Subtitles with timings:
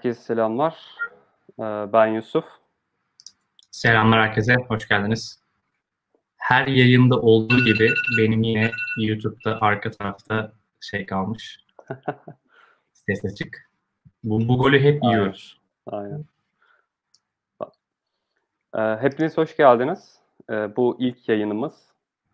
[0.00, 0.96] Herkese selamlar.
[1.58, 1.62] Ee,
[1.92, 2.44] ben Yusuf.
[3.70, 5.42] Selamlar herkese, hoş geldiniz.
[6.36, 11.64] Her yayında olduğu gibi benim yine YouTube'da arka tarafta şey kalmış.
[12.92, 13.70] Ses açık.
[14.24, 15.14] Bu, bu golü hep Aynen.
[15.14, 15.60] yiyoruz.
[15.86, 16.24] Aynen.
[18.74, 20.18] Ee, hepiniz hoş geldiniz.
[20.50, 21.74] Ee, bu ilk yayınımız.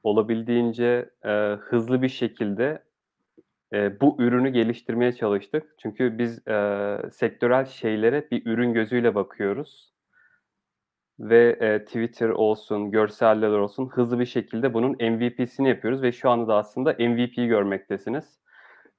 [0.03, 2.83] Olabildiğince e, hızlı bir şekilde
[3.73, 5.75] e, bu ürünü geliştirmeye çalıştık.
[5.83, 9.93] Çünkü biz e, sektörel şeylere bir ürün gözüyle bakıyoruz.
[11.21, 16.49] Ve e, Twitter olsun, görseller olsun hızlı bir şekilde bunun MVP'sini yapıyoruz ve şu anda
[16.49, 18.39] da aslında MVP'yi görmektesiniz.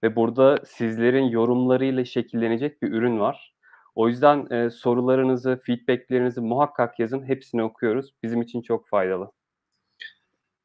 [0.04, 3.54] Ve burada sizlerin yorumlarıyla şekillenecek bir ürün var.
[3.96, 7.24] O yüzden e, sorularınızı, feedbacklerinizi muhakkak yazın.
[7.24, 8.14] Hepsini okuyoruz.
[8.24, 9.32] Bizim için çok faydalı.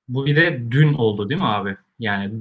[0.08, 1.76] Bu bir de dün oldu değil mi abi?
[1.98, 2.32] Yani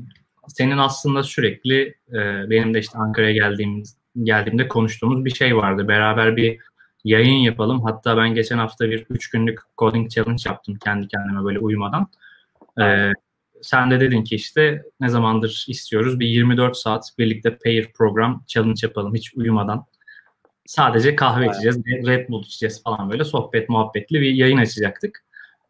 [0.47, 3.83] senin aslında sürekli e, benim de işte Ankara'ya geldiğim
[4.23, 5.87] geldiğimde konuştuğumuz bir şey vardı.
[5.87, 6.59] Beraber bir
[7.03, 7.81] yayın yapalım.
[7.83, 12.07] Hatta ben geçen hafta bir üç günlük coding challenge yaptım kendi kendime böyle uyumadan.
[12.81, 13.11] E,
[13.61, 18.79] sen de dedin ki işte ne zamandır istiyoruz bir 24 saat birlikte pair program challenge
[18.83, 19.85] yapalım hiç uyumadan.
[20.65, 25.23] Sadece kahve içeceğiz, Red Bull içeceğiz falan böyle sohbet muhabbetli bir yayın açacaktık.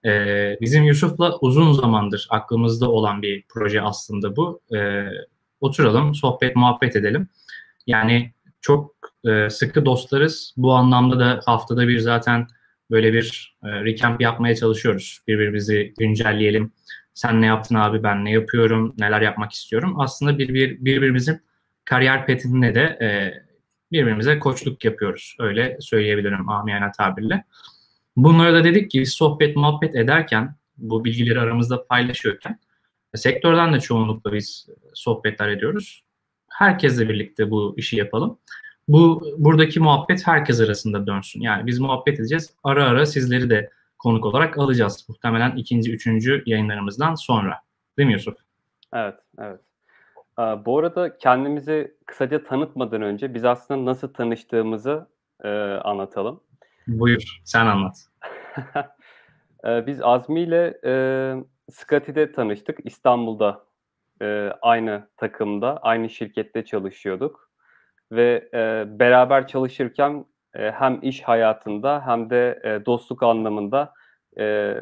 [0.05, 4.61] Ee, bizim Yusuf'la uzun zamandır aklımızda olan bir proje aslında bu.
[4.75, 5.05] Ee,
[5.61, 7.27] oturalım, sohbet muhabbet edelim.
[7.88, 10.53] Yani çok e, sıkı dostlarız.
[10.57, 12.47] Bu anlamda da haftada bir zaten
[12.91, 15.19] böyle bir e, recamp yapmaya çalışıyoruz.
[15.27, 16.72] Birbirimizi güncelleyelim.
[17.13, 20.00] Sen ne yaptın abi, ben ne yapıyorum, neler yapmak istiyorum.
[20.00, 21.41] Aslında bir, bir birbirimizin
[21.85, 23.07] kariyer petinde de e,
[23.91, 25.35] birbirimize koçluk yapıyoruz.
[25.39, 27.44] Öyle söyleyebilirim amiyane tabirle.
[28.16, 32.59] Bunlara da dedik ki sohbet muhabbet ederken bu bilgileri aramızda paylaşıyorken
[33.16, 36.03] sektörden de çoğunlukla biz sohbetler ediyoruz.
[36.50, 38.38] Herkesle birlikte bu işi yapalım.
[38.88, 41.41] Bu buradaki muhabbet herkes arasında dönsün.
[41.41, 42.53] Yani biz muhabbet edeceğiz.
[42.63, 43.69] Ara ara sizleri de
[44.00, 45.05] konuk olarak alacağız.
[45.09, 47.57] Muhtemelen ikinci, üçüncü yayınlarımızdan sonra.
[47.97, 48.35] Değil mi Yusuf?
[48.94, 49.59] Evet, evet.
[50.66, 55.07] Bu arada kendimizi kısaca tanıtmadan önce biz aslında nasıl tanıştığımızı
[55.44, 55.50] e,
[55.83, 56.41] anlatalım.
[56.88, 57.96] Buyur, sen anlat.
[59.66, 60.94] Ee, biz Azmi ile e,
[61.72, 62.80] Scotty'de tanıştık.
[62.84, 63.66] İstanbul'da
[64.22, 67.52] e, aynı takımda, aynı şirkette çalışıyorduk.
[68.12, 70.25] Ve e, beraber çalışırken
[70.56, 73.94] e, hem iş hayatında hem de e, dostluk anlamında
[74.40, 74.75] e,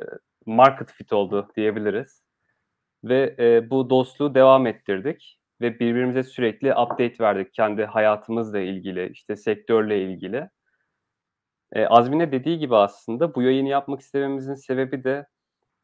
[0.45, 2.23] market fit oldu diyebiliriz.
[3.03, 9.35] Ve e, bu dostluğu devam ettirdik ve birbirimize sürekli update verdik kendi hayatımızla ilgili, işte
[9.35, 10.49] sektörle ilgili.
[11.73, 15.27] E, Azmi'ne dediği gibi aslında bu yayını yapmak istememizin sebebi de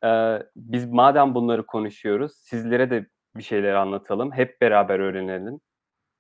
[0.06, 5.60] e, biz madem bunları konuşuyoruz, sizlere de bir şeyler anlatalım, hep beraber öğrenelim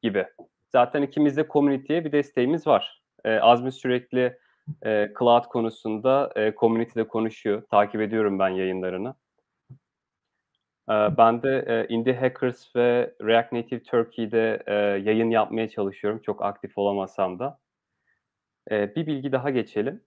[0.01, 0.27] gibi.
[0.71, 3.01] Zaten ikimiz de community'ye bir desteğimiz var.
[3.25, 4.37] E, Azmi sürekli
[4.85, 7.63] e, cloud konusunda e, community'de konuşuyor.
[7.71, 9.15] Takip ediyorum ben yayınlarını.
[10.89, 16.21] E, ben de e, Indie Hackers ve React Native Turkey'de e, yayın yapmaya çalışıyorum.
[16.25, 17.59] Çok aktif olamasam da.
[18.71, 20.01] E, bir bilgi daha geçelim.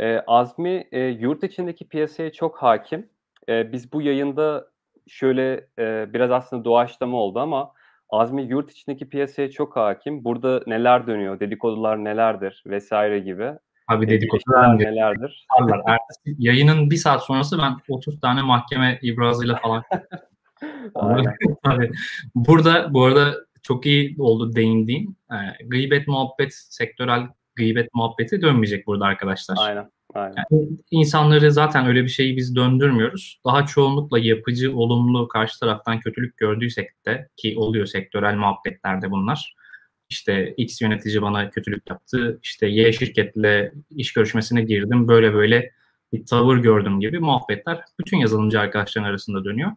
[0.00, 3.08] E, Azmi e, yurt içindeki piyasaya çok hakim.
[3.48, 4.68] E, biz bu yayında
[5.08, 7.72] şöyle e, biraz aslında doğaçlama oldu ama
[8.10, 10.24] Azmi yurt içindeki piyasaya çok hakim.
[10.24, 13.52] Burada neler dönüyor, dedikodular nelerdir vesaire gibi.
[13.88, 15.46] Abi dedikodular nelerdir?
[15.86, 19.82] Ertesi yayının bir saat sonrası ben 30 tane mahkeme ibrazıyla falan.
[21.64, 21.90] Tabii.
[22.34, 25.16] Burada bu arada çok iyi oldu değindiğin.
[25.32, 25.36] E,
[25.66, 29.56] gıybet muhabbet, sektörel gıybet muhabbeti dönmeyecek burada arkadaşlar.
[29.60, 29.90] Aynen.
[30.14, 30.34] Aynen.
[30.50, 33.40] Yani insanları zaten öyle bir şeyi biz döndürmüyoruz.
[33.46, 39.54] Daha çoğunlukla yapıcı, olumlu, karşı taraftan kötülük gördüysek de ki oluyor sektörel muhabbetlerde bunlar.
[40.08, 42.38] İşte X yönetici bana kötülük yaptı.
[42.42, 45.08] İşte Y şirketle iş görüşmesine girdim.
[45.08, 45.70] Böyle böyle
[46.12, 49.70] bir tavır gördüm gibi muhabbetler bütün yazılımcı arkadaşların arasında dönüyor.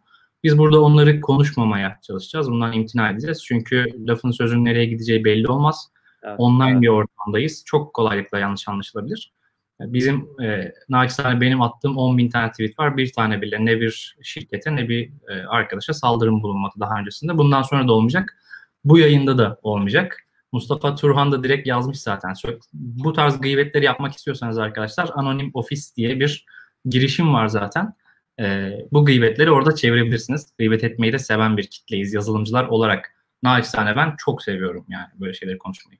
[0.44, 2.50] Biz burada onları konuşmamaya çalışacağız.
[2.50, 3.44] Bundan imtina edeceğiz.
[3.44, 5.90] Çünkü lafın sözün nereye gideceği belli olmaz.
[6.26, 6.82] Evet, Online evet.
[6.82, 7.62] bir ortamdayız.
[7.66, 9.32] Çok kolaylıkla yanlış anlaşılabilir.
[9.80, 12.96] Bizim e, naçizane benim attığım 10 bin tane tweet var.
[12.96, 17.38] Bir tane bile ne bir şirkete ne bir e, arkadaşa saldırım bulunmadı daha öncesinde.
[17.38, 18.36] Bundan sonra da olmayacak.
[18.84, 20.22] Bu yayında da olmayacak.
[20.52, 22.34] Mustafa Turhan da direkt yazmış zaten.
[22.72, 26.46] Bu tarz gıybetleri yapmak istiyorsanız arkadaşlar Anonim Office diye bir
[26.84, 27.94] girişim var zaten.
[28.40, 30.46] E, bu gıybetleri orada çevirebilirsiniz.
[30.58, 33.12] Gıybet etmeyi de seven bir kitleyiz yazılımcılar olarak.
[33.42, 35.98] Naçizane ben çok seviyorum yani böyle şeyleri konuşmayı.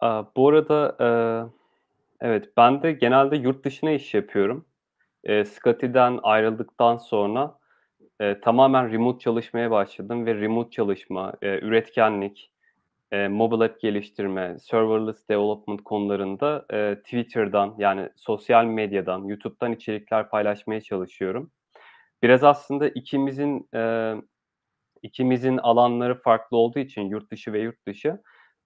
[0.00, 4.66] Aa, bu arada e, evet ben de genelde yurt dışına iş yapıyorum.
[5.24, 7.58] E, Scotty'den ayrıldıktan sonra
[8.20, 12.50] e, tamamen remote çalışmaya başladım ve remote çalışma, e, üretkenlik,
[13.12, 20.80] e, mobile app geliştirme, serverless development konularında e, Twitter'dan yani sosyal medyadan, YouTube'dan içerikler paylaşmaya
[20.80, 21.50] çalışıyorum.
[22.22, 24.14] Biraz aslında ikimizin e,
[25.02, 28.20] ikimizin alanları farklı olduğu için yurt dışı ve yurt dışı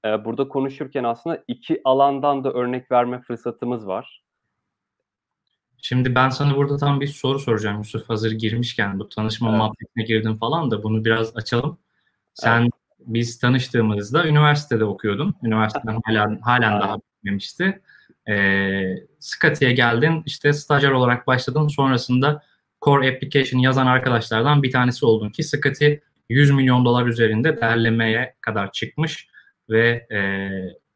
[0.05, 4.25] e, burada konuşurken aslında iki alandan da örnek verme fırsatımız var.
[5.83, 9.59] Şimdi ben sana burada tam bir soru soracağım Yusuf hazır girmişken bu tanışma evet.
[9.59, 11.79] muhabbetine girdim falan da bunu biraz açalım.
[12.35, 12.73] Sen evet.
[12.99, 15.35] biz tanıştığımızda üniversitede okuyordun.
[15.43, 17.81] Üniversiteden hala, halen daha bitmemişti.
[18.29, 22.43] Ee, Scotty'ye geldin işte stajyer olarak başladın sonrasında
[22.83, 25.95] Core Application yazan arkadaşlardan bir tanesi oldun ki Scotty
[26.29, 29.29] 100 milyon dolar üzerinde derlemeye kadar çıkmış
[29.71, 30.19] ve e,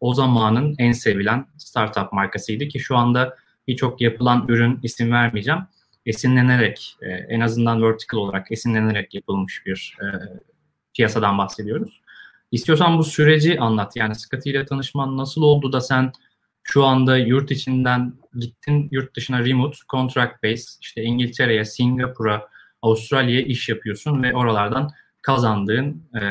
[0.01, 3.37] o zamanın en sevilen startup markasıydı ki şu anda
[3.69, 5.61] birçok yapılan ürün isim vermeyeceğim.
[6.07, 10.07] Esinlenerek, e, en azından vertical olarak esinlenerek yapılmış bir e,
[10.97, 12.03] piyasadan bahsediyoruz.
[12.53, 13.97] İstiyorsan bu süreci anlat.
[13.97, 16.13] Yani Scotty ile tanışman nasıl oldu da sen
[16.63, 22.49] şu anda yurt içinden gittin yurt dışına remote, contract base, işte İngiltere'ye, Singapur'a,
[22.83, 24.91] Avustralya'ya iş yapıyorsun ve oralardan
[25.29, 26.23] kazandığın e,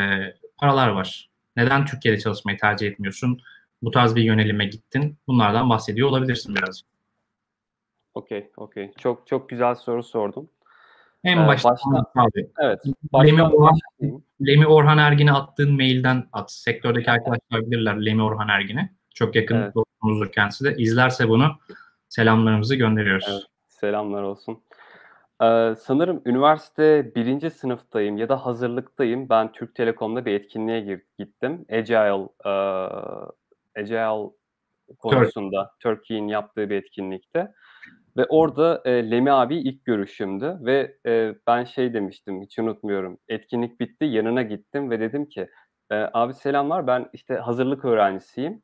[0.57, 1.29] paralar var.
[1.55, 3.41] Neden Türkiye'de çalışmayı tercih etmiyorsun?
[3.81, 5.17] Bu tarz bir yönelime gittin.
[5.27, 6.81] Bunlardan bahsediyor olabilirsin biraz.
[8.13, 8.91] Okey, okey.
[8.97, 10.49] Çok çok güzel soru sordum.
[11.23, 12.49] En ee, başta, başta abi.
[12.59, 12.79] Evet.
[13.25, 13.79] Lemi Orhan,
[14.47, 16.51] Lemi Orhan Ergin'e attığın mailden at.
[16.51, 18.89] Sektördeki arkadaşlar bilirler Lemi Orhan Ergin'i.
[19.13, 19.75] Çok yakın evet.
[19.75, 20.75] dostumuzdur kendisi de.
[20.77, 21.57] İzlerse bunu
[22.09, 23.27] selamlarımızı gönderiyoruz.
[23.29, 24.59] Evet, selamlar olsun.
[25.43, 29.29] Ee, sanırım üniversite birinci sınıftayım ya da hazırlıktayım.
[29.29, 31.65] Ben Türk Telekom'da bir etkinliğe gittim.
[31.71, 32.13] Agile,
[32.45, 33.29] uh,
[33.77, 34.31] Agile
[34.99, 37.53] konusunda Turkey'in yaptığı bir etkinlikte.
[38.17, 43.17] Ve orada e, Lemi abi ilk görüşümdü ve e, ben şey demiştim hiç unutmuyorum.
[43.27, 45.49] Etkinlik bitti yanına gittim ve dedim ki
[45.91, 48.61] e, abi selamlar ben işte hazırlık öğrencisiyim.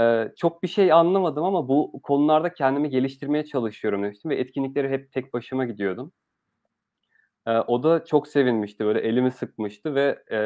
[0.00, 5.12] E, çok bir şey anlamadım ama bu konularda kendimi geliştirmeye çalışıyorum demiştim ve etkinlikleri hep
[5.12, 6.12] tek başıma gidiyordum.
[7.46, 10.38] E, o da çok sevinmişti böyle elimi sıkmıştı ve e,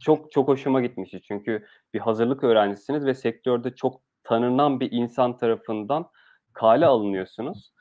[0.00, 1.20] çok çok hoşuma gitmişti.
[1.22, 6.10] Çünkü bir hazırlık öğrencisiniz ve sektörde çok tanınan bir insan tarafından
[6.52, 7.72] kale alınıyorsunuz.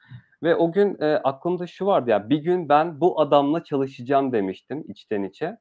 [0.44, 4.84] Ve o gün e, aklımda şu vardı ya bir gün ben bu adamla çalışacağım demiştim
[4.88, 5.58] içten içe.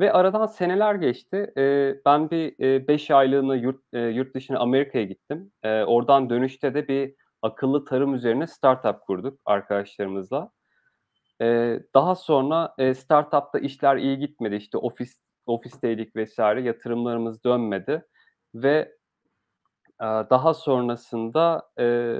[0.00, 1.52] Ve aradan seneler geçti.
[1.56, 2.58] E, ben bir
[2.88, 5.52] 5 e, aylığına yurt, e, yurt dışına Amerika'ya gittim.
[5.62, 10.50] E, oradan dönüşte de bir akıllı tarım üzerine startup kurduk arkadaşlarımızla.
[11.42, 14.54] E, daha sonra e, startupta işler iyi gitmedi.
[14.54, 18.06] İşte ofis ofisteydik vesaire yatırımlarımız dönmedi
[18.54, 18.92] ve
[20.30, 22.16] daha sonrasında e,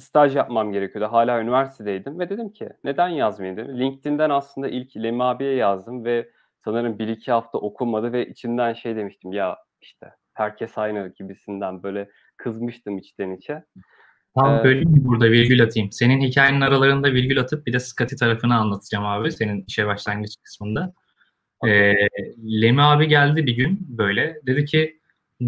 [0.00, 1.12] staj yapmam gerekiyordu.
[1.12, 3.78] Hala üniversitedeydim ve dedim ki neden yazmayayım dedim.
[3.78, 6.30] LinkedIn'den aslında ilk Lemi abiye yazdım ve
[6.64, 12.08] sanırım bir iki hafta okunmadı ve içimden şey demiştim ya işte herkes aynı gibisinden böyle
[12.36, 13.64] kızmıştım içten içe.
[14.38, 15.92] Tam ee, böyle mi burada virgül atayım.
[15.92, 20.92] Senin hikayenin aralarında virgül atıp bir de Scotty tarafını anlatacağım abi senin işe başlangıç kısmında.
[21.66, 21.94] Ee,
[22.62, 24.40] Lemi abi geldi bir gün böyle.
[24.46, 25.00] Dedi ki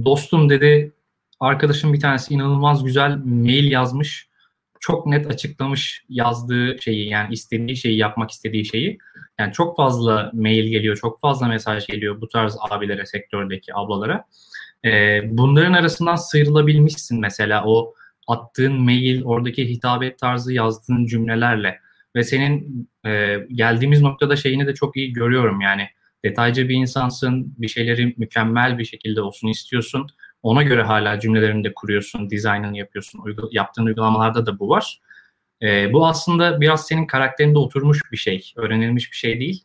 [0.05, 0.93] dostum dedi
[1.41, 4.30] arkadaşım bir tanesi inanılmaz güzel mail yazmış.
[4.81, 8.99] Çok net açıklamış yazdığı şeyi yani istediği şeyi yapmak istediği şeyi.
[9.39, 14.25] Yani çok fazla mail geliyor, çok fazla mesaj geliyor bu tarz abilere, sektördeki ablalara.
[14.85, 17.95] Ee, bunların arasından sıyrılabilmişsin mesela o
[18.29, 21.79] attığın mail, oradaki hitabet tarzı yazdığın cümlelerle
[22.17, 25.89] ve senin e, geldiğimiz noktada şeyini de çok iyi görüyorum yani
[26.25, 30.07] detaycı bir insansın, bir şeyleri mükemmel bir şekilde olsun istiyorsun
[30.43, 33.19] ona göre hala cümlelerini de kuruyorsun, dizaynını yapıyorsun.
[33.19, 35.01] Uygul yaptığın uygulamalarda da bu var.
[35.63, 39.65] E, bu aslında biraz senin karakterinde oturmuş bir şey, öğrenilmiş bir şey değil.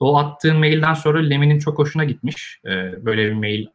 [0.00, 2.60] O attığın mailden sonra Lemi'nin çok hoşuna gitmiş.
[2.64, 3.66] E, böyle bir mail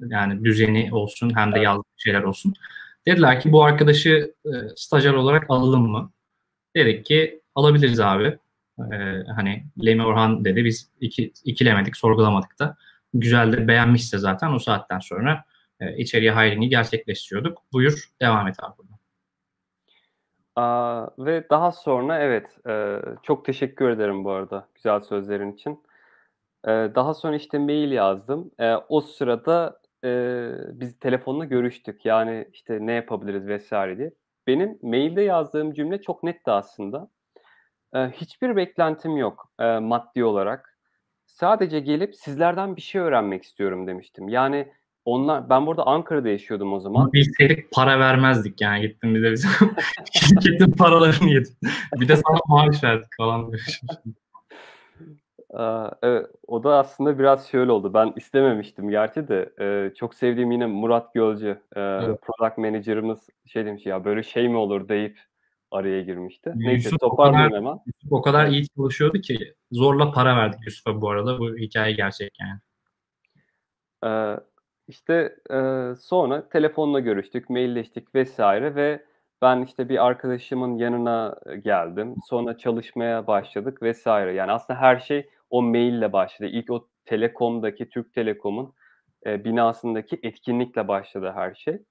[0.00, 2.54] yani düzeni olsun hem de yazdığı şeyler olsun.
[3.06, 6.12] Dediler ki bu arkadaşı e, stajyer olarak alalım mı?
[6.76, 8.38] Dedik ki alabiliriz abi.
[8.78, 8.96] E,
[9.36, 12.76] hani Lemi Orhan dedi biz iki, ikilemedik, sorgulamadık da.
[13.14, 15.44] Güzel de beğenmişse zaten o saatten sonra
[15.80, 17.58] e, içeriye hiring'i gerçekleştiriyorduk.
[17.72, 18.90] Buyur devam et abi.
[20.56, 25.82] Aa, ve daha sonra evet e, çok teşekkür ederim bu arada güzel sözlerin için.
[26.64, 28.50] E, daha sonra işte mail yazdım.
[28.58, 32.04] E, o sırada e, biz telefonla görüştük.
[32.04, 34.12] Yani işte ne yapabiliriz vesaire diye.
[34.46, 37.08] Benim mailde yazdığım cümle çok netti aslında.
[37.94, 40.78] E, hiçbir beklentim yok e, maddi olarak.
[41.26, 44.28] Sadece gelip sizlerden bir şey öğrenmek istiyorum demiştim.
[44.28, 44.72] Yani
[45.04, 47.12] onlar ben burada Ankara'da yaşıyordum o zaman.
[47.12, 49.50] Bilseydik para vermezdik yani gittim bir de bizim
[50.12, 51.52] şirketin paralarını yedim.
[52.00, 53.52] Bir de sana maaş verdik falan.
[55.54, 57.94] Aaa, evet, o da aslında biraz şöyle oldu.
[57.94, 62.18] Ben istememiştim gerçi de, eee, çok sevdiğim yine Murat Gölcü, eee, Evet.
[62.22, 65.18] product manager'ımız şey demiş, "Ya, böyle şey mi olur?" deyip
[65.70, 66.52] araya girmişti.
[66.54, 67.78] Neyse, Yusuf toparlayayım hemen.
[67.86, 71.38] Yusuf o kadar iyi çalışıyordu ki zorla para verdik Yusuf'a bu arada.
[71.38, 72.60] Bu hikâye gerçek yani.
[74.04, 74.40] Eee,
[74.90, 78.40] işte, eee, sonra telefonla görüştük, mailleştik vs.
[78.76, 79.04] ve
[79.42, 82.16] ben, işte, bir arkadaşımın yanına, eee, geldim.
[82.28, 84.06] Sonra çalışmaya başladık vs.
[84.06, 86.48] Yani aslında her şey o maille başladı.
[86.52, 88.74] İlk o Telekom'daki, Türk Telekom'un,
[89.26, 91.82] eee, binasındaki etkinlikle başladı her şey.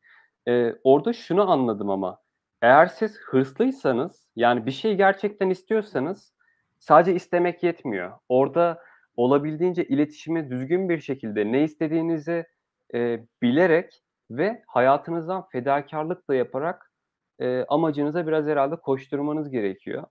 [0.47, 2.19] Eee, orada şunu anladım ama
[2.61, 6.33] eğer siz hırslıysanız, yani bir şeyi gerçekten istiyorsanız
[6.79, 8.11] sadece istemek yetmiyor.
[8.29, 8.79] Orada
[9.17, 12.45] olabildiğince iletişimi düzgün bir şekilde ne istediğinizi,
[12.93, 16.91] eee, bilerek ve hayatınızdan fedakârlık da yaparak,
[17.39, 20.03] eee, amacınıza biraz herhâlde koşturmanız gerekiyor.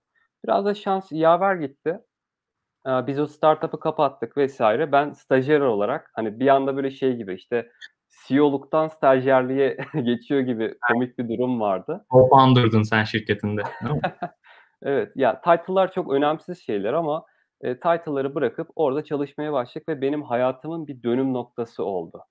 [0.45, 1.99] Biraz da şans yaver gitti.
[2.85, 4.61] Aaa, biz o startup'ı kapattık vs.
[4.91, 7.71] Ben stajyer olarak, hani, bir anda böyle şey gibi, işte,
[8.27, 12.05] CEO'luktan stajyerliğe geçiyor gibi komik bir durum vardı.
[12.09, 13.61] Co-founder'dın sen şirketinde?
[14.83, 17.25] Evet, ya title'lar çok önemsiz şeyler ama,
[17.63, 22.23] eee, title'ları bırakıp orada çalışmaya başladık ve benim hayatımın bir dönüm noktası oldu.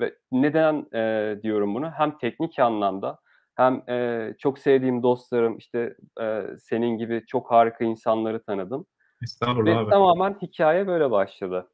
[0.00, 1.90] Ve neden, eee, diyorum bunu?
[1.90, 3.18] Hem teknik anlamda
[3.54, 8.86] hem, eee, çok sevdiğim dostlarım, işte, eee, senin gibi çok harika insanları tanıdım
[9.22, 9.90] Estağfurullah ve abi.
[9.90, 11.68] tamamen hikâye böyle başladı.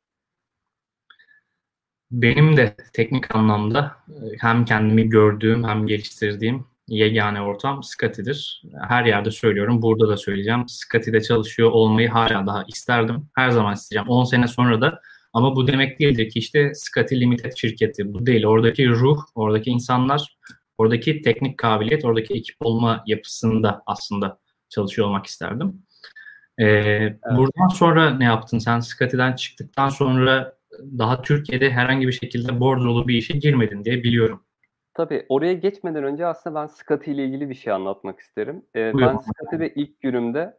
[2.10, 3.96] Benim de teknik anlamda,
[4.40, 8.62] hem kendimi gördüğüm hem geliştirdiğim yegâne ortam Scotty'dir.
[8.88, 10.64] Her yerde söylüyorum, burada da söyleyeceğim.
[10.68, 13.28] Scotty'de çalışıyor olmayı hâlâ daha isterdim.
[13.34, 14.08] Her zaman isteyeceğim.
[14.08, 15.00] 10 sene sonra da
[15.32, 18.14] ama bu demek değildir ki, işte, Scotty Limited şirketi.
[18.14, 18.46] Bu değil.
[18.46, 20.38] Oradaki ruh, oradaki insanlar,
[20.78, 25.82] oradaki teknik kabiliyet, oradaki ekip olma yapısında aslında çalışıyor olmak isterdim.
[26.58, 27.38] Eee, Evet.
[27.38, 28.80] buradan sonra ne yaptın sen?
[28.80, 30.58] Scotty'den çıktıktan sonra
[30.98, 34.44] daha Türkiye'de herhangi bir şekilde bordrolu bir işe girmedin diye biliyorum.
[34.94, 38.62] Tabii, oraya geçmeden önce aslında ben Scotty ile ilgili bir şey anlatmak isterim.
[38.74, 39.06] Buyur.
[39.06, 40.58] ben Scotty'de ilk günümde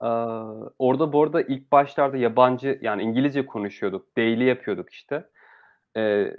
[0.00, 5.26] aaa, orada bu arada ilk başlarda yabancı, yani İngilizce konuşuyorduk, daily yapıyorduk işte.
[5.96, 6.36] Eee,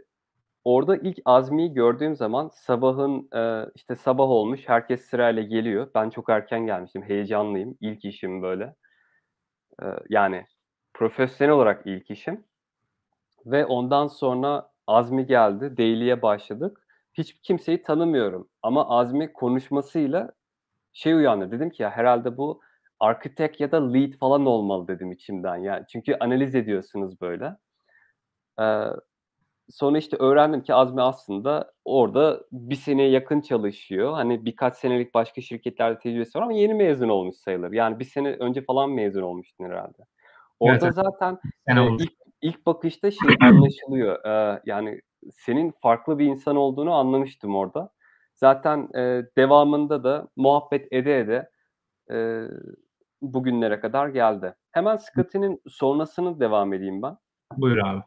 [0.65, 5.89] orada ilk Azmi'yi gördüğüm zaman sabahın, eee, işte, sabah olmuş, herkes sırayla geliyor.
[5.95, 7.77] Ben çok erken gelmiştim, heyecanlıyım.
[7.81, 8.75] İlk işim böyle.
[9.83, 10.45] Eee, yani
[10.93, 12.43] profesyonel olarak ilk işim
[13.45, 16.87] ve ondan sonra Azmi geldi, daily'ye başladık.
[17.13, 20.31] Hiç kimseyi tanımıyorum ama Azmi konuşmasıyla
[20.93, 21.51] şey uyandırdı.
[21.51, 22.61] Dedim ki, "Ya, herhâlde bu
[23.01, 25.57] architect ya da lead falan olmalı." dedim içimden.
[25.57, 27.57] Ya, çünkü analiz ediyorsunuz böyle.
[28.59, 28.87] Eee,
[29.69, 34.13] sonra, işte, öğrendim ki Azmi aslında orada 1 seneye yakın çalışıyor.
[34.13, 37.73] Hani, birkaç senelik başka şirketlerde tecrübesi var ama yeni mezun olmuş sayılır.
[37.73, 40.03] Yani 1 sene önce falan mezun olmuştun herhâlde.
[40.63, 40.95] Evet, Orada evet.
[40.95, 42.03] zaten, 1 sene eee, olmuş.
[42.05, 44.25] ilk ilk bakışta şey anlaşılıyor.
[44.25, 45.01] Eee, yani
[45.33, 47.91] senin farklı bir insan olduğunu anlamıştım orada.
[48.35, 51.51] Zaten, eee, devamında da muhabbet ede ede,
[52.11, 52.47] eee,
[53.21, 54.55] bugünlere kadar geldi.
[54.71, 57.17] Hemen Scotty'nin sonrasını devam edeyim ben.
[57.57, 58.01] Buyur abi.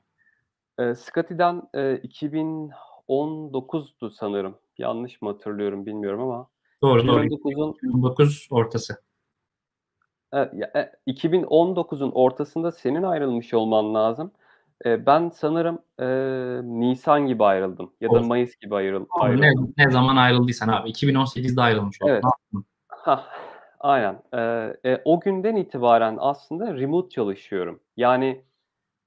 [0.79, 4.59] Eee, Scotty'den, eee, 2019'du sanırım.
[4.79, 6.49] Yanlış mı hatırlıyorum bilmiyorum ama
[6.83, 7.25] Doğru, doğru.
[7.25, 8.97] 2019'un 2019 ortası.
[10.33, 14.33] Ya, e 2019'un ortasında senin ayrılmış olman lazım.
[14.85, 18.27] Eee, ben sanırım, eee, nisan gibi ayrıldım ya da Of.
[18.27, 19.75] mayıs gibi ayrıl Abi ne ayrıldım.
[19.79, 20.89] ne zaman ayrıldıysan abi.
[20.91, 22.13] 2018'de ayrılmış oldun.
[22.13, 22.25] Evet.
[23.85, 24.23] Aynen.
[24.35, 27.81] Eee, e, o günden itibaren aslında remote çalışıyorum.
[27.97, 28.45] Yani,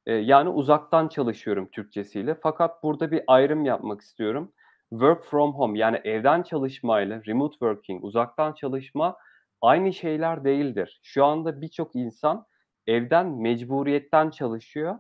[0.08, 2.36] eee, yani uzaktan çalışıyorum Türkçesiyle.
[2.36, 4.54] Fakat burada bir ayrım yapmak istiyorum.
[4.92, 9.18] Work from home yani evden çalışmayla remote working, uzaktan çalışma
[9.62, 11.00] aynı şeyler değildir.
[11.04, 12.46] Şu anda birçok insan
[12.88, 15.00] evden mecburiyetten çalışıyor.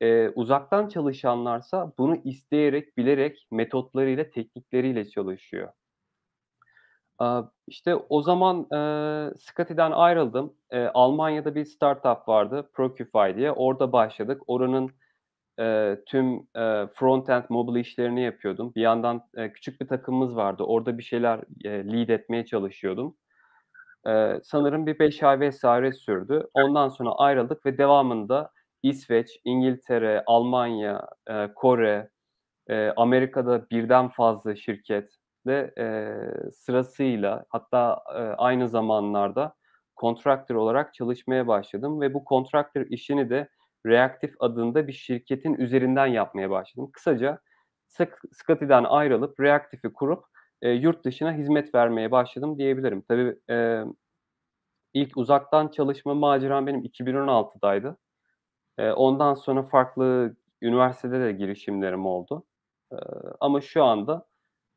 [0.00, 5.72] Eee, uzaktan çalışanlarsa bunu isteyerek, bilerek, metotlarıyla, teknikleriyle çalışıyor.
[7.66, 10.54] İşte, o zaman, eee, Scotty'den ayrıldım.
[10.72, 13.52] Eee, Almanya'da bir startup vardı, Procify diye.
[13.52, 14.42] Orada başladık.
[14.46, 14.90] Oranın,
[15.58, 18.72] eee, tüm, eee, frontend, mobil işlerini yapıyordum.
[18.76, 20.62] Bir yandan, eee, küçük bir takımımız vardı.
[20.64, 23.16] Orada bir şeyler, eee, lead etmeye çalışıyordum.
[24.06, 25.64] Eee, sanırım bir 5 ay vs.
[25.98, 26.48] sürdü.
[26.54, 28.50] Ondan sonra ayrıldık ve devamında
[28.82, 32.10] İsveç, İngiltere, Almanya, eee, Kore,
[32.70, 34.56] eee, Amerika'da birden fazla
[35.48, 39.54] şirkette, eee, sırasıyla hatta, eee, aynı zamanlarda
[40.00, 43.48] contractor olarak çalışmaya başladım ve bu contractor işini de
[43.86, 46.90] Reactive adında bir şirketin üzerinden yapmaya başladım.
[46.92, 47.38] Kısaca
[47.88, 50.24] Sc Scotty'den ayrılıp Reactive'i kurup,
[50.62, 53.02] eee, yurt dışına hizmet vermeye başladım diyebilirim.
[53.08, 53.92] Tabii, emm
[54.94, 57.98] ilk uzaktan çalışma maceram benim 2016'daydı.
[58.80, 62.44] Eee, ondan sonra farklı üniversitede de girişimlerim oldu.
[62.92, 62.98] Eee,
[63.40, 64.27] ama şu anda,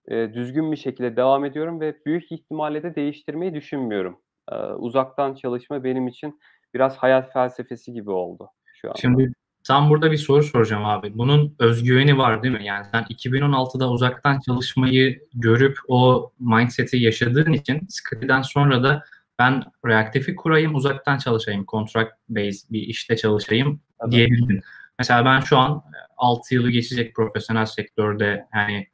[0.09, 4.19] eee, düzgün bir şekilde devam ediyorum ve büyük ihtimalle de değiştirmeyi düşünmüyorum.
[4.51, 6.39] Eee, uzaktan çalışma benim için
[6.73, 8.49] biraz hayat felsefesi gibi oldu
[8.81, 8.99] şu anda.
[9.01, 9.31] Şimdi
[9.63, 11.17] tam burada bir soru soracağım abi.
[11.17, 12.65] Bunun özgüveni var değil mi?
[12.65, 19.03] Yani sen 2016'da uzaktan çalışmayı görüp o mindset'i yaşadığın için Scotty'den sonra da
[19.39, 24.11] ben reaktifi kurayım, uzaktan çalışayım, contract based bir işte çalışayım Tabii.
[24.11, 24.61] diyebildin.
[24.99, 25.83] Mesela ben şu an
[26.17, 28.87] 6 yılı geçecek profesyonel sektörde yani e,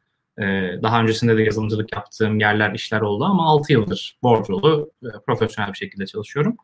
[0.83, 5.77] daha öncesinde de yazılımcılık yaptığım yerler, işler oldu ama 6 yıldır bordrolu e, profesyonel bir
[5.77, 6.57] şekilde çalışıyorum.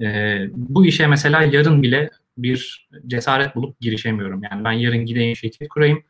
[0.00, 4.42] E, bu işe mesela yarın bile bir cesaret bulup girişemiyorum.
[4.50, 6.02] Yani ben yarın gideyim şirket kurayım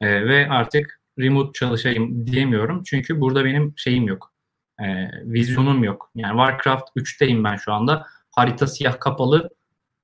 [0.00, 2.82] e, ve artık remote çalışayım diyemiyorum.
[2.86, 4.32] Çünkü burada benim şeyim yok.
[4.80, 4.84] E,
[5.24, 6.10] vizyonum yok.
[6.14, 8.06] Yani Warcraft 3'teyim ben şu anda.
[8.30, 9.50] Harita siyah kapalı.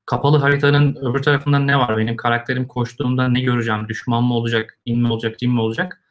[0.07, 1.97] Kapalı haritanın öbür tarafında ne var?
[1.97, 3.88] Benim karakterim koştuğumda ne göreceğim?
[3.88, 4.78] Düşman mı olacak?
[4.85, 5.38] in mi olacak?
[5.38, 6.01] Cin mi olacak?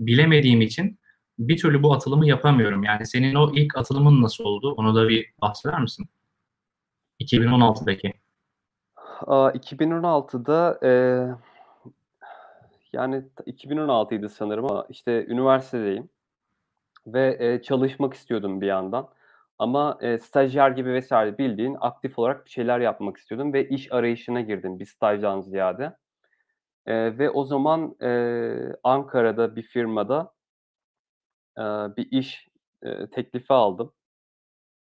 [0.00, 0.98] Bilemediğim için
[1.38, 2.82] bir türlü bu atılımı yapamıyorum.
[2.84, 4.74] Yani senin o ilk atılımın nasıl oldu?
[4.76, 6.06] Onu da bir bahseder misin?
[7.18, 8.12] 2016'daki.
[9.54, 11.28] 2016'da, eee,
[12.92, 16.08] yani 2016'ydı sanırım ama işte üniversitedeyim
[17.06, 19.08] ve, eee, çalışmak istiyordum bir yandan
[19.58, 24.40] ama, eee, stajyer gibi vesaire bildiğin aktif olarak bir şeyler yapmak istiyordum ve iş arayışına
[24.40, 25.96] girdim bir stajdan ziyade.
[26.88, 30.32] Eee, ve o zaman, eee, Ankara'da bir firmada,
[31.58, 31.64] eee,
[31.96, 32.48] bir iş,
[32.84, 33.92] eee, teklifi aldım,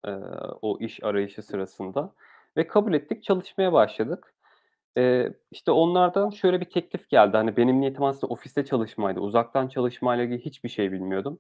[0.08, 0.14] eee,
[0.62, 2.14] o iş arayışı sırasında.
[2.58, 4.36] Ve kabul ettik, çalışmaya başladık.
[4.98, 7.38] Eee, işte, onlardan şöyle bir teklif geldi.
[7.38, 9.20] Hani, benim niyetim aslında ofiste çalışmaydı.
[9.22, 11.40] Uzaktan çalışmayla ilgili hiçbir şey bilmiyordum.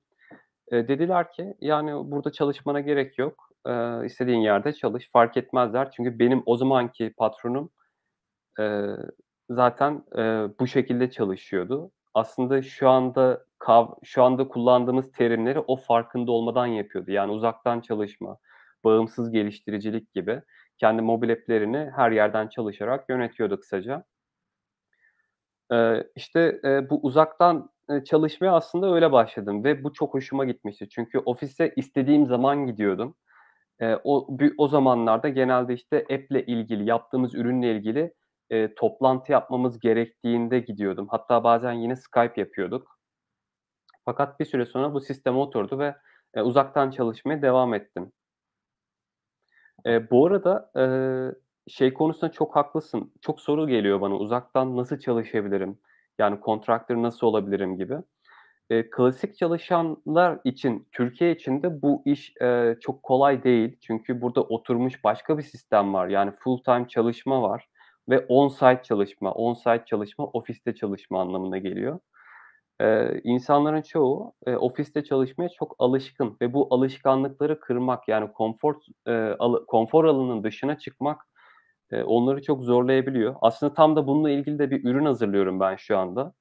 [0.73, 3.49] Eee, dediler ki, yani, burada çalışmana gerek yok.
[3.67, 5.91] Eee, istediğin yerde çalış, fark etmezler.
[5.91, 7.71] Çünkü benim o zamanki patronum,
[8.59, 8.97] eee,
[9.49, 11.91] zaten, eee, bu şekilde çalışıyordu.
[12.13, 17.11] Aslında şu anda kav şu anda kullandığımız terimleri o farkında olmadan yapıyordu.
[17.11, 18.37] Yani uzaktan çalışma,
[18.83, 20.41] bağımsız geliştiricilik gibi
[20.77, 24.03] kendi mobil app'lerini her yerden çalışarak yönetiyordu kısaca.
[25.71, 30.89] Eee, işte, eee, bu uzaktan, eee, çalışmaya aslında öyle başladım ve bu çok hoşuma gitmişti.
[30.89, 33.15] Çünkü ofise istediğim zaman gidiyordum.
[33.81, 38.13] Eee, o o zamanlarda genelde, işte, app'le ilgili, yaptığımız ürünle ilgili,
[38.51, 41.07] eee, toplantı yapmamız gerektiğinde gidiyordum.
[41.11, 42.99] Hatta bazen yine Skype yapıyorduk.
[44.05, 45.95] Fakat bir süre sonra bu sisteme oturdu ve,
[46.35, 48.11] eee, uzaktan çalışmaya devam ettim.
[49.85, 51.35] Eee, bu arada, eee,
[51.67, 53.13] şey konusunda çok haklısın.
[53.21, 55.79] Çok soru geliyor bana, uzaktan nasıl çalışabilirim?
[56.19, 57.97] Yani contractor nasıl olabilirim gibi.
[58.71, 63.77] Eee, klasik çalışanlar için, Türkiye için de bu iş, eee, çok kolay değil.
[63.81, 66.07] Çünkü burada oturmuş başka bir sistem var.
[66.09, 67.69] Yani full time çalışma var
[68.09, 69.31] ve on-site çalışma.
[69.33, 71.99] On-site çalışma, ofiste çalışma anlamına geliyor.
[72.81, 78.75] Eee, insanların çoğu, eee, ofiste çalışmaya çok alışkın ve bu alışkanlıkları kırmak, yani konfor
[79.07, 81.21] eee, alı konfor alanının dışına çıkmak,
[81.93, 83.35] eee, onları çok zorlayabiliyor.
[83.41, 86.33] Aslında tam da bununla ilgili de bir ürün hazırlıyorum ben şu anda.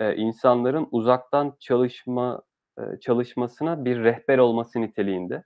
[0.00, 2.42] Eee, insanların uzaktan çalışma
[2.80, 5.44] eee, çalışmasına bir rehber olması niteliğinde.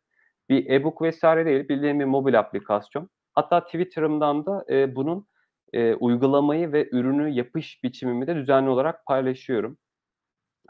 [0.50, 1.22] Bir e-book vs.
[1.22, 3.10] değil, bildiğin bir mobil aplikasyon.
[3.34, 5.26] Hatta Twitter'ımdan da, eee, bunun,
[5.74, 9.78] eee, uygulamayı ve ürünü yapış biçimimi de düzenli olarak paylaşıyorum.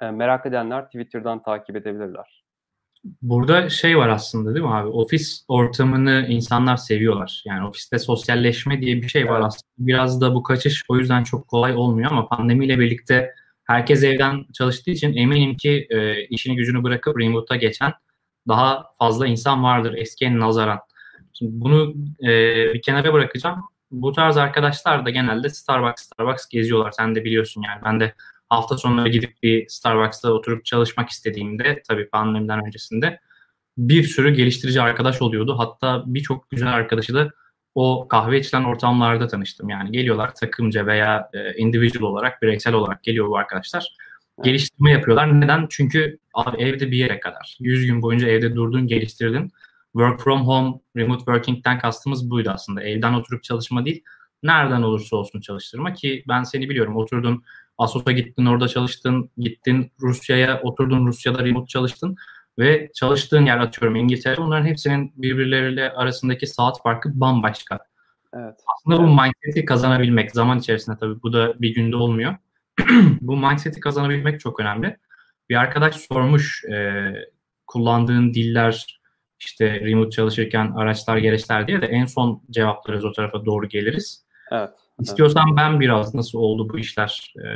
[0.02, 2.44] Eee, merak edenler Twitter'dan takip edebilirler.
[3.22, 4.88] Burada şey var aslında değil mi abi?
[4.88, 7.42] Ofis ortamını insanlar seviyorlar.
[7.46, 9.46] Yani ofiste sosyalleşme diye bir şey var evet.
[9.46, 9.72] aslında.
[9.78, 14.90] Biraz da bu kaçış o yüzden çok kolay olmuyor ama pandemiyle birlikte herkes evden çalıştığı
[14.90, 17.92] için eminim ki e, işini gücünü bırakıp remote'a geçen
[18.48, 20.78] daha fazla insan vardır eskiye nazaran.
[21.32, 22.30] Şimdi bunu e,
[22.74, 23.62] bir kenara bırakacağım.
[23.90, 26.90] Bu tarz arkadaşlar da genelde Starbucks Starbucks geziyorlar.
[26.90, 27.80] Sen de biliyorsun yani.
[27.84, 28.14] Ben de
[28.48, 33.20] hafta sonları gidip bir Starbucks'ta oturup çalışmak istediğimde tabii pandemiden öncesinde
[33.78, 35.58] bir sürü geliştirici arkadaş oluyordu.
[35.58, 37.30] Hatta birçok güzel arkadaşı da
[37.74, 39.68] o kahve içilen ortamlarda tanıştım.
[39.68, 43.96] Yani geliyorlar takımca veya e, individual olarak, bireysel olarak geliyor bu arkadaşlar.
[44.42, 45.40] Geliştirme yapıyorlar.
[45.40, 45.66] Neden?
[45.70, 47.56] Çünkü abi evde bir yere kadar.
[47.60, 49.52] 100 gün boyunca evde durdun, geliştirdin.
[49.94, 52.82] Work from home, remote working'den kastımız buydu aslında.
[52.82, 54.04] Evden oturup çalışma değil,
[54.42, 56.96] nereden olursa olsun çalıştırma ki ben seni biliyorum.
[56.96, 57.44] Oturdun
[57.78, 62.16] Asos'a gittin orada çalıştın, gittin Rusya'ya oturdun Rusya'da remote çalıştın
[62.58, 67.78] ve çalıştığın yer atıyorum İngiltere onların hepsinin birbirleriyle arasındaki saat farkı bambaşka.
[68.34, 68.54] Evet.
[68.74, 72.36] Aslında bu mindset'i kazanabilmek zaman içerisinde tabii bu da bir günde olmuyor.
[73.20, 74.96] bu mindset'i kazanabilmek çok önemli.
[75.48, 77.12] Bir arkadaş sormuş e,
[77.66, 79.00] kullandığın diller
[79.44, 84.24] işte remote çalışırken araçlar gereçler diye de en son cevaplarız o tarafa doğru geliriz.
[84.52, 84.70] Evet.
[85.00, 85.58] İstiyorsan evet.
[85.58, 87.46] ben biraz nasıl oldu bu işler, e,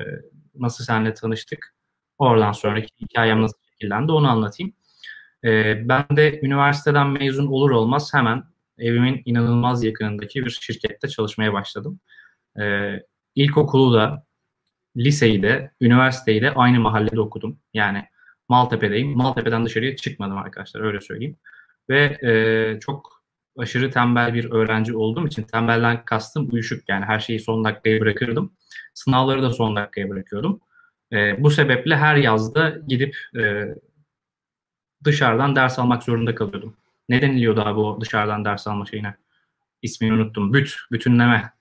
[0.54, 1.74] nasıl seninle tanıştık,
[2.18, 4.72] oradan sonraki hikayem nasıl şekillendi onu anlatayım.
[5.44, 8.44] E, ben de üniversiteden mezun olur olmaz hemen
[8.78, 12.00] evimin inanılmaz yakınındaki bir şirkette çalışmaya başladım.
[12.60, 12.92] E,
[13.34, 14.26] ilkokulu da,
[14.96, 17.58] liseyi de, üniversiteyi de aynı mahallede okudum.
[17.74, 18.04] Yani
[18.48, 19.16] Maltepe'deyim.
[19.16, 21.36] Maltepe'den dışarıya çıkmadım arkadaşlar öyle söyleyeyim.
[21.90, 23.22] Ve e, çok
[23.58, 28.52] aşırı tembel bir öğrenci olduğum için tembelden kastım uyuşuk yani her şeyi son dakikaya bırakırdım.
[28.94, 30.60] Sınavları da son dakikaya bırakıyordum.
[31.12, 33.64] E, bu sebeple her yazda gidip e,
[35.04, 36.76] dışarıdan ders almak zorunda kalıyordum.
[37.08, 39.14] Ne deniliyordu abi o dışarıdan ders alma şeyine?
[39.82, 40.52] İsmini unuttum.
[40.52, 41.52] Büt, bütünleme.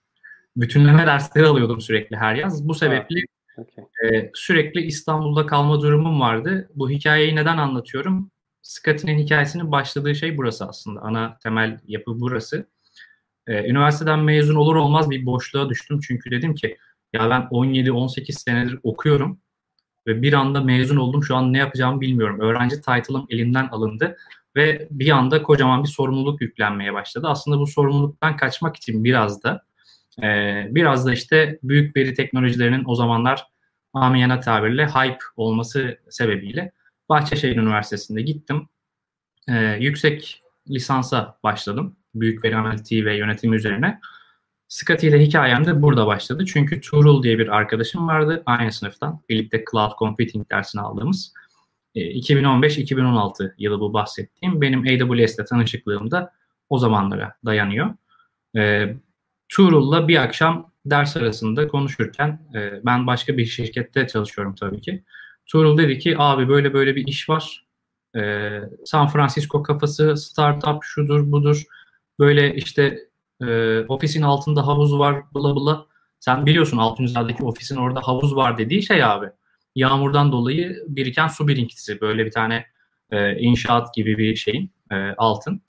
[0.55, 2.67] Bütünleme dersleri alıyordum sürekli her yaz.
[2.67, 3.19] Bu sebeple
[3.57, 3.85] okay.
[4.03, 6.69] e, sürekli İstanbul'da kalma durumum vardı.
[6.75, 8.31] Bu hikayeyi neden anlatıyorum?
[8.67, 11.01] Scotty'nin hikayesinin başladığı şey burası aslında.
[11.01, 12.67] Ana temel yapı burası.
[13.47, 15.99] Ee, üniversiteden mezun olur olmaz bir boşluğa düştüm.
[16.07, 16.77] Çünkü dedim ki
[17.13, 19.39] ya ben 17-18 senedir okuyorum
[20.07, 21.23] ve bir anda mezun oldum.
[21.23, 22.39] Şu an ne yapacağımı bilmiyorum.
[22.39, 24.17] Öğrenci title'ım elimden alındı
[24.55, 27.27] ve bir anda kocaman bir sorumluluk yüklenmeye başladı.
[27.29, 29.63] Aslında bu sorumluluktan kaçmak için biraz da
[30.23, 30.27] e,
[30.71, 33.47] biraz da işte büyük veri teknolojilerinin o zamanlar
[33.93, 36.71] amiyana tabirle hype olması sebebiyle
[37.09, 38.69] Bahçeşehir Üniversitesi'nde gittim.
[39.49, 41.95] E, yüksek lisansa başladım.
[42.15, 43.99] Büyük veri analitiği ve yönetimi üzerine.
[44.67, 46.45] Scotty ile hikayem de burada başladı.
[46.45, 49.21] Çünkü Tuğrul diye bir arkadaşım vardı aynı sınıftan.
[49.29, 51.33] Birlikte Cloud Computing dersini aldığımız.
[51.95, 54.61] E, 2015-2016 yılı bu bahsettiğim.
[54.61, 56.33] Benim AWS'le tanışıklığım da
[56.69, 57.93] o zamanlara dayanıyor.
[58.57, 58.93] E,
[59.49, 65.03] Tuğrul'la bir akşam ders arasında konuşurken e, ben başka bir şirkette çalışıyorum tabii ki.
[65.47, 67.65] Tuğrul dedi ki abi böyle böyle bir iş var.
[68.15, 71.63] Ee, San Francisco kafası, startup şudur budur.
[72.19, 72.99] Böyle işte
[73.41, 75.85] e, ofisin altında havuz var bla bla.
[76.19, 79.29] Sen biliyorsun Altunizada'daki ofisin orada havuz var dediği şey abi.
[79.75, 82.01] Yağmurdan dolayı biriken su birikintisi.
[82.01, 82.65] Böyle bir tane
[83.11, 85.61] e, inşaat gibi bir şeyin e, altın.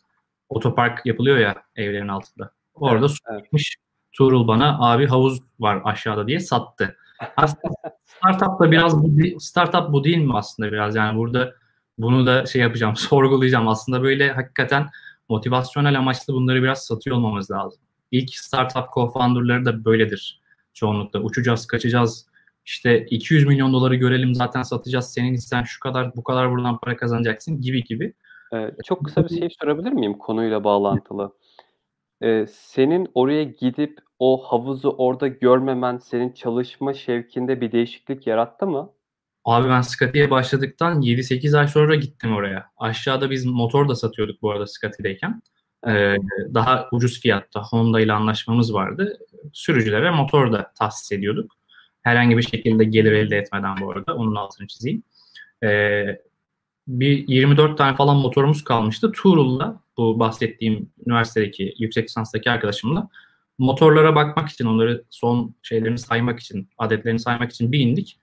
[0.48, 2.52] Otopark yapılıyor ya evlerin altında.
[2.74, 3.50] Orada evet, su.
[3.52, 3.64] Evet.
[4.12, 6.96] Tuğrul bana abi havuz var aşağıda diye sattı.
[7.36, 11.54] Aslında startup da biraz bu, startup bu değil mi aslında biraz yani burada
[11.98, 14.88] bunu da şey yapacağım sorgulayacağım aslında böyle hakikaten
[15.28, 17.80] motivasyonel amaçlı bunları biraz satıyor olmamız lazım.
[18.10, 20.40] İlk startup co-founder'ları da böyledir
[20.74, 21.20] çoğunlukla.
[21.20, 22.26] Uçacağız, kaçacağız.
[22.64, 25.12] İşte 200 milyon doları görelim zaten satacağız.
[25.12, 28.14] Senin isten şu kadar bu kadar buradan para kazanacaksın gibi gibi.
[28.54, 31.32] Ee, çok kısa bir şey sorabilir miyim konuyla bağlantılı?
[32.22, 38.90] Eee, senin oraya gidip o havuzu orada görmemen senin çalışma şevkinde bir değişiklik yarattı mı?
[39.44, 42.66] Abi ben Scotty'ye başladıktan 7-8 ay sonra gittim oraya.
[42.76, 45.42] Aşağıda biz motor da satıyorduk bu arada Scotty'deyken.
[45.88, 46.16] Ee,
[46.54, 49.18] daha ucuz fiyatta Honda ile anlaşmamız vardı.
[49.52, 51.52] Sürücülere motor da tahsis ediyorduk.
[52.02, 54.14] Herhangi bir şekilde gelir elde etmeden bu arada.
[54.16, 55.02] Onun altını çizeyim.
[55.62, 56.20] Ee,
[56.88, 59.12] bir 24 tane falan motorumuz kalmıştı.
[59.12, 63.08] Tuğrul'la bu bahsettiğim üniversitedeki yüksek lisanstaki arkadaşımla
[63.58, 68.20] motorlara bakmak için onları son şeylerini saymak için adetlerini saymak için bir indik.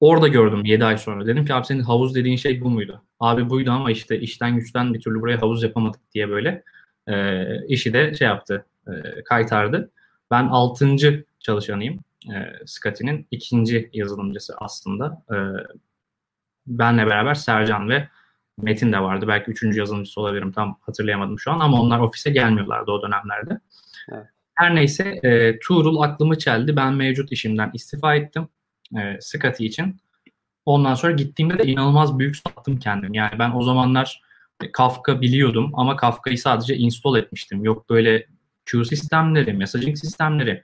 [0.00, 1.26] Orada gördüm 7 ay sonra.
[1.26, 3.02] Dedim ki abi senin havuz dediğin şey bu muydu?
[3.20, 6.62] Abi buydu ama işte işten güçten bir türlü buraya havuz yapamadık diye böyle
[7.08, 9.90] e, işi de şey yaptı e, kaytardı.
[10.30, 11.24] Ben 6.
[11.40, 12.00] çalışanıyım.
[12.34, 15.22] E, Scotty'nin ikinci yazılımcısı aslında.
[15.30, 15.36] E,
[16.66, 18.08] benle beraber Sercan ve
[18.58, 19.28] Metin de vardı.
[19.28, 20.52] Belki üçüncü yazılımcısı olabilirim.
[20.52, 23.60] Tam hatırlayamadım şu an ama onlar ofise gelmiyorlardı o dönemlerde.
[24.12, 24.26] Evet.
[24.54, 26.76] Her neyse e, Tuğrul aklımı çeldi.
[26.76, 28.48] Ben mevcut işimden istifa ettim.
[28.98, 29.96] E, Scotty için.
[30.66, 33.14] Ondan sonra gittiğimde de inanılmaz büyük sattım kendim.
[33.14, 34.22] Yani ben o zamanlar
[34.72, 37.64] Kafka biliyordum ama Kafka'yı sadece install etmiştim.
[37.64, 38.26] Yok böyle
[38.66, 40.62] Q sistemleri, messaging sistemleri.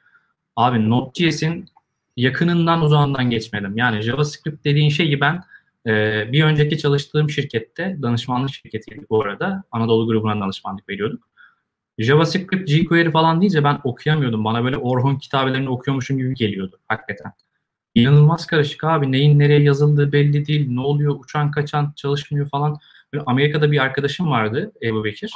[0.57, 1.69] Abi Node.js'in
[2.17, 3.77] yakınından uzağından geçmedim.
[3.77, 5.45] Yani JavaScript dediğin şeyi ben
[5.87, 9.65] ee, bir önceki çalıştığım şirkette, danışmanlık şirketiydi bu arada.
[9.73, 11.29] Anadolu grubuna danışmanlık veriyorduk.
[11.99, 14.45] JavaScript, jQuery falan deyince ben okuyamıyordum.
[14.45, 17.33] Bana böyle Orhun kitabelerini okuyormuşum gibi geliyordu hakikaten.
[17.95, 19.13] İnanılmaz karışık abi.
[19.13, 20.71] Neyin nereye yazıldığı belli değil.
[20.71, 21.21] Ne oluyor?
[21.21, 22.79] Uçan kaçan çalışmıyor falan.
[23.13, 25.33] Böyle Amerika'da bir arkadaşım vardı Ebu Bekir.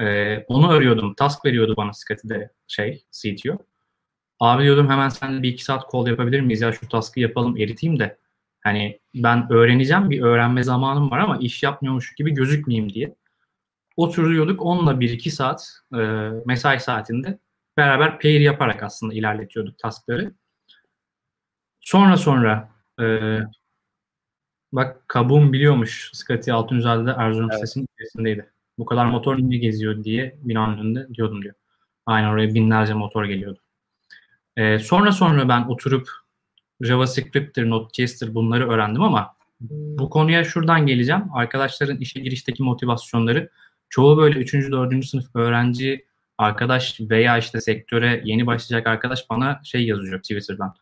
[0.00, 1.14] Ee, onu arıyordum.
[1.14, 3.58] Task veriyordu bana Scotty'de şey CTO.
[4.40, 7.98] Abi diyordum hemen sen bir iki saat call yapabilir miyiz ya şu task'ı yapalım eriteyim
[7.98, 8.18] de
[8.66, 13.14] Hani ben öğreneceğim bir öğrenme zamanım var ama iş yapmıyormuş gibi gözükmeyeyim diye.
[13.96, 15.98] Oturuyorduk onunla bir iki saat e,
[16.46, 17.38] mesai saatinde
[17.76, 20.34] beraber pair yaparak aslında ilerletiyorduk taskları.
[21.80, 22.68] Sonra sonra
[23.00, 23.04] e,
[24.72, 27.62] bak kabuğum biliyormuş Scotty Altunzade'de Erzurum evet.
[27.62, 28.52] Lisesi'nin içerisindeydi.
[28.78, 31.54] Bu kadar motor niye geziyor diye binanın önünde diyordum diyor.
[32.06, 33.60] Aynen oraya binlerce motor geliyordu.
[34.56, 36.08] Ee, sonra sonra ben oturup
[36.80, 41.24] JavaScript'tir, Node.js'tir bunları öğrendim ama bu konuya şuradan geleceğim.
[41.34, 43.50] Arkadaşların işe girişteki motivasyonları
[43.88, 44.54] çoğu böyle 3.
[44.54, 45.04] 4.
[45.06, 46.06] sınıf öğrenci
[46.38, 50.74] arkadaş veya işte sektöre yeni başlayacak arkadaş bana şey yazıyor Twitter'dan.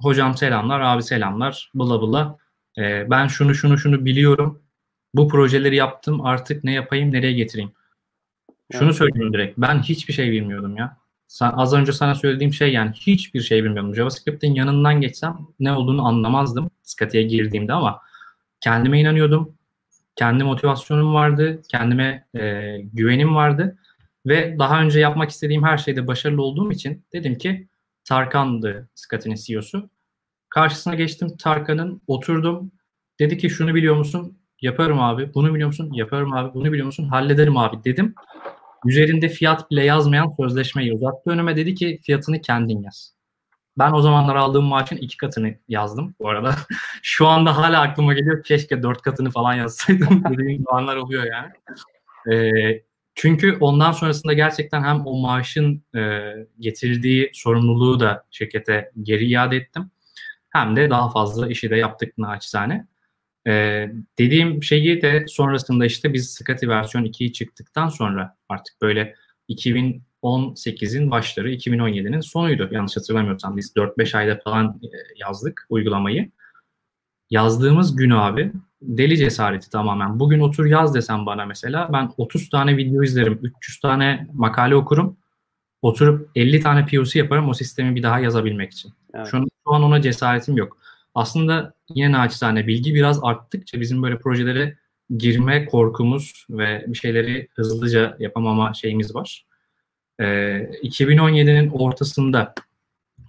[0.00, 2.38] Hocam selamlar, abi selamlar, bla bla.
[2.78, 4.62] Ee, ben şunu şunu şunu biliyorum.
[5.14, 7.72] Bu projeleri yaptım artık ne yapayım, nereye getireyim?
[8.72, 9.58] Şunu söyleyeyim direkt.
[9.58, 10.96] Ben hiçbir şey bilmiyordum ya.
[11.40, 13.94] Az önce sana söylediğim şey yani hiçbir şey bilmiyordum.
[13.94, 18.00] JavaScript'in yanından geçsem ne olduğunu anlamazdım Scotty'ye girdiğimde ama
[18.60, 19.54] kendime inanıyordum.
[20.16, 21.62] Kendi motivasyonum vardı.
[21.68, 23.78] Kendime e, güvenim vardı.
[24.26, 27.68] Ve daha önce yapmak istediğim her şeyde başarılı olduğum için dedim ki
[28.04, 29.90] Tarkan'dı Scotty'nin CEO'su.
[30.48, 32.72] Karşısına geçtim Tarkan'ın oturdum.
[33.18, 34.38] Dedi ki şunu biliyor musun?
[34.60, 35.34] Yaparım abi.
[35.34, 35.90] Bunu biliyor musun?
[35.92, 36.54] Yaparım abi.
[36.54, 37.08] Bunu biliyor musun?
[37.08, 38.14] Hallederim abi dedim.
[38.84, 41.56] Üzerinde fiyat bile yazmayan sözleşmeyi uzattı önüme.
[41.56, 43.14] Dedi ki fiyatını kendin yaz.
[43.78, 46.54] Ben o zamanlar aldığım maaşın iki katını yazdım bu arada.
[47.02, 51.52] Şu anda hala aklıma geliyor keşke dört katını falan yazsaydım dediğim zamanlar oluyor yani.
[52.32, 52.82] Ee,
[53.14, 59.90] çünkü ondan sonrasında gerçekten hem o maaşın e, getirdiği sorumluluğu da şirkete geri iade ettim.
[60.50, 62.86] Hem de daha fazla işi de yaptık naçizane.
[63.46, 69.14] Ee, dediğim şeyi de sonrasında işte biz Scotty versiyon 2'yi çıktıktan sonra artık böyle
[69.48, 74.80] 2018'in başları 2017'nin sonuydu yanlış hatırlamıyorsam biz 4-5 ayda falan
[75.16, 76.30] yazdık uygulamayı.
[77.30, 78.52] Yazdığımız gün abi
[78.82, 80.20] deli cesareti tamamen.
[80.20, 85.16] Bugün otur yaz desem bana mesela ben 30 tane video izlerim, 300 tane makale okurum.
[85.82, 88.92] Oturup 50 tane POC yaparım o sistemi bir daha yazabilmek için.
[89.14, 89.26] Evet.
[89.30, 90.78] Şu, an, şu an ona cesaretim yok.
[91.14, 94.76] Aslında yine naçizane bilgi biraz arttıkça bizim böyle projelere
[95.18, 99.46] girme korkumuz ve bir şeyleri hızlıca yapamama şeyimiz var.
[100.20, 100.24] Ee,
[100.82, 102.54] 2017'nin ortasında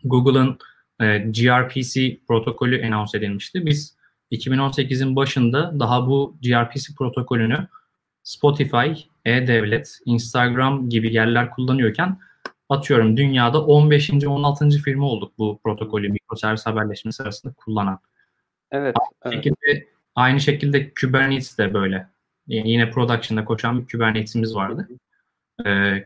[0.03, 0.57] Google'ın
[0.99, 3.65] e, gRPC protokolü anons edilmişti.
[3.65, 3.95] Biz
[4.31, 7.67] 2018'in başında daha bu gRPC protokolünü
[8.23, 8.91] Spotify,
[9.25, 12.19] e-devlet, Instagram gibi yerler kullanıyorken
[12.69, 14.11] atıyorum dünyada 15.
[14.27, 14.69] 16.
[14.69, 17.99] firma olduk bu protokolü mikroservis haberleşmesi arasında kullanan.
[18.71, 18.95] Evet.
[19.21, 19.43] Aynı, evet.
[19.43, 22.07] Şekilde, aynı şekilde Kubernetes de böyle.
[22.47, 24.87] Yani yine production'da koşan bir Kubernetes'imiz vardı.
[25.65, 26.05] Ee,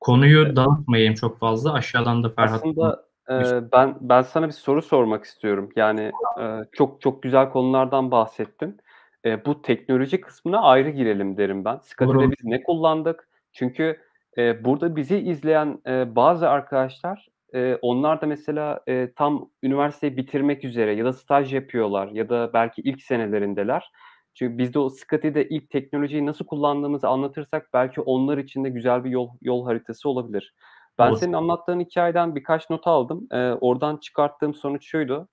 [0.00, 0.56] konuyu evet.
[0.56, 1.72] dağıtmayayım çok fazla.
[1.72, 2.54] Aşağıdan da Ferhat.
[2.54, 5.70] Aslında e, ben ben sana bir soru sormak istiyorum.
[5.76, 8.80] Yani e, çok çok güzel konulardan bahsettin.
[9.24, 11.78] E, bu teknoloji kısmına ayrı girelim derim ben.
[11.82, 13.28] Scotty'de biz ne kullandık?
[13.52, 14.00] Çünkü
[14.38, 20.64] e, burada bizi izleyen e, bazı arkadaşlar e, onlar da mesela e, tam üniversiteyi bitirmek
[20.64, 23.90] üzere ya da staj yapıyorlar ya da belki ilk senelerindeler.
[24.34, 29.04] Çünkü biz de o Scotty'de ilk teknolojiyi nasıl kullandığımızı anlatırsak belki onlar için de güzel
[29.04, 30.54] bir yol yol haritası olabilir.
[30.98, 31.18] Ben Olur.
[31.18, 33.26] senin anlattığın hikayeden birkaç not aldım.
[33.32, 35.28] E, oradan çıkarttığım sonuç şuydu.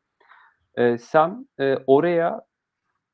[0.75, 2.41] E, sen e, oraya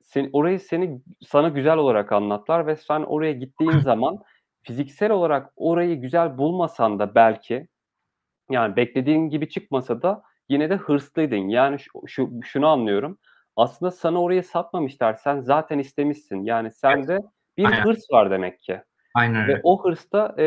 [0.01, 4.19] sen, orayı seni sana güzel olarak anlatlar ve sen oraya gittiğin zaman
[4.61, 7.67] fiziksel olarak orayı güzel bulmasan da belki
[8.51, 11.47] yani beklediğin gibi çıkmasa da yine de hırslıydın.
[11.49, 13.17] Yani şu, şu şunu anlıyorum.
[13.55, 15.13] Aslında sana orayı satmamışlar.
[15.13, 16.43] Sen zaten istemişsin.
[16.43, 17.19] Yani sende
[17.57, 17.83] bir Aynen.
[17.83, 18.81] hırs var demek ki.
[19.15, 20.45] Aynen Ve o hırs da e,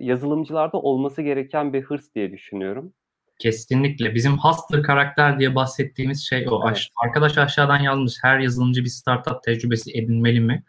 [0.00, 2.92] yazılımcılarda olması gereken bir hırs diye düşünüyorum.
[3.38, 4.14] Kesinlikle.
[4.14, 6.68] Bizim hustler karakter diye bahsettiğimiz şey o.
[6.68, 6.86] Evet.
[7.04, 10.64] Arkadaş aşağıdan yazmış her yazılımcı bir startup tecrübesi edinmeli mi?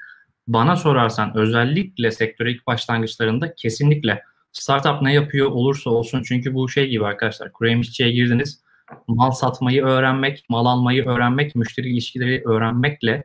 [0.48, 6.90] Bana sorarsan özellikle sektöre ilk başlangıçlarında kesinlikle startup ne yapıyor olursa olsun çünkü bu şey
[6.90, 8.64] gibi arkadaşlar kuru yemişçiye girdiniz
[9.08, 13.24] mal satmayı öğrenmek, mal almayı öğrenmek, müşteri ilişkileri öğrenmekle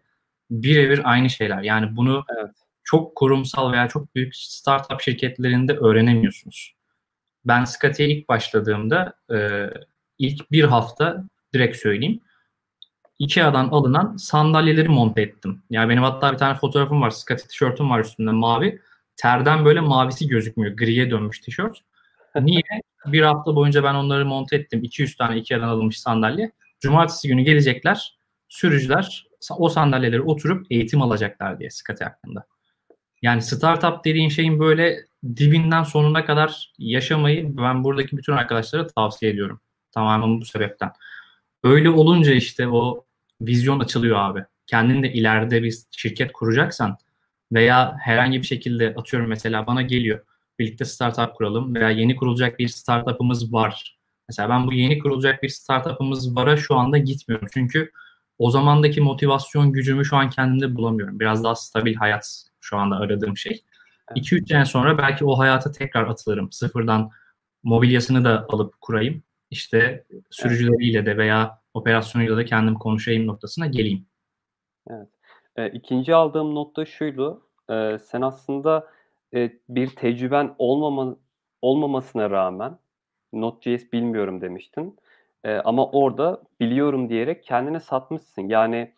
[0.50, 1.62] birebir aynı şeyler.
[1.62, 2.54] Yani bunu evet.
[2.84, 6.74] çok kurumsal veya çok büyük startup şirketlerinde öğrenemiyorsunuz.
[7.44, 9.66] Ben Scotty'ye ilk başladığımda e,
[10.18, 12.20] ilk bir hafta direkt söyleyeyim
[13.18, 15.62] Ikea'dan alınan sandalyeleri monte ettim.
[15.70, 17.10] Yani benim hatta bir tane fotoğrafım var.
[17.10, 18.80] Scotty tişörtüm var üstünde mavi.
[19.16, 20.76] Terden böyle mavisi gözükmüyor.
[20.76, 21.78] Griye dönmüş tişört.
[22.40, 22.62] Niye?
[23.06, 24.80] bir hafta boyunca ben onları monte ettim.
[24.84, 26.52] 200 tane Ikea'dan alınmış sandalye.
[26.80, 28.18] Cumartesi günü gelecekler.
[28.48, 29.26] Sürücüler
[29.56, 32.46] o sandalyeleri oturup eğitim alacaklar diye Scotty hakkında.
[33.22, 34.96] Yani startup dediğin şeyin böyle
[35.36, 39.60] dibinden sonuna kadar yaşamayı ben buradaki bütün arkadaşlara tavsiye ediyorum.
[39.92, 40.92] Tamamen bu sebepten.
[41.62, 43.04] Öyle olunca işte o
[43.40, 44.44] vizyon açılıyor abi.
[44.66, 46.96] Kendin de ileride bir şirket kuracaksan
[47.52, 50.20] veya herhangi bir şekilde atıyorum mesela bana geliyor
[50.58, 53.98] birlikte startup kuralım veya yeni kurulacak bir startup'ımız var.
[54.28, 57.48] Mesela ben bu yeni kurulacak bir startup'ımız vara şu anda gitmiyorum.
[57.52, 57.90] Çünkü
[58.38, 61.20] o zamandaki motivasyon gücümü şu an kendimde bulamıyorum.
[61.20, 63.62] Biraz daha stabil hayat şu anda aradığım şey.
[64.16, 66.52] 2-3 sene sonra belki o hayata tekrar atılırım.
[66.52, 67.10] Sıfırdan
[67.62, 69.22] mobilyasını da alıp kurayım.
[69.50, 74.06] İşte sürücüleriyle de veya operasyonuyla da kendim konuşayım noktasına geleyim.
[74.90, 75.08] Evet.
[75.56, 77.42] E, ikinci aldığım nokta şuydu.
[77.70, 78.86] E, sen aslında
[79.34, 81.16] e, bir tecrüben olmama,
[81.62, 82.78] olmamasına rağmen
[83.32, 84.98] Node.js bilmiyorum demiştin.
[85.44, 88.48] E, ama orada biliyorum diyerek kendine satmışsın.
[88.48, 88.92] Yani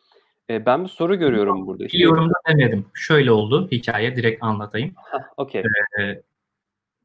[0.51, 1.85] e, ben bir soru görüyorum burada.
[1.85, 2.87] Biliyorum da demedim.
[2.95, 4.95] Şöyle oldu hikaye direkt anlatayım.
[5.37, 5.63] okay.
[6.01, 6.23] E,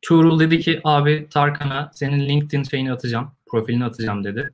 [0.01, 4.54] Tuğrul dedi ki abi Tarkan'a senin LinkedIn şeyini atacağım, profilini atacağım dedi.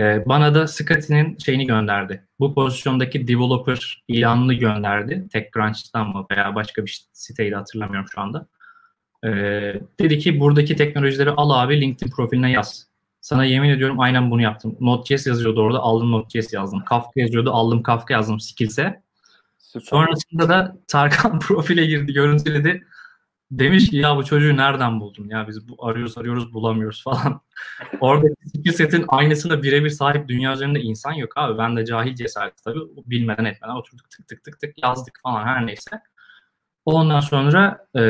[0.00, 2.26] Ee, bana da Scotty'nin şeyini gönderdi.
[2.40, 5.28] Bu pozisyondaki developer ilanını gönderdi.
[5.32, 8.46] TechCrunch'tan mı veya başka bir siteydi hatırlamıyorum şu anda.
[9.24, 12.86] Ee, dedi ki buradaki teknolojileri al abi LinkedIn profiline yaz.
[13.20, 14.76] Sana yemin ediyorum aynen bunu yaptım.
[14.80, 16.84] Node.js yazıyordu orada aldım Node.js yazdım.
[16.84, 19.02] Kafka yazıyordu aldım Kafka yazdım Skills'e.
[19.58, 22.86] Sonrasında da Tarkan profile girdi görüntüledi.
[23.52, 27.40] Demiş ki ya bu çocuğu nereden buldun ya biz bu arıyoruz arıyoruz bulamıyoruz falan.
[28.00, 31.58] Orada skill setin aynısına birebir sahip dünya üzerinde insan yok abi.
[31.58, 35.66] Ben de cahil cesaret tabii bilmeden etmeden oturduk tık tık tık tık yazdık falan her
[35.66, 35.90] neyse.
[36.84, 38.02] Ondan sonra e,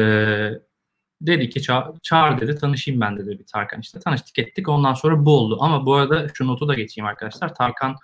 [1.20, 5.24] dedi ki ça- çağır dedi tanışayım ben dedi bir Tarkan işte tanıştık ettik ondan sonra
[5.26, 5.59] bu oldu.
[5.61, 7.55] Ama bu arada şu notu da geçeyim arkadaşlar.
[7.55, 7.96] Tarkan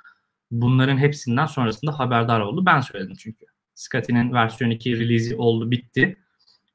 [0.51, 2.67] bunların hepsinden sonrasında haberdar oldu.
[2.67, 3.47] Ben söyledim çünkü.
[3.75, 6.17] Scotty'nin versiyon 2 release'i oldu bitti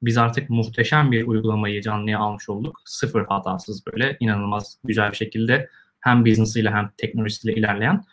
[0.05, 2.81] biz artık muhteşem bir uygulamayı canlıya almış olduk.
[2.85, 8.03] Sıfır hatasız böyle inanılmaz güzel bir şekilde hem business'ıyla hem teknolojisiyle ilerleyen.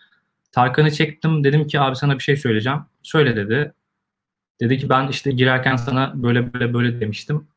[0.52, 2.80] Tarkan'ı çektim dedim ki abi sana bir şey söyleyeceğim.
[3.02, 3.72] Söyle dedi.
[4.60, 7.48] Dedi ki ben işte girerken sana böyle böyle böyle demiştim.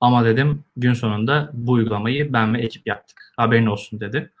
[0.00, 3.32] Ama dedim gün sonunda bu uygulamayı ben ve ekip yaptık.
[3.36, 4.32] Haberin olsun dedi.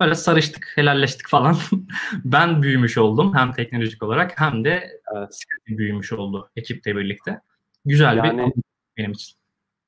[0.00, 1.56] Böyle sarıştık, helalleştik falan.
[2.24, 5.44] ben büyümüş oldum hem teknolojik olarak hem de evet.
[5.68, 7.40] büyümüş oldu ekiple birlikte.
[7.84, 8.62] Güzel yani, bir
[8.96, 9.36] benim için.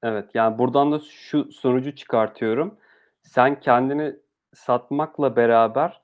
[0.03, 2.75] Evet yani buradan da şu sonucu çıkartıyorum.
[3.23, 4.17] Sen kendini
[4.55, 6.01] satmakla beraber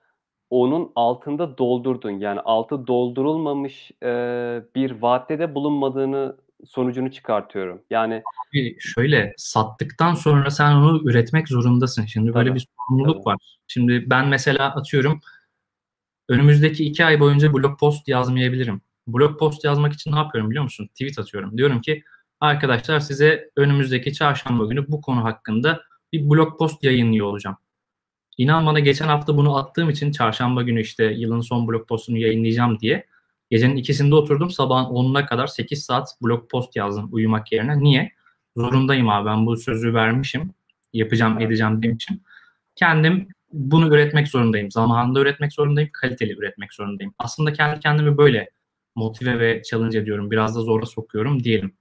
[0.50, 2.10] onun altında doldurdun.
[2.10, 4.08] Yani altı doldurulmamış e,
[4.74, 7.82] bir vaatte bulunmadığını sonucunu çıkartıyorum.
[7.90, 12.06] Yani Abi şöyle sattıktan sonra sen onu üretmek zorundasın.
[12.06, 12.58] Şimdi böyle Tabii.
[12.58, 13.26] bir sorumluluk Tabii.
[13.26, 13.58] var.
[13.66, 15.20] Şimdi ben mesela atıyorum
[16.28, 18.80] önümüzdeki iki ay boyunca blog post yazmayabilirim.
[19.06, 20.86] Blog post yazmak için ne yapıyorum biliyor musun?
[20.86, 21.58] Tweet atıyorum.
[21.58, 22.02] Diyorum ki
[22.40, 27.56] arkadaşlar size önümüzdeki çarşamba günü bu konu hakkında bir blog post yayınlıyor olacağım.
[28.38, 32.80] İnan bana geçen hafta bunu attığım için çarşamba günü işte yılın son blog postunu yayınlayacağım
[32.80, 33.06] diye
[33.50, 37.78] gecenin ikisinde oturdum sabahın 10'una kadar 8 saat blog post yazdım uyumak yerine.
[37.78, 38.12] Niye?
[38.56, 40.54] Zorundayım abi ben bu sözü vermişim.
[40.92, 42.20] Yapacağım edeceğim demişim.
[42.76, 44.70] Kendim bunu üretmek zorundayım.
[44.70, 45.90] Zamanında üretmek zorundayım.
[45.92, 47.14] Kaliteli üretmek zorundayım.
[47.18, 48.50] Aslında kendi kendimi böyle
[48.94, 50.30] motive ve challenge ediyorum.
[50.30, 51.74] Biraz da zora sokuyorum diyelim.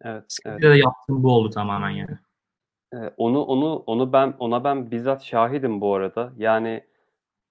[0.00, 0.62] Evet, evet.
[0.62, 2.18] de yaptığım bu oldu tamamen yani.
[2.94, 6.32] Eee, onu onu onu ben ona ben bizzat şahidim bu arada.
[6.36, 6.84] Yani,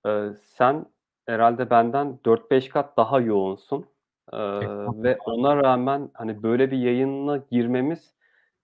[0.05, 0.85] eee, sen
[1.25, 3.85] herhalde benden 4-5 kat daha yoğunsun,
[4.33, 4.39] eee,
[4.87, 8.13] ve ona rağmen, hani, böyle bir yayına girmemiz,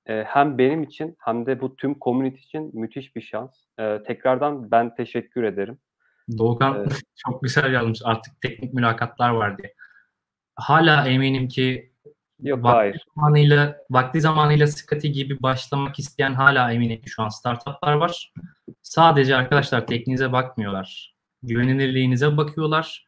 [0.10, 3.66] eee, hem benim için hem de bu tüm community için müthiş bir şans.
[3.80, 5.78] Eee, tekrardan ben teşekkür ederim.
[6.38, 9.74] Doğukan Eee çok güzel yazmış artık teknik mülakatlar var diye.
[10.56, 11.91] Hâlâ eminim ki
[12.42, 13.06] Yok vakti hayır.
[13.16, 18.34] Zamanıyla, vakti zamanıyla Scotty gibi başlamak isteyen hala eminim ki şu an startuplar var.
[18.82, 21.16] Sadece arkadaşlar tekniğinize bakmıyorlar.
[21.44, 23.06] Güvenilirliğinize bakıyorlar.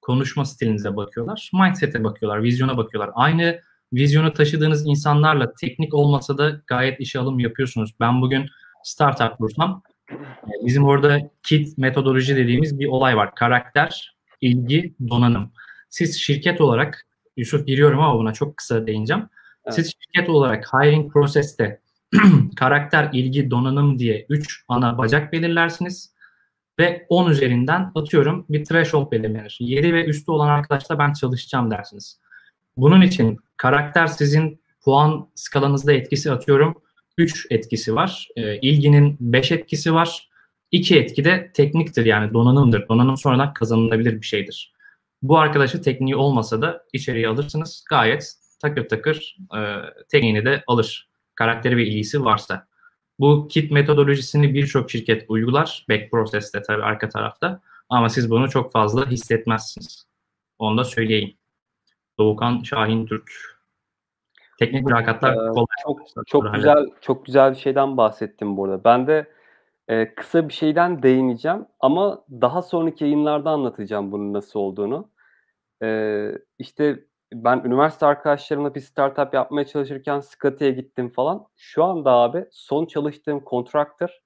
[0.00, 1.50] Konuşma stilinize bakıyorlar.
[1.54, 2.42] Mindset'e bakıyorlar.
[2.42, 3.12] Vizyona bakıyorlar.
[3.14, 3.60] Aynı
[3.92, 7.90] vizyonu taşıdığınız insanlarla teknik olmasa da gayet işe alım yapıyorsunuz.
[8.00, 8.46] Ben bugün
[8.84, 9.82] startup kursam
[10.64, 13.34] bizim orada KIT metodoloji dediğimiz bir olay var.
[13.34, 15.52] Karakter, ilgi, donanım.
[15.88, 17.06] Siz şirket olarak
[17.36, 19.28] Yusuf giriyorum ama buna çok kısa değineceğim.
[19.64, 19.74] Evet.
[19.74, 21.80] Siz şirket olarak hiring proseste
[22.56, 26.12] karakter, ilgi, donanım diye 3 ana bacak belirlersiniz
[26.78, 29.56] ve 10 üzerinden atıyorum bir threshold belirlenir.
[29.60, 32.20] 7 ve üstü olan arkadaşla ben çalışacağım dersiniz.
[32.76, 36.82] Bunun için karakter sizin puan skalanızda etkisi atıyorum
[37.18, 38.28] 3 etkisi var.
[38.36, 40.28] E, ilginin 5 etkisi var.
[40.70, 42.88] 2 etki de tekniktir yani donanımdır.
[42.88, 44.72] Donanım sonradan kazanılabilir bir şeydir.
[45.22, 47.84] Bu arkadaşı tekniği olmasa da içeriye alırsınız.
[47.90, 49.60] Gayet takır takır e,
[50.08, 51.08] tekniğini de alır.
[51.34, 52.66] Karakteri ve ilgisi varsa.
[53.18, 55.86] Bu kit metodolojisini birçok şirket uygular.
[55.90, 57.60] Back process'te tabii arka tarafta.
[57.88, 60.06] Ama siz bunu çok fazla hissetmezsiniz.
[60.58, 61.36] Onu da söyleyeyim.
[62.18, 63.30] Doğukan Şahin Türk.
[64.58, 65.66] Teknik mülakatlar ee, kolay.
[65.82, 68.84] Çok, çok güzel çok güzel bir şeyden bahsettim burada.
[68.84, 69.26] Ben de
[69.88, 75.10] e, kısa bir şeyden değineceğim ama daha sonraki yayınlarda anlatacağım bunun nasıl olduğunu.
[75.82, 77.04] Eee, işte,
[77.34, 81.46] ben üniversite arkadaşlarımla bir startup yapmaya çalışırken Scotty'ye gittim falan.
[81.56, 84.20] Şu anda abi son çalıştığım contractor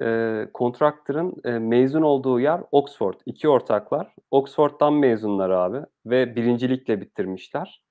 [0.00, 3.14] eee, contractor'ın eee, mezun olduğu yer Oxford.
[3.26, 4.14] İki ortaklar.
[4.30, 7.82] Oxford'dan mezunlar abi ve birincilikle bitirmişler.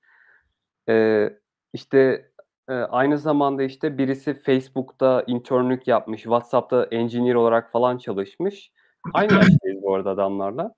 [0.88, 1.40] Eee,
[1.72, 2.30] işte,
[2.72, 8.72] eee, aynı zamanda, işte, birisi Facebook'ta internlük yapmış, WhatsApp'ta engineer olarak falan çalışmış.
[9.14, 10.74] Aynı yaştayız bu arada adamlarla.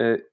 [0.00, 0.28] Eee,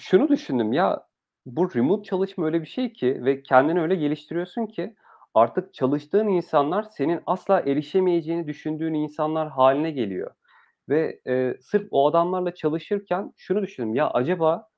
[0.00, 1.06] şunu düşündüm, ya
[1.46, 4.96] bu remote çalışma öyle bir şey ki ve kendini öyle geliştiriyorsun ki
[5.34, 10.32] artık çalıştığın insanlar senin asla erişemeyeceğini düşündüğün insanlar hâline geliyor
[10.90, 14.69] ve, eee, sırf o adamlarla çalışırken şunu düşündüm, ya acaba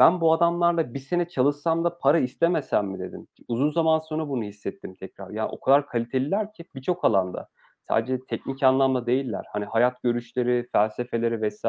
[0.00, 3.28] ben bu adamlarla 1 sene çalışsam da para istemesem mi dedim.
[3.48, 5.30] Uzun zaman sonra bunu hissettim tekrar.
[5.30, 7.48] Ya o kadar kaliteliler ki birçok alanda.
[7.88, 9.46] Sadece teknik anlamda değiller.
[9.54, 11.66] Hani hayat görüşleri, felsefeleri vs.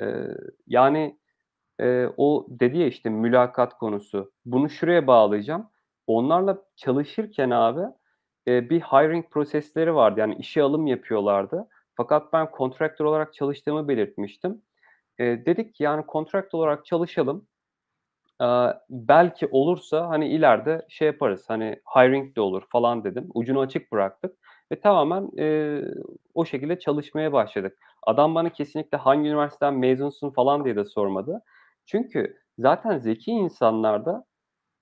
[0.00, 0.36] Eee,
[0.68, 1.18] yani,
[1.80, 4.32] eee, o dedi ya, işte, mülakat konusu.
[4.46, 5.70] Bunu şuraya bağlayacağım.
[6.08, 7.82] Onlarla çalışırken abi,
[8.48, 10.20] eee, bir hiring prosesleri vardı.
[10.20, 11.68] Yani işe alım yapıyorlardı.
[11.96, 14.62] Fakat ben contractor olarak çalıştığımı belirtmiştim.
[15.20, 17.46] Eee, dedik ki, yani, contractor olarak çalışalım.
[18.40, 23.28] Aaa, belki olursa, hani, ileride şey yaparız, hani, hiring de olur falan dedim.
[23.34, 24.36] Ucunu açık bıraktık
[24.72, 25.84] ve tamamen, eee,
[26.34, 27.78] o şekilde çalışmaya başladık.
[28.02, 31.42] Adam bana kesinlikle hangi üniversiteden mezunsun falan diye de sormadı.
[31.86, 34.24] Çünkü zaten zeki insanlarda,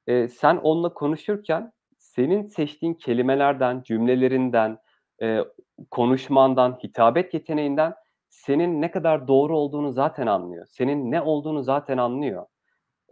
[0.08, 4.78] eee, sen onunla konuşurken senin seçtiğin kelimelerden, cümlelerinden,
[5.22, 5.44] eee,
[5.90, 7.94] konuşmandan, hitabet yeteneğinden
[8.34, 10.66] senin ne kadar doğru olduğunu zaten anlıyor.
[10.70, 12.46] Senin ne olduğunu zaten anlıyor.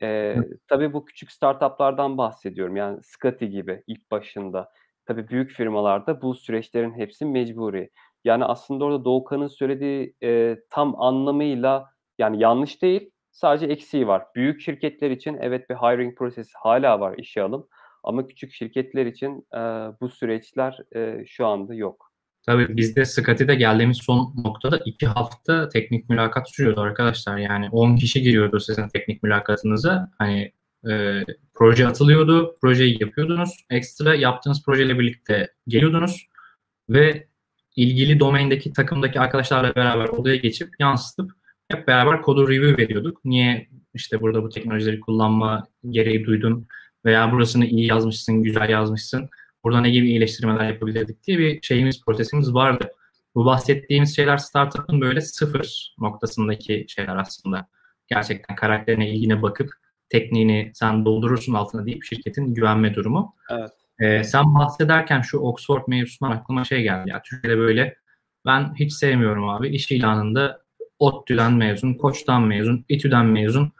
[0.02, 2.76] Eee, tabii bu küçük startup'lardan bahsediyorum.
[2.76, 4.70] Yani Scotty gibi ilk başında.
[5.06, 7.90] Tabii büyük firmalarda bu süreçlerin hepsi mecburi.
[8.24, 11.86] Yani aslında orada Doğukan'ın söylediği, eee, tam anlamıyla
[12.18, 14.24] yani yanlış değil, sadece eksiği var.
[14.36, 17.68] Büyük şirketler için evet bir hiring prosesi hâlâ var, işe alım
[18.04, 19.60] ama küçük şirketler için, eee,
[20.00, 22.11] bu süreçler, eee, şu anda yok.
[22.46, 27.38] Tabii biz de Scotty'de geldiğimiz son noktada 2 hafta teknik mülakat sürüyordu arkadaşlar.
[27.38, 30.10] Yani 10 kişi giriyordu sizin teknik mülakatınıza.
[30.18, 30.52] Hani,
[30.86, 31.24] eee,
[31.54, 33.64] proje atılıyordu, projeyi yapıyordunuz.
[33.70, 36.26] Ekstra yaptığınız projeyle birlikte geliyordunuz
[36.90, 37.26] ve
[37.76, 41.32] ilgili domaindeki takımdaki arkadaşlarla beraber odaya geçip yansıtıp
[41.68, 43.24] hep beraber kodu review ediyorduk.
[43.24, 46.66] Niye, işte, burada bu teknolojileri kullanma gereği duydun
[47.04, 49.28] veya burasını iyi yazmışsın, güzel yazmışsın,
[49.64, 52.92] burada ne gibi iyileştirmeler yapabilirdik diye bir şeyimiz, prosesimiz vardı.
[53.34, 57.68] Bu bahsettiğimiz şeyler startup'ın böyle sıfır noktasındaki şeyler aslında.
[58.08, 59.70] Gerçekten karakterine, ilgine bakıp
[60.08, 63.34] tekniğini sen doldurursun altına deyip şirketin güvenme durumu.
[63.50, 63.70] Evet.
[64.00, 67.96] Eee, sen bahsederken şu Oxford mevzusundan aklıma şey geldi ya, Türkiye'de böyle
[68.46, 70.62] ben hiç sevmiyorum abi, iş ilanında
[70.98, 73.72] ODTÜ'den mezun, Koç'tan mezun, İTÜ'den mezun,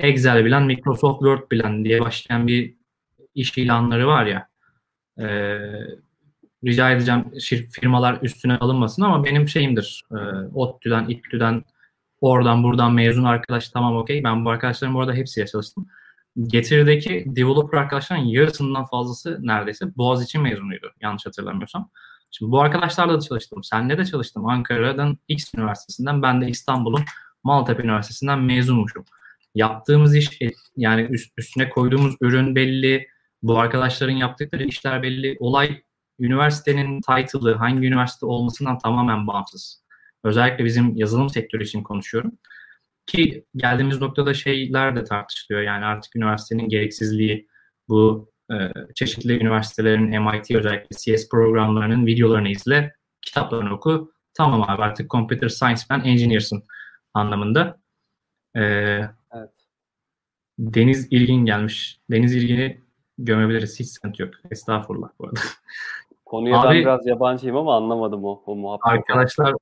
[0.00, 2.74] Excel bilen, Microsoft Word bilen diye başlayan bir
[3.34, 4.48] iş ilanları var ya.
[5.18, 5.86] Eee,
[6.64, 10.18] rica edeceğim şir firmalar üstüne alınmasın ama benim şeyimdir, eee,
[10.54, 11.64] ODTÜ'den, İTÜ'den,
[12.20, 14.24] oradan buradan mezun arkadaş tamam okay.
[14.24, 15.86] Ben bu arkadaşlarım bu arada hepsiyle çalıştım.
[16.42, 21.90] Getiri'deki developer arkadaşların yarısından fazlası neredeyse Boğaziçi mezunuydu yanlış hatırlamıyorsam.
[22.30, 23.64] Şimdi bu arkadaşlarla da çalıştım.
[23.64, 24.46] Seninle de çalıştım.
[24.46, 27.04] Ankara'dan X üniversitesinden, ben de İstanbul'un
[27.44, 29.04] Maltepe Üniversitesi'nden mezunmuşum.
[29.54, 30.38] Yaptığımız iş
[30.76, 33.08] yani üst, üstüne koyduğumuz ürün belli,
[33.42, 35.36] bu arkadaşların yaptıkları işler belli.
[35.40, 35.82] Olay
[36.20, 39.82] üniversitenin title'ı hangi üniversite olmasından tamamen bağımsız.
[40.24, 42.32] Özellikle bizim yazılım sektörü için konuşuyorum.
[43.06, 45.62] Ki geldiğimiz noktada şeyler de tartışılıyor.
[45.62, 47.48] Yani artık üniversitenin gereksizliği,
[47.88, 48.54] bu e,
[48.94, 54.12] çeşitli üniversitelerin MIT özellikle CS programlarının videolarını izle, kitaplarını oku.
[54.34, 56.64] Tamam abi artık computer science ben engineer'sın
[57.14, 57.80] anlamında.
[58.56, 59.50] E, evet.
[60.58, 62.00] Deniz İlgin gelmiş.
[62.10, 62.85] Deniz İlgin'i
[63.18, 63.80] gömebiliriz.
[63.80, 64.34] Hiç sıkıntı yok.
[64.50, 65.40] Estağfurullah bu arada.
[66.24, 68.88] Konuya Abi, ben biraz yabancıyım ama anlamadım o, o muhabbeti.
[68.88, 69.54] Arkadaşlar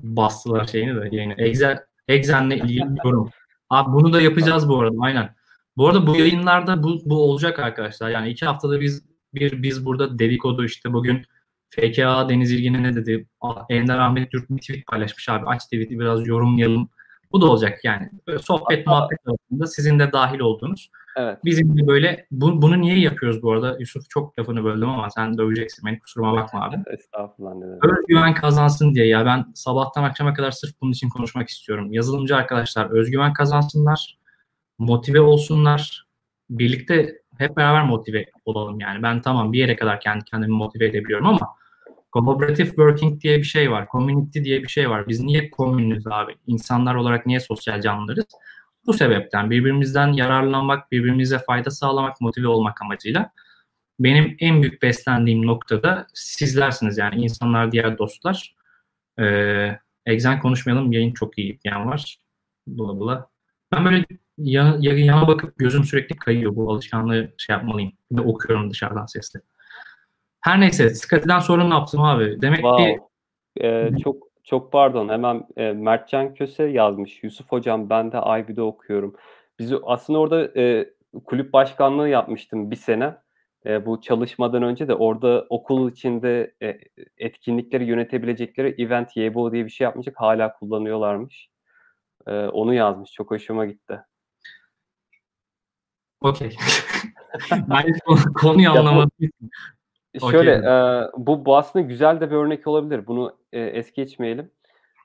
[0.00, 1.34] bastılar şeyini de yayını.
[1.38, 3.30] Excel, Excel'le ilgili yorum.
[3.70, 5.34] Abi bunu da yapacağız bu arada aynen.
[5.76, 8.10] Bu arada bu yayınlarda bu, bu olacak arkadaşlar.
[8.10, 9.04] Yani iki haftada biz
[9.34, 11.26] bir biz burada dedikodu işte bugün
[11.70, 13.26] FKA Deniz İlgin'e ne dedi?
[13.68, 15.46] Ender Ahmet Türk bir tweet paylaşmış abi.
[15.46, 16.88] Aç tweet'i biraz yorumlayalım.
[17.32, 18.10] Bu da olacak yani.
[18.26, 20.90] Böyle sohbet muhabbet arasında sizin de dahil olduğunuz.
[21.16, 21.38] Evet.
[21.44, 23.76] Bizim de böyle bu, bunu niye yapıyoruz bu arada?
[23.80, 26.76] Yusuf çok lafını böldüm ama sen döveceksin beni kusuruma bakma abi.
[26.90, 27.52] Estağfurullah.
[27.82, 31.92] Özgüven kazansın diye ya ben sabahtan akşama kadar sırf bunun için konuşmak istiyorum.
[31.92, 34.18] Yazılımcı arkadaşlar özgüven kazansınlar,
[34.78, 36.06] motive olsunlar.
[36.50, 39.02] Birlikte hep beraber motive olalım yani.
[39.02, 41.48] Ben tamam bir yere kadar kendi kendimi motive edebiliyorum ama
[42.12, 43.88] collaborative working diye bir şey var.
[43.92, 45.08] Community diye bir şey var.
[45.08, 46.34] Biz niye komünüz abi?
[46.46, 48.26] İnsanlar olarak niye sosyal canlılarız?
[48.86, 53.32] Bu sebepten birbirimizden yararlanmak, birbirimize fayda sağlamak, motive olmak amacıyla
[54.00, 58.54] benim en büyük beslendiğim noktada sizlersiniz yani insanlar, diğer dostlar.
[59.20, 62.18] Ee, Exen konuşmayalım, yayın çok iyi diyen var.
[62.66, 63.28] Bula bula.
[63.72, 64.04] Ben böyle
[64.38, 66.56] yana, yana bakıp gözüm sürekli kayıyor.
[66.56, 67.92] Bu alışkanlığı şey yapmalıyım.
[68.12, 69.40] De okuyorum dışarıdan sesli.
[70.40, 72.42] Her neyse, Scotty'den sonra ne yaptım abi?
[72.42, 72.84] Demek wow.
[72.84, 73.00] ki...
[73.60, 75.08] Ee, çok çok pardon.
[75.08, 77.22] Hemen e, Mertcan Köse yazmış.
[77.22, 79.16] Yusuf Hocam ben de IB'de okuyorum.
[79.58, 80.90] Biz aslında orada e,
[81.24, 83.16] kulüp başkanlığı yapmıştım bir sene.
[83.66, 86.78] E, bu çalışmadan önce de orada okul içinde e,
[87.18, 90.20] etkinlikleri yönetebilecekleri Event Yebo diye bir şey yapmıştık.
[90.20, 91.48] Hala kullanıyorlarmış.
[92.26, 93.12] E, onu yazmış.
[93.12, 94.00] Çok hoşuma gitti.
[96.20, 96.56] Okey.
[97.50, 97.98] ben
[98.34, 99.10] konuyu anlamadım.
[100.30, 101.00] Şöyle, okay.
[101.00, 103.06] e, bu, bu aslında güzel de bir örnek olabilir.
[103.06, 104.50] Bunu e, es geçmeyelim.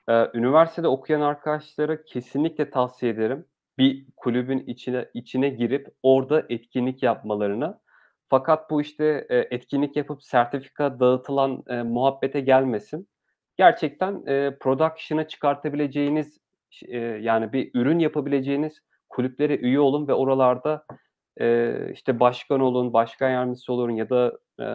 [0.08, 3.46] E, üniversitede okuyan arkadaşlara kesinlikle tavsiye ederim.
[3.78, 7.78] Bir kulübün içine içine girip orada etkinlik yapmalarını.
[8.28, 13.08] Fakat bu işte e, etkinlik yapıp sertifika dağıtılan e, muhabbete gelmesin.
[13.56, 16.40] Gerçekten e, production'a çıkartabileceğiniz
[16.88, 20.84] e, yani bir ürün yapabileceğiniz kulüplere üye olun ve oralarda
[21.40, 24.66] e, işte başkan olun, başkan yardımcısı olun ya da e,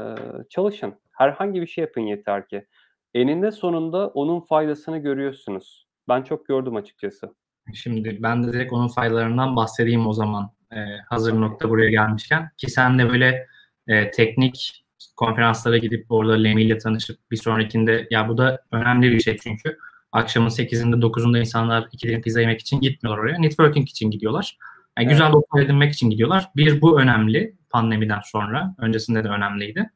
[0.50, 0.94] çalışın.
[1.12, 2.66] Herhangi bir şey yapın yeter ki.
[3.14, 5.88] Eninde sonunda onun faydasını görüyorsunuz.
[6.10, 7.36] Ben çok gördüm açıkçası.
[7.74, 10.52] Şimdi ben de direkt onun faydalarından bahsedeyim o zaman.
[10.72, 10.78] Ee,
[11.10, 12.50] hazır nokta buraya gelmişken.
[12.58, 13.48] Ki sen de böyle
[13.88, 14.86] e, teknik
[15.16, 19.78] konferanslara gidip orada Lemi ile tanışıp bir sonrakinde ya bu da önemli bir şey çünkü
[20.12, 23.40] akşamın 8'inde 9'unda insanlar iki dilim pizza yemek için gitmiyorlar oraya.
[23.40, 24.58] Networking için gidiyorlar.
[24.98, 25.12] Yani evet.
[25.12, 26.50] güzel dostlar edinmek için gidiyorlar.
[26.56, 28.76] Bir bu önemli pandemiden sonra.
[28.78, 29.90] Öncesinde de önemliydi.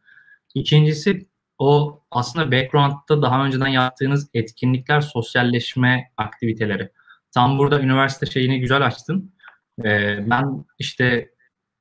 [0.53, 1.27] İkincisi
[1.57, 6.89] o aslında background'da daha önceden yaptığınız etkinlikler, sosyalleşme aktiviteleri.
[7.31, 9.35] Tam burada üniversite şeyini güzel açtın.
[9.85, 11.29] Ee, ben işte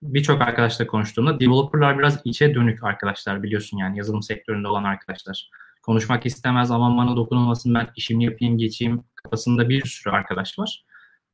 [0.02, 5.50] birçok arkadaşla konuştuğumda developerlar biraz içe dönük arkadaşlar biliyorsun yani yazılım sektöründe olan arkadaşlar.
[5.82, 10.84] Konuşmak istemez aman bana dokunulmasın ben işimi yapayım geçeyim kafasında bir sürü arkadaş var.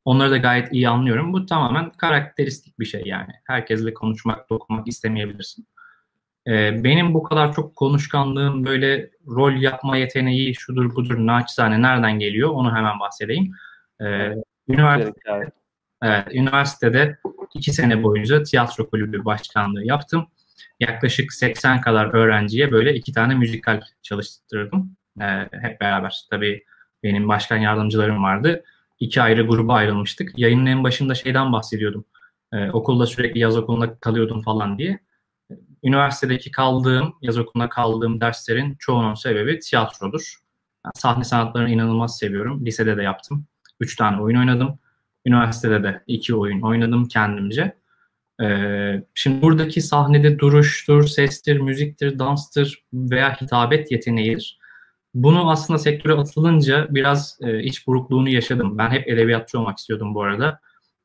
[0.05, 1.33] Onları da gayet iyi anlıyorum.
[1.33, 3.31] Bu tamamen karakteristik bir şey yani.
[3.47, 5.67] Herkesle konuşmak, dokunmak istemeyebilirsin.
[6.47, 12.49] Ee, benim bu kadar çok konuşkanlığım, böyle rol yapma yeteneği, şudur budur, naçizane nereden geliyor
[12.49, 13.51] onu hemen bahsedeyim.
[14.01, 14.33] Ee,
[14.67, 15.51] üniversite,
[16.03, 17.17] evet, üniversitede
[17.55, 20.27] iki sene boyunca tiyatro kulübü başkanlığı yaptım.
[20.79, 24.97] Yaklaşık 80 kadar öğrenciye böyle iki tane müzikal çalıştırdım.
[25.21, 26.25] Ee, hep beraber.
[26.29, 26.63] Tabii
[27.03, 28.63] benim başkan yardımcılarım vardı
[29.01, 30.39] iki ayrı gruba ayrılmıştık.
[30.39, 32.05] Yayının en başında şeyden bahsediyordum.
[32.53, 34.99] Ee, okulda sürekli yaz okulunda kalıyordum falan diye.
[35.83, 40.35] Üniversitedeki kaldığım, yaz okulunda kaldığım derslerin çoğunun sebebi tiyatrodur.
[40.85, 42.65] Yani sahne sanatlarını inanılmaz seviyorum.
[42.65, 43.45] Lisede de yaptım.
[43.79, 44.79] Üç tane oyun oynadım.
[45.25, 47.75] Üniversitede de iki oyun oynadım kendimce.
[48.43, 54.60] Ee, şimdi buradaki sahnede duruştur, sestir, müziktir, danstır veya hitabet yeteneğidir
[55.13, 58.77] bunu aslında sektöre atılınca biraz e, iç burukluğunu yaşadım.
[58.77, 60.59] Ben hep edebiyatçı olmak istiyordum bu arada.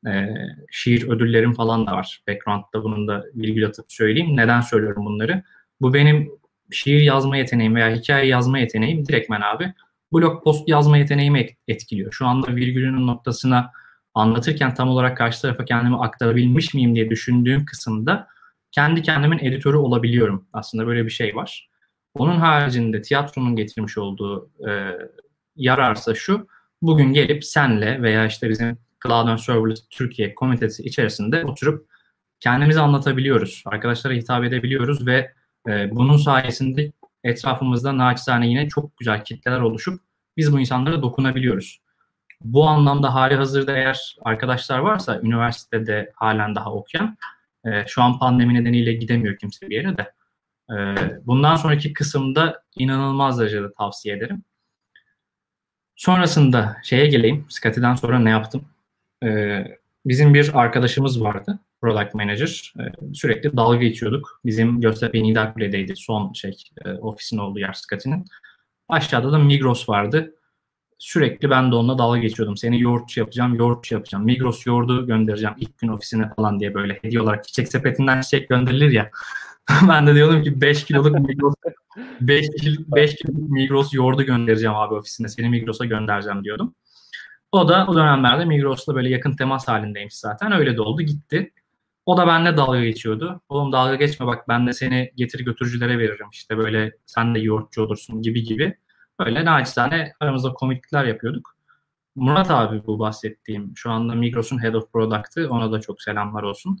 [0.07, 0.29] E,
[0.71, 2.21] şiir ödüllerim falan da var.
[2.27, 4.37] Background'da bunun da virgül atıp söyleyeyim.
[4.37, 5.43] Neden söylüyorum bunları?
[5.81, 6.31] Bu benim
[6.71, 9.73] şiir yazma yeteneğim veya hikaye yazma yeteneğim direktmen abi
[10.13, 12.11] blog post yazma yeteneğimi etkiliyor.
[12.11, 13.71] Şu anda virgülünün noktasına
[14.13, 18.27] anlatırken tam olarak karşı tarafa kendimi aktarabilmiş miyim diye düşündüğüm kısımda
[18.71, 20.47] kendi kendimin editörü olabiliyorum.
[20.53, 21.69] Aslında böyle bir şey var.
[22.19, 24.71] Onun haricinde tiyatronun getirmiş olduğu e,
[25.55, 26.47] yararsa şu,
[26.81, 31.89] bugün gelip senle veya işte bizim Cloud and Serverless Türkiye komitesi içerisinde oturup
[32.39, 33.63] kendimizi anlatabiliyoruz.
[33.65, 35.31] Arkadaşlara hitap edebiliyoruz ve
[35.67, 36.91] e, bunun sayesinde
[37.23, 40.01] etrafımızda naçizane yine çok güzel kitleler oluşup
[40.37, 41.81] biz bu insanlara dokunabiliyoruz.
[42.41, 47.17] Bu anlamda hali hazırda eğer arkadaşlar varsa üniversitede halen daha okuyan,
[47.65, 50.11] e, şu an pandemi nedeniyle gidemiyor kimse bir yere de
[50.71, 50.95] ee,
[51.25, 54.43] bundan sonraki kısımda inanılmaz derecede tavsiye ederim.
[55.95, 57.45] Sonrasında şeye geleyim.
[57.49, 58.65] Scotty'den sonra ne yaptım?
[59.23, 59.65] Ee,
[60.05, 61.59] bizim bir arkadaşımız vardı.
[61.81, 62.73] Product Manager.
[62.79, 64.41] Ee, sürekli dalga geçiyorduk.
[64.45, 68.25] Bizim Göztepe Nidakule'deydi son şey e, ofisin olduğu yer Scotty'nin.
[68.89, 70.33] Aşağıda da Migros vardı.
[70.99, 72.57] Sürekli ben de onunla dalga geçiyordum.
[72.57, 74.25] Seni yoğurtçu yapacağım, yoğurtçu yapacağım.
[74.25, 78.91] Migros yoğurdu göndereceğim ilk gün ofisine falan diye böyle hediye olarak çiçek sepetinden çiçek gönderilir
[78.91, 79.11] ya.
[79.89, 81.53] ben de diyordum ki 5 kiloluk Migros
[82.21, 85.27] 5 kiloluk, 5 kiloluk Migros yoğurdu göndereceğim abi ofisine.
[85.27, 86.75] Seni Migros'a göndereceğim diyordum.
[87.51, 90.51] O da o dönemlerde Migros'la böyle yakın temas halindeymiş zaten.
[90.51, 91.53] Öyle de oldu gitti.
[92.05, 93.41] O da benimle dalga geçiyordu.
[93.49, 96.27] Oğlum dalga geçme bak ben de seni getir götürücülere veririm.
[96.31, 98.77] İşte böyle sen de yoğurtçu olursun gibi gibi.
[99.19, 101.57] Böyle naçizane aramızda komiklikler yapıyorduk.
[102.15, 106.79] Murat abi bu bahsettiğim şu anda Migros'un Head of Product'ı ona da çok selamlar olsun.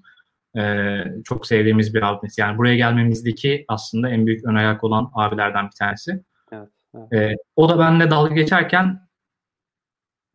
[0.57, 2.37] Ee, çok sevdiğimiz bir abimiz.
[2.37, 6.23] Yani buraya gelmemizdeki aslında en büyük ön ayak olan abilerden bir tanesi.
[6.51, 7.13] Evet, evet.
[7.13, 9.07] Ee, o da benimle dalga geçerken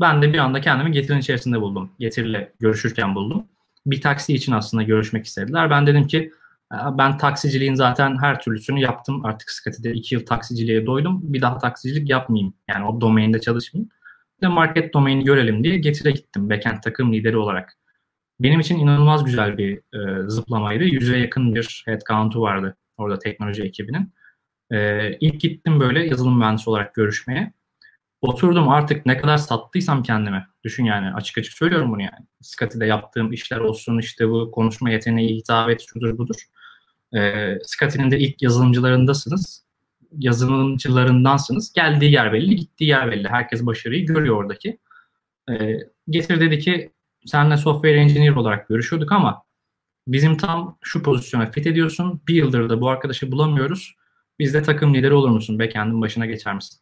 [0.01, 1.93] ben de bir anda kendimi getirin içerisinde buldum.
[1.99, 3.47] Getirle görüşürken buldum.
[3.87, 5.71] Bir taksi için aslında görüşmek istediler.
[5.71, 6.33] Ben dedim ki
[6.73, 9.25] ben taksiciliğin zaten her türlüsünü yaptım.
[9.25, 11.21] Artık Scotty'de iki yıl taksiciliğe doydum.
[11.23, 12.55] Bir daha taksicilik yapmayayım.
[12.69, 13.91] Yani o domainde çalışmayayım.
[14.43, 16.51] De market domaini görelim diye Getire gittim.
[16.51, 17.77] Backend takım lideri olarak.
[18.43, 20.85] Benim için inanılmaz güzel bir e, zıplamaydı.
[20.85, 24.13] Yüze yakın bir headcount'u vardı orada teknoloji ekibinin.
[24.71, 27.53] E, ilk gittim böyle yazılım mühendisi olarak görüşmeye.
[28.21, 30.47] Oturdum artık ne kadar sattıysam kendime.
[30.65, 32.27] Düşün yani açık açık söylüyorum bunu yani.
[32.41, 36.37] Scotty'de yaptığım işler olsun işte bu konuşma yeteneği, hitabet şudur budur.
[37.15, 39.65] E, Scotty'nin de ilk yazılımcılarındasınız.
[40.19, 41.73] Yazılımcılarındansınız.
[41.73, 43.29] Geldiği yer belli, gittiği yer belli.
[43.29, 44.79] Herkes başarıyı görüyor oradaki.
[45.51, 45.79] E,
[46.11, 46.93] getir dedi ki
[47.27, 49.43] senle software engineer olarak görüşüyorduk ama
[50.09, 52.23] bizim tam şu pozisyona fit ediyorsun.
[52.29, 53.95] Bir yıldır da bu arkadaşı bulamıyoruz.
[54.39, 55.59] Biz de takım lideri olur musun?
[55.59, 56.81] Backend'in başına geçer misin?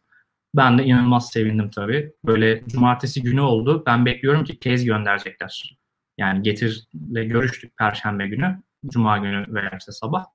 [0.55, 2.13] Ben de inanılmaz sevindim tabii.
[2.25, 3.83] Böyle cumartesi günü oldu.
[3.85, 5.77] Ben bekliyorum ki case gönderecekler.
[6.17, 8.61] Yani Getir'le görüştük perşembe günü.
[8.87, 10.25] Cuma günü veya işte sabah.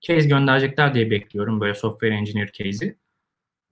[0.00, 2.98] Case gönderecekler diye bekliyorum böyle software engineer case'i.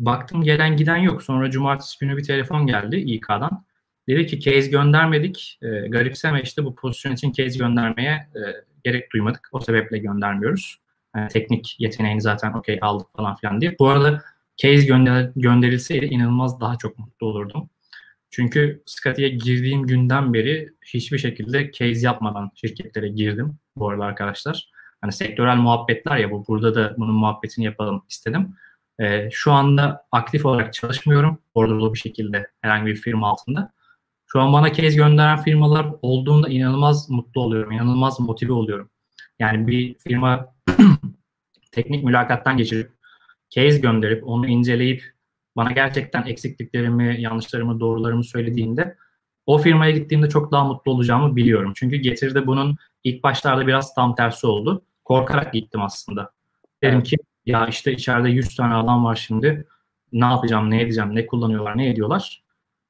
[0.00, 1.22] Baktım gelen giden yok.
[1.22, 3.64] Sonra cumartesi günü bir telefon geldi İK'dan.
[4.08, 5.58] Dedi ki case göndermedik.
[5.62, 8.40] E, garipseme işte bu pozisyon için case göndermeye e,
[8.84, 9.48] gerek duymadık.
[9.52, 10.80] O sebeple göndermiyoruz.
[11.16, 13.76] Yani teknik yeteneğini zaten okey aldık falan filan diye.
[13.78, 14.22] Bu arada
[14.56, 17.70] case gönder gönderilseydi inanılmaz daha çok mutlu olurdum.
[18.30, 24.70] Çünkü Scotty'ye girdiğim günden beri hiçbir şekilde case yapmadan şirketlere girdim bu arada arkadaşlar.
[25.00, 28.56] Hani sektörel muhabbetler ya bu burada da bunun muhabbetini yapalım istedim.
[29.00, 31.38] Ee, şu anda aktif olarak çalışmıyorum.
[31.54, 33.72] Ordulu bir şekilde herhangi bir firma altında.
[34.32, 37.72] Şu an bana case gönderen firmalar olduğunda inanılmaz mutlu oluyorum.
[37.72, 38.90] inanılmaz motive oluyorum.
[39.38, 40.54] Yani bir firma
[41.72, 42.90] teknik mülakattan geçirip
[43.50, 45.04] case gönderip onu inceleyip
[45.56, 48.96] bana gerçekten eksikliklerimi, yanlışlarımı, doğrularımı söylediğinde
[49.46, 51.72] o firmaya gittiğimde çok daha mutlu olacağımı biliyorum.
[51.76, 54.82] Çünkü getirde bunun ilk başlarda biraz tam tersi oldu.
[55.04, 56.30] Korkarak gittim aslında.
[56.82, 57.16] Dedim ki
[57.46, 59.66] ya işte içeride 100 tane adam var şimdi.
[60.12, 62.42] Ne yapacağım, ne edeceğim, ne kullanıyorlar, ne ediyorlar.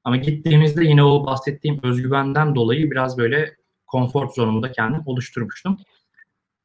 [0.05, 5.79] Ama gittiğimizde yine o bahsettiğim özgüvenden dolayı biraz böyle konfor zonumu kendim oluşturmuştum.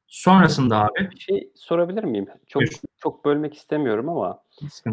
[0.07, 1.09] Sonrasında abi.
[1.11, 2.27] Bir şey sorabilir miyim?
[2.47, 2.71] Çok Buyur.
[2.97, 4.39] çok bölmek istemiyorum ama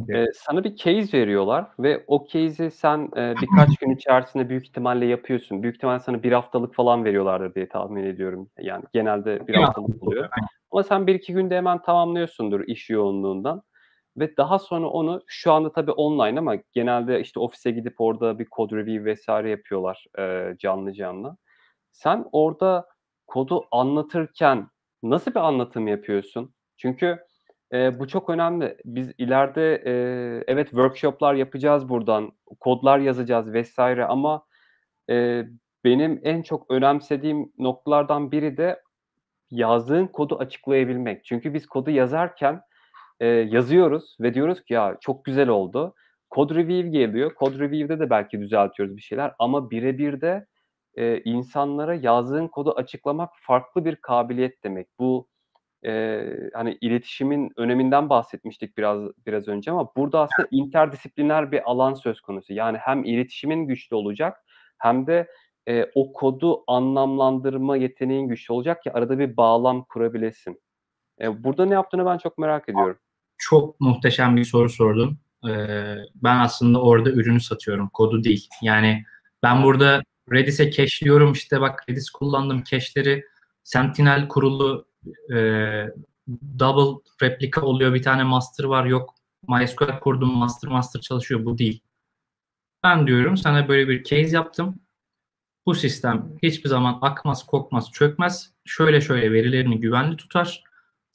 [0.09, 5.07] e, sana bir case veriyorlar ve o case'i sen e, birkaç gün içerisinde büyük ihtimalle
[5.07, 5.63] yapıyorsun.
[5.63, 8.49] Büyük ihtimalle sana bir haftalık falan veriyorlardır diye tahmin ediyorum.
[8.59, 10.29] Yani genelde bir haftalık oluyor.
[10.71, 13.63] Ama sen bir iki günde hemen tamamlıyorsundur iş yoğunluğundan.
[14.17, 18.45] Ve daha sonra onu şu anda tabii online ama genelde işte ofise gidip orada bir
[18.45, 21.37] kod review vesaire yapıyorlar e, canlı canlı.
[21.93, 22.87] Sen orada
[23.27, 24.69] kodu anlatırken
[25.03, 26.55] nasıl bir anlatım yapıyorsun?
[26.77, 27.19] Çünkü
[27.73, 28.77] e, bu çok önemli.
[28.85, 29.93] Biz ileride e,
[30.47, 34.45] evet workshoplar yapacağız buradan, kodlar yazacağız vesaire ama
[35.11, 35.45] e,
[35.85, 38.83] benim en çok önemsediğim noktalardan biri de
[39.51, 41.25] yazdığın kodu açıklayabilmek.
[41.25, 42.61] Çünkü biz kodu yazarken
[43.23, 45.95] e, yazıyoruz ve diyoruz ki ya çok güzel oldu.
[46.35, 47.33] Code review geliyor.
[47.39, 50.47] Code review'de de belki düzeltiyoruz bir şeyler ama birebir de
[50.95, 54.89] e, insanlara yazdığın kodu açıklamak farklı bir kabiliyet demek.
[54.99, 55.29] Bu
[55.85, 56.23] e,
[56.55, 62.53] hani iletişimin öneminden bahsetmiştik biraz biraz önce ama burada aslında interdisipliner bir alan söz konusu.
[62.53, 64.45] Yani hem iletişimin güçlü olacak
[64.79, 65.29] hem de
[65.69, 70.61] e, o kodu anlamlandırma yeteneğin güçlü olacak ki arada bir bağlam kurabilesin.
[71.21, 72.99] E, burada ne yaptığını ben çok merak ediyorum.
[73.39, 75.19] Çok muhteşem bir soru sordun.
[75.49, 78.49] Ee, ben aslında orada ürünü satıyorum, kodu değil.
[78.63, 79.05] Yani
[79.43, 80.03] ben burada
[80.33, 83.25] Redis'e cache'liyorum işte bak Redis kullandım cache'leri
[83.65, 84.87] Sentinel kurulu
[85.31, 85.37] e,
[86.59, 89.15] double replika oluyor bir tane master var yok
[89.49, 91.81] MySQL kurdum master master çalışıyor bu değil.
[92.83, 94.81] Ben diyorum sana böyle bir case yaptım.
[95.67, 98.53] Bu sistem hiçbir zaman akmaz, kokmaz, çökmez.
[98.65, 100.65] Şöyle şöyle verilerini güvenli tutar.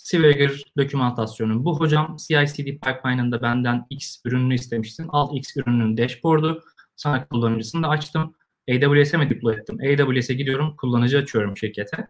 [0.07, 2.15] Swagger dokümantasyonu bu hocam.
[2.27, 5.07] CI/CD pipeline'ında benden X ürününü istemiştin.
[5.09, 6.63] Al X ürününün dashboard'u.
[6.95, 8.35] Sana kullanıcısını da açtım.
[8.69, 9.77] AWS'e mi deploy ettim?
[9.81, 12.07] AWS'e gidiyorum, kullanıcı açıyorum şirkete.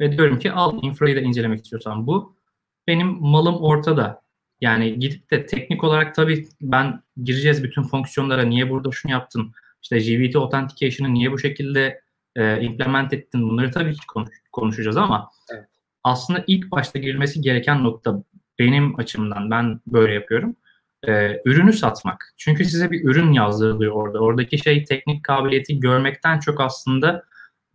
[0.00, 2.36] Ve diyorum ki al infrayı da incelemek istiyorsan bu.
[2.86, 4.22] Benim malım ortada.
[4.60, 8.42] Yani gidip de teknik olarak tabii ben gireceğiz bütün fonksiyonlara.
[8.42, 9.52] Niye burada şunu yaptın?
[9.82, 12.00] İşte JVT Authentication'ı niye bu şekilde
[12.36, 13.42] e, implement ettin?
[13.50, 15.71] Bunları tabii ki konuş, konuşacağız ama evet.
[16.04, 18.24] Aslında ilk başta girilmesi gereken nokta
[18.58, 20.56] benim açımdan ben böyle yapıyorum.
[21.08, 22.34] e, ürünü satmak.
[22.36, 24.18] Çünkü size bir ürün yazdırılıyor orada.
[24.18, 27.24] Oradaki şey teknik kabiliyeti görmekten çok aslında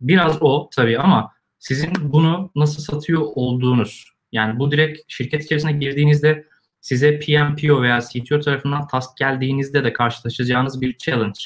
[0.00, 4.12] biraz o tabii ama sizin bunu nasıl satıyor olduğunuz.
[4.32, 6.46] Yani bu direkt şirket içerisine girdiğinizde
[6.80, 11.40] size PMPO veya CTO tarafından task geldiğinizde de karşılaşacağınız bir challenge.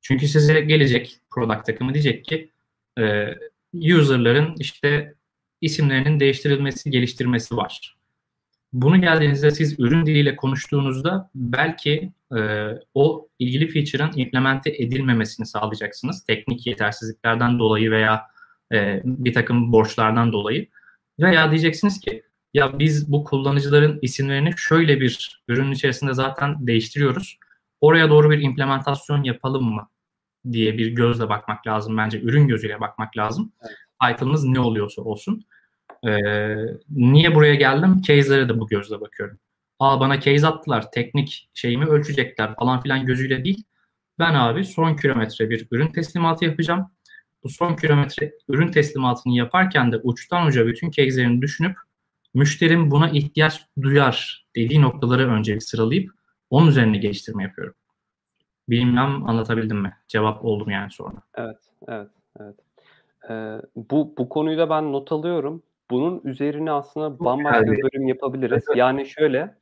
[0.00, 2.50] Çünkü size gelecek product takımı diyecek ki
[2.98, 3.34] e,
[3.74, 5.14] user'ların işte
[5.60, 7.98] isimlerinin değiştirilmesi, geliştirmesi var.
[8.72, 16.24] Bunu geldiğinizde siz ürün diliyle konuştuğunuzda belki e, o ilgili feature'ın implemente edilmemesini sağlayacaksınız.
[16.24, 18.22] Teknik yetersizliklerden dolayı veya
[18.72, 20.68] e, bir takım borçlardan dolayı.
[21.20, 22.22] Veya diyeceksiniz ki
[22.54, 27.38] ya biz bu kullanıcıların isimlerini şöyle bir ürünün içerisinde zaten değiştiriyoruz.
[27.80, 29.88] Oraya doğru bir implementasyon yapalım mı
[30.52, 32.20] diye bir gözle bakmak lazım bence.
[32.20, 33.52] Ürün gözüyle bakmak lazım.
[33.62, 33.87] Evet.
[34.02, 35.44] Title'ınız ne oluyorsa olsun.
[36.06, 36.18] Ee,
[36.90, 38.02] niye buraya geldim?
[38.02, 39.38] Case'lere de bu gözle bakıyorum.
[39.78, 43.64] Aa bana case attılar, teknik şeyimi ölçecekler falan filan gözüyle değil.
[44.18, 46.90] Ben abi son kilometre bir ürün teslimatı yapacağım.
[47.44, 51.76] Bu son kilometre ürün teslimatını yaparken de uçtan uca bütün case'lerini düşünüp
[52.34, 56.10] müşterim buna ihtiyaç duyar dediği noktaları önce bir sıralayıp
[56.50, 57.74] onun üzerine geliştirme yapıyorum.
[58.68, 59.96] Bilmem anlatabildim mi?
[60.08, 61.16] Cevap oldum yani sonra.
[61.34, 62.67] Evet, evet, evet.
[63.76, 65.62] Bu bu konuyu da ben not alıyorum.
[65.90, 68.64] Bunun üzerine aslında bambaşka bir bölüm yapabiliriz.
[68.68, 68.76] Evet.
[68.76, 69.54] Yani şöyle,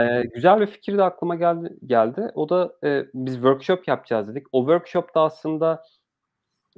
[0.00, 1.76] e, güzel bir fikir de aklıma geldi.
[1.86, 2.30] geldi.
[2.34, 4.46] O da e, biz workshop yapacağız dedik.
[4.52, 5.82] O workshopta aslında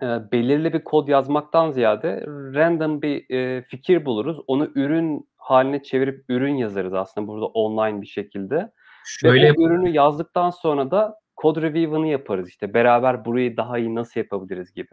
[0.02, 4.38] e, belirli bir kod yazmaktan ziyade random bir e, fikir buluruz.
[4.46, 8.72] Onu ürün haline çevirip ürün yazarız aslında burada online bir şekilde.
[9.04, 12.74] Şöyle Ve o ürünü yazdıktan sonra da kod review'ını yaparız işte.
[12.74, 14.88] Beraber burayı daha iyi nasıl yapabiliriz gibi.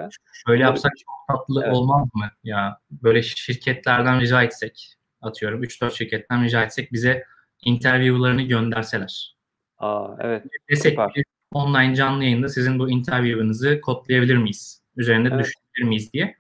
[0.48, 1.76] Şöyle yapsak çok tatlı evet.
[1.76, 2.32] olmaz mı?
[2.44, 7.24] Ya böyle şirketlerden rica etsek atıyorum 3-4 şirketten rica etsek bize
[7.62, 9.36] interview'larını gönderseler.
[9.78, 10.44] Aa evet.
[10.70, 14.82] Desek ki online canlı yayında sizin bu interview'ınızı kodlayabilir miyiz?
[14.98, 15.46] Üzerinde evet.
[15.46, 16.36] düşünebilir miyiz diye.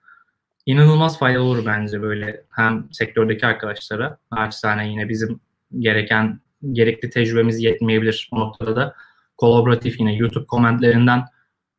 [0.65, 5.39] İnanılmaz faydalı olur bence böyle hem sektördeki arkadaşlara naçizane yine bizim
[5.79, 6.39] gereken
[6.71, 8.95] gerekli tecrübemiz yetmeyebilir o noktada da
[9.39, 11.25] kolaboratif yine YouTube komentlerinden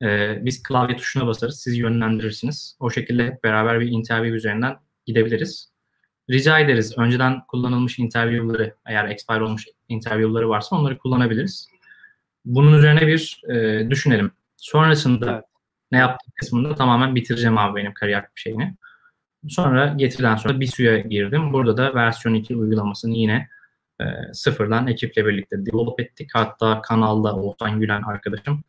[0.02, 2.76] e, biz klavye tuşuna basarız, siz yönlendirirsiniz.
[2.80, 5.70] O şekilde hep beraber bir interview üzerinden gidebiliriz.
[6.30, 11.68] Rica ederiz önceden kullanılmış interview'ları eğer expire olmuş interview'ları varsa onları kullanabiliriz.
[12.44, 14.30] Bunun üzerine bir e, düşünelim.
[14.56, 15.44] Sonrasında evet.
[15.92, 18.76] ne yaptık kısmında tamamen bitireceğim abi benim kariyer şeyini.
[19.48, 21.52] Sonra getirden sonra bir suya girdim.
[21.52, 23.48] Burada da versiyon 2 uygulamasını yine
[24.00, 26.30] e, sıfırdan ekiple birlikte develop ettik.
[26.34, 28.64] Hatta kanalda Oğuzhan Gülen arkadaşım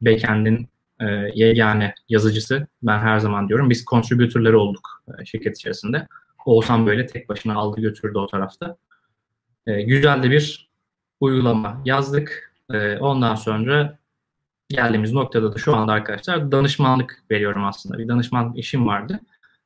[0.00, 0.68] backend'in
[1.00, 1.04] e,
[1.34, 2.66] yegane yazıcısı.
[2.82, 6.06] Ben her zaman diyorum biz contributor'ları olduk e, şirket içerisinde.
[6.46, 8.76] Oğuzhan böyle tek başına aldı götürdü o tarafta.
[9.66, 10.70] E, güzel de bir
[11.20, 12.52] uygulama yazdık.
[12.72, 13.98] E, ondan sonra
[14.68, 17.98] geldiğimiz noktada da şu anda arkadaşlar danışmanlık veriyorum aslında.
[17.98, 19.20] Bir danışmanlık işim vardı.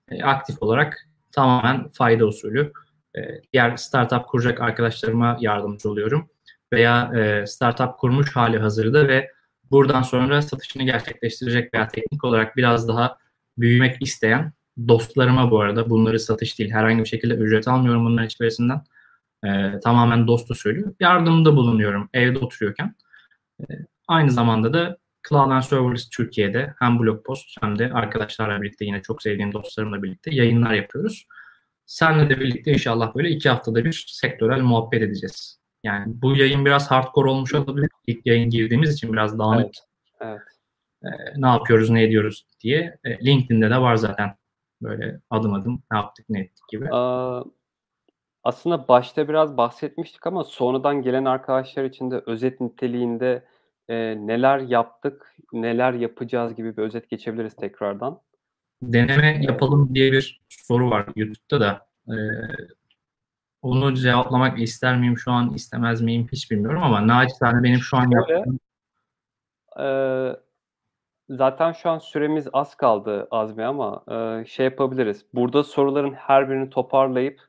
[0.08, 2.72] E, aktif olarak tamamen fayda usulü
[3.16, 6.28] e, diğer startup kuracak arkadaşlarıma yardımcı oluyorum.
[6.72, 9.30] Veya e, startup kurmuş hali hazırda ve
[9.70, 13.18] buradan sonra satışını gerçekleştirecek veya teknik olarak biraz daha
[13.58, 14.52] büyümek isteyen
[14.88, 18.80] dostlarıma bu arada bunları satış değil herhangi bir şekilde ücret almıyorum bunların hiçbirisinden.
[19.44, 22.94] E, tamamen dost usulü yardımda bulunuyorum evde oturuyorken.
[23.60, 23.64] E,
[24.08, 24.98] aynı zamanda da
[25.28, 30.02] Cloud and Serverless Türkiye'de hem blog post hem de arkadaşlarla birlikte yine çok sevdiğim dostlarımla
[30.02, 31.26] birlikte yayınlar yapıyoruz.
[31.86, 35.60] Senle de birlikte inşallah böyle iki haftada bir sektörel muhabbet edeceğiz.
[35.82, 37.90] Yani bu yayın biraz hardcore olmuş olabilir.
[38.06, 39.74] İlk yayın girdiğimiz için biraz dağınık.
[40.20, 40.32] Evet.
[40.32, 40.40] evet.
[41.04, 42.98] Ee, ne yapıyoruz, ne ediyoruz diye.
[43.04, 44.36] E, LinkedIn'de de var zaten
[44.82, 46.88] böyle adım adım ne yaptık, ne ettik gibi.
[46.90, 47.44] Aa,
[48.42, 53.44] aslında başta biraz bahsetmiştik ama sonradan gelen arkadaşlar için de özet niteliğinde
[53.88, 53.94] e,
[54.26, 58.20] neler yaptık, neler yapacağız gibi bir özet geçebiliriz tekrardan
[58.82, 61.86] deneme yapalım diye bir soru var YouTube'da da.
[62.08, 62.14] Ee,
[63.62, 68.10] onu cevaplamak ister miyim şu an istemez miyim hiç bilmiyorum ama naçizane benim şu an
[68.10, 68.58] yaptığım
[69.80, 69.86] e,
[71.28, 75.26] zaten şu an süremiz az kaldı Azmi ama e, şey yapabiliriz.
[75.34, 77.40] Burada soruların her birini toparlayıp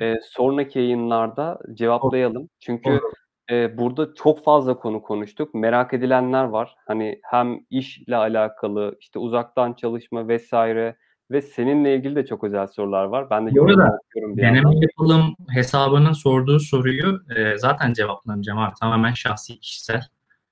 [0.00, 2.48] e, sonraki yayınlarda cevaplayalım.
[2.60, 3.12] Çünkü Olur.
[3.50, 5.54] Eee, burada çok fazla konu konuştuk.
[5.54, 6.74] Merak edilenler var.
[6.86, 10.96] Hani hem işle alakalı, işte uzaktan çalışma vesaire
[11.30, 13.30] ve seninle ilgili de çok özel sorular var.
[13.30, 18.74] Ben de Bu arada deneme yapalım hesabının sorduğu soruyu e, zaten cevaplamayacağım abi.
[18.80, 20.02] Tamamen şahsi kişisel.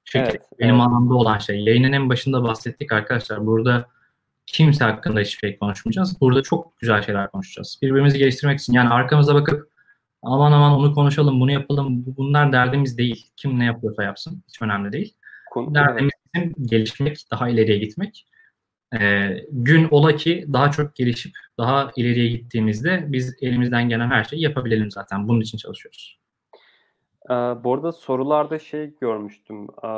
[0.04, 0.86] Şirket evet, benim evet.
[0.86, 1.64] alanımda olan şey.
[1.64, 3.46] Yayının en başında bahsettik arkadaşlar.
[3.46, 3.86] Burada
[4.46, 6.20] kimse hakkında hiçbir şey konuşmayacağız.
[6.20, 7.78] Burada çok güzel şeyler konuşacağız.
[7.82, 9.69] Birbirimizi geliştirmek için yani arkamıza bakıp
[10.22, 12.04] aman aman onu konuşalım, bunu yapalım.
[12.16, 13.30] Bunlar derdimiz değil.
[13.36, 14.42] Kim ne yapıyorsa yapsın.
[14.48, 15.14] Hiç önemli değil.
[15.50, 16.54] Konu, derdimiz evet.
[16.64, 18.26] gelişmek, daha ileriye gitmek.
[19.00, 24.42] Ee, gün ola ki daha çok gelişip daha ileriye gittiğimizde biz elimizden gelen her şeyi
[24.42, 25.28] yapabilelim zaten.
[25.28, 26.20] Bunun için çalışıyoruz.
[27.30, 29.68] Ee, bu arada sorularda şey görmüştüm.
[29.84, 29.88] Ee,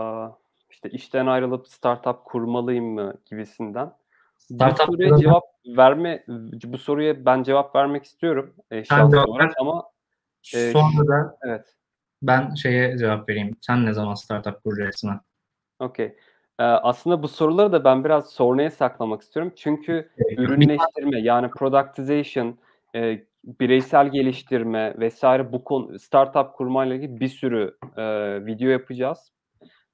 [0.70, 3.92] işte işten ayrılıp startup kurmalıyım mı gibisinden.
[4.38, 6.24] Startup bu soruya cevap verme
[6.64, 8.54] bu soruya ben cevap vermek istiyorum.
[8.70, 9.84] E, şahsen olarak ama
[10.54, 11.74] e, sonra da evet.
[12.22, 13.56] Ben şeye cevap vereyim.
[13.60, 15.20] Sen ne zaman startup kuracaksın?
[15.78, 16.16] Okey.
[16.58, 19.52] Ee, aslında bu soruları da ben biraz sonraya saklamak istiyorum.
[19.56, 22.58] Çünkü ürünleştirme yani productization,
[22.94, 28.04] e, bireysel geliştirme vesaire bu konu startup kurmayla ilgili bir sürü e,
[28.46, 29.32] video yapacağız.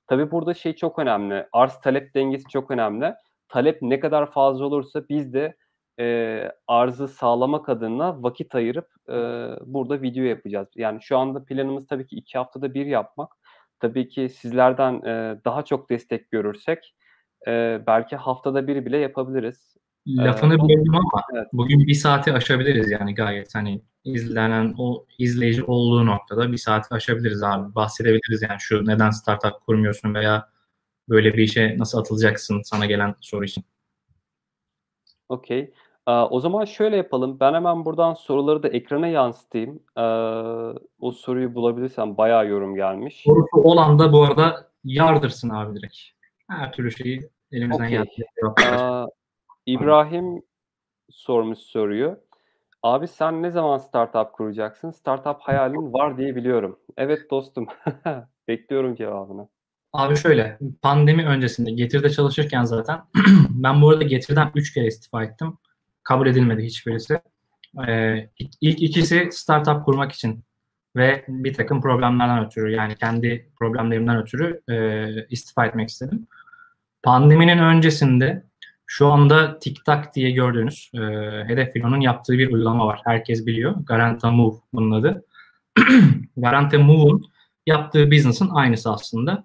[0.07, 1.46] Tabii burada şey çok önemli.
[1.53, 3.14] Arz talep dengesi çok önemli.
[3.49, 5.57] Talep ne kadar fazla olursa biz de
[6.01, 9.14] e, arzı sağlamak adına vakit ayırıp e,
[9.66, 10.68] burada video yapacağız.
[10.76, 13.32] Yani şu anda planımız tabii ki iki haftada bir yapmak.
[13.80, 16.94] Tabii ki sizlerden e, daha çok destek görürsek
[17.46, 19.76] e, belki haftada bir bile yapabiliriz.
[20.09, 21.46] Lafını ee, böldüm ama evet.
[21.53, 27.42] bugün bir saati aşabiliriz yani gayet hani izlenen o izleyici olduğu noktada bir saati aşabiliriz
[27.42, 27.74] abi.
[27.74, 30.49] Bahsedebiliriz yani şu neden startup kurmuyorsun veya
[31.09, 33.64] böyle bir işe nasıl atılacaksın sana gelen soru için.
[35.28, 35.72] Okey.
[36.09, 37.40] O zaman şöyle yapalım.
[37.40, 39.80] Ben hemen buradan soruları da ekrana yansıtayım.
[41.00, 43.22] O soruyu bulabilirsem bayağı yorum gelmiş.
[43.24, 45.96] Sorusu olan da bu arada yardırsın abi direkt.
[46.50, 47.90] Her türlü şeyi elimizden okay.
[47.90, 48.24] geldiğince
[49.66, 50.42] İbrahim
[51.11, 52.18] sormuş soruyu.
[52.82, 54.90] Abi sen ne zaman startup kuracaksın?
[54.90, 56.78] Startup hayalin var diye biliyorum.
[56.96, 57.66] Evet dostum.
[58.48, 59.48] Bekliyorum cevabını.
[59.92, 63.00] Abi şöyle, pandemi öncesinde Getir'de çalışırken zaten
[63.50, 65.59] ben bu arada Getir'den 3 kere istifa ettim.
[66.09, 67.20] Kabul edilmedi hiçbirisi.
[67.88, 68.28] Ee,
[68.61, 70.44] ilk ikisi startup kurmak için
[70.96, 76.26] ve bir takım problemlerden ötürü yani kendi problemlerimden ötürü e, istifa etmek istedim.
[77.02, 78.44] Pandeminin öncesinde
[78.86, 80.98] şu anda TikTok diye gördüğünüz e,
[81.48, 83.00] Hedef Filo'nun yaptığı bir uygulama var.
[83.04, 83.74] Herkes biliyor.
[83.86, 85.24] Garanta Move bunun adı.
[86.36, 87.22] Garanta Move'un
[87.66, 89.44] yaptığı business'ın aynısı aslında.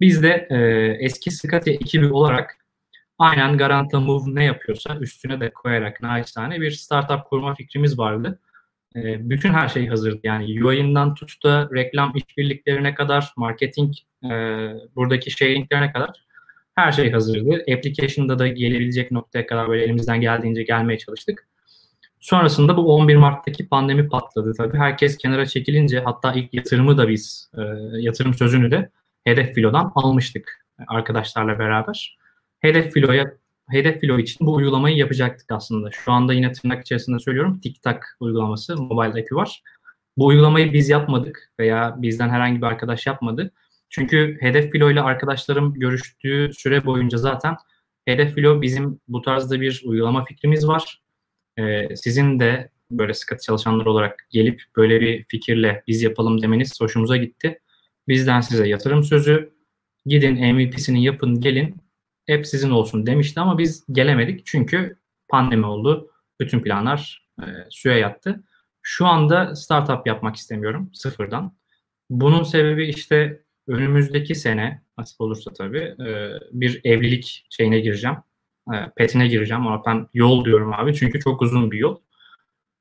[0.00, 0.58] Biz de e,
[1.04, 2.57] eski Scati ekibi olarak
[3.18, 8.40] aynen Garanta Move ne yapıyorsa üstüne de koyarak naçizane bir startup kurma fikrimiz vardı.
[8.96, 10.20] E, bütün her şey hazırdı.
[10.22, 13.94] Yani UI'ından tut da reklam işbirliklerine kadar, marketing,
[14.24, 14.28] e,
[14.96, 16.10] buradaki sharinglerine kadar
[16.74, 17.64] her şey hazırdı.
[17.72, 21.48] Application'da da gelebilecek noktaya kadar böyle elimizden geldiğince gelmeye çalıştık.
[22.20, 24.78] Sonrasında bu 11 Mart'taki pandemi patladı tabii.
[24.78, 27.62] Herkes kenara çekilince hatta ilk yatırımı da biz, e,
[28.00, 28.90] yatırım sözünü de
[29.24, 32.18] Hedef Filo'dan almıştık arkadaşlarla beraber.
[32.60, 33.34] Hedef Filo'ya
[33.70, 35.90] Hedef Filo için bu uygulamayı yapacaktık aslında.
[35.90, 39.62] Şu anda yine tırnak içerisinde söylüyorum TikTok uygulaması, mobile app'i var.
[40.16, 43.52] Bu uygulamayı biz yapmadık veya bizden herhangi bir arkadaş yapmadı.
[43.90, 47.56] Çünkü Hedef Filo ile arkadaşlarım görüştüğü süre boyunca zaten
[48.04, 51.02] Hedef Filo bizim bu tarzda bir uygulama fikrimiz var.
[51.58, 57.16] Ee, sizin de böyle sıkıntı çalışanlar olarak gelip böyle bir fikirle biz yapalım demeniz hoşumuza
[57.16, 57.60] gitti.
[58.08, 59.52] Bizden size yatırım sözü,
[60.06, 61.76] gidin MVP'sini yapın gelin,
[62.28, 64.98] hep sizin olsun demişti ama biz gelemedik çünkü
[65.28, 66.10] pandemi oldu.
[66.40, 68.44] Bütün planlar e, suya yattı.
[68.82, 71.56] Şu anda startup yapmak istemiyorum sıfırdan.
[72.10, 78.16] Bunun sebebi işte önümüzdeki sene nasip olursa tabii e, bir evlilik şeyine gireceğim.
[78.74, 81.96] E, petine gireceğim ama ben yol diyorum abi çünkü çok uzun bir yol.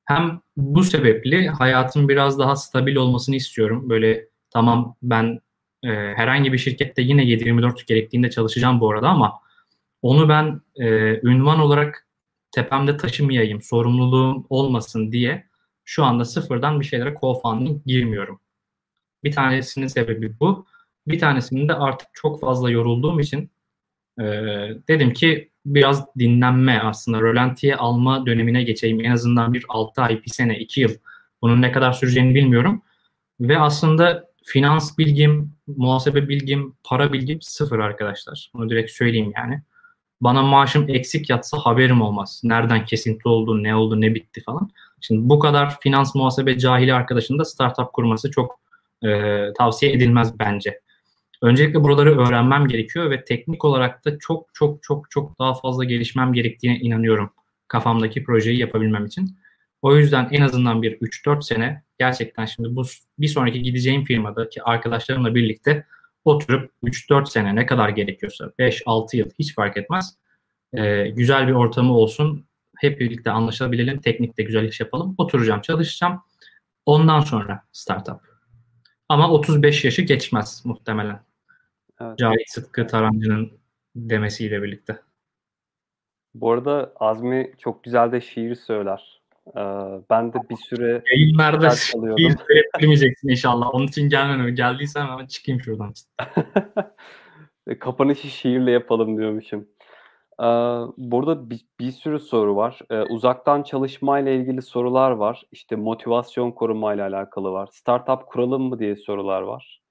[0.06, 3.90] Hem bu sebeple hayatım biraz daha stabil olmasını istiyorum.
[3.90, 5.40] Böyle tamam ben
[5.88, 9.40] e, herhangi bir şirkette yine 7-24 gerektiğinde çalışacağım bu arada ama
[10.02, 10.86] onu ben e,
[11.28, 12.08] ünvan olarak
[12.52, 15.48] tepemde taşımayayım, sorumluluğum olmasın diye
[15.86, 18.40] şu anda sıfırdan bir şeylere co-founding girmiyorum.
[19.24, 20.66] Bir tanesinin sebebi bu.
[21.08, 23.52] Bir tanesinin de artık çok fazla yorulduğum için
[24.20, 24.24] e,
[24.88, 29.06] dedim ki biraz dinlenme aslında rölantiye alma dönemine geçeyim.
[29.06, 30.92] En azından bir 6 ay, bir sene, 2 yıl.
[31.42, 32.82] Bunun ne kadar süreceğini bilmiyorum.
[33.40, 38.52] Ve aslında finans bilgim, muhasebe bilgim, para bilgim sıfır arkadaşlar.
[38.54, 39.62] Bunu direkt söyleyeyim yani.
[40.22, 42.42] Bana maaşım eksik yatsa haberim olmaz.
[42.44, 44.70] Nereden kesinti oldu, ne oldu, ne bitti falan.
[45.02, 48.60] Şimdi bu kadar finans muhasebe cahili arkadaşın da startup kurması çok
[49.04, 50.82] e, tavsiye edilmez bence.
[51.42, 56.34] Öncelikle buraları öğrenmem gerekiyor ve teknik olarak da çok çok çok çok daha fazla gelişmem
[56.34, 57.30] gerektiğine inanıyorum
[57.68, 59.38] kafamdaki projeyi yapabilmem için.
[59.82, 62.84] O yüzden en azından bir 3-4 sene gerçekten şimdi bu
[63.20, 65.86] bir sonraki gideceğim firmadaki arkadaşlarımla birlikte
[66.26, 70.18] oturup 3-4 sene ne kadar gerekiyorsa 5-6 yıl hiç fark etmez.
[70.74, 72.46] Ee, güzel bir ortamı olsun.
[72.78, 74.02] Hep birlikte anlaşabilelim.
[74.02, 75.16] Teknikte güzel iş yapalım.
[75.18, 76.22] Oturacağım, çalışacağım.
[76.86, 78.20] Ondan sonra startup.
[79.10, 81.20] Ama 35 yaşı geçmez muhtemelen.
[82.02, 82.18] Evet.
[82.18, 83.52] Cahit Sıtkı Tarancı'nın
[83.96, 85.00] demesiyle birlikte.
[86.34, 89.17] Bu arada Azmi çok güzel de şiir söyler.
[89.56, 89.62] Ee,
[90.10, 92.36] ben de bir süre yayınlarda şiir
[92.74, 93.74] söylemeyeceksin inşallah.
[93.74, 94.56] Onun için gelmem.
[94.56, 95.94] Geldiysen hemen çıkayım şuradan.
[97.80, 99.68] Kapanışı şiirle yapalım diyormuşum.
[100.40, 100.46] Ee,
[100.98, 102.80] burada bir, bir sürü soru var.
[102.90, 105.44] Ee, uzaktan çalışma ile ilgili sorular var.
[105.52, 107.70] İşte motivasyon koruma ile alakalı var.
[107.72, 109.82] Startup kuralım mı diye sorular var.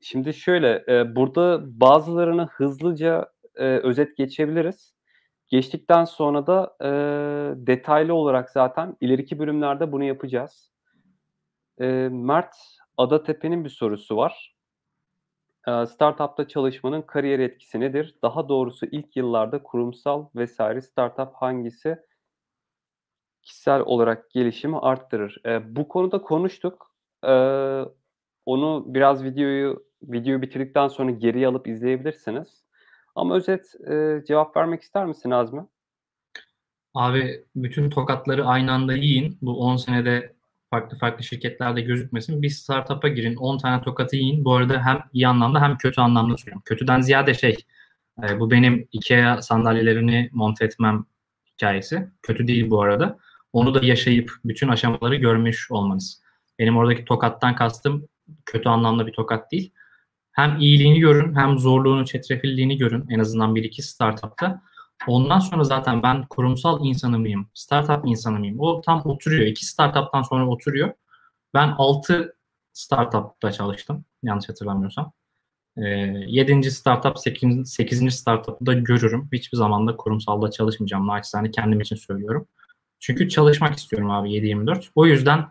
[0.00, 4.97] Şimdi şöyle, e, burada bazılarını hızlıca e, özet geçebiliriz.
[5.48, 6.86] Geçtikten sonra da e,
[7.66, 10.72] detaylı olarak zaten ileriki bölümlerde bunu yapacağız.
[11.80, 12.56] E, Mert
[12.96, 14.56] Adatepe'nin bir sorusu var.
[15.68, 18.14] E, startup'ta çalışmanın kariyer etkisi nedir?
[18.22, 21.98] Daha doğrusu ilk yıllarda kurumsal vesaire startup hangisi
[23.42, 25.40] kişisel olarak gelişimi arttırır?
[25.46, 26.94] E, bu konuda konuştuk.
[27.24, 27.32] E,
[28.46, 32.67] onu biraz videoyu videoyu bitirdikten sonra geriye alıp izleyebilirsiniz.
[33.18, 35.66] Ama özet e, cevap vermek ister misin Azmi?
[36.94, 39.38] Abi bütün tokatları aynı anda yiyin.
[39.42, 40.34] Bu 10 senede
[40.70, 42.42] farklı farklı şirketlerde gözükmesin.
[42.42, 44.44] Bir startup'a girin 10 tane tokatı yiyin.
[44.44, 46.62] Bu arada hem iyi anlamda hem kötü anlamda söylüyorum.
[46.64, 47.56] Kötüden ziyade şey
[48.22, 51.06] e, bu benim IKEA sandalyelerini monte etmem
[51.52, 52.08] hikayesi.
[52.22, 53.18] Kötü değil bu arada.
[53.52, 56.22] Onu da yaşayıp bütün aşamaları görmüş olmanız.
[56.58, 58.08] Benim oradaki tokattan kastım
[58.46, 59.72] kötü anlamda bir tokat değil
[60.38, 64.62] hem iyiliğini görün hem zorluğunu, çetrefilliğini görün en azından bir iki startupta.
[65.06, 68.60] Ondan sonra zaten ben kurumsal insanı mıyım, startup insanı mıyım?
[68.60, 69.46] O tam oturuyor.
[69.46, 70.92] İki startuptan sonra oturuyor.
[71.54, 72.36] Ben altı
[72.72, 75.12] startupta çalıştım yanlış hatırlamıyorsam.
[75.76, 75.82] E,
[76.26, 79.28] yedinci startup, sekizinci, sekizinci startup'ı da görürüm.
[79.32, 81.06] Hiçbir zaman da kurumsalda çalışmayacağım.
[81.06, 82.48] Naçizane kendim için söylüyorum.
[83.00, 84.84] Çünkü çalışmak istiyorum abi 7-24.
[84.94, 85.44] O yüzden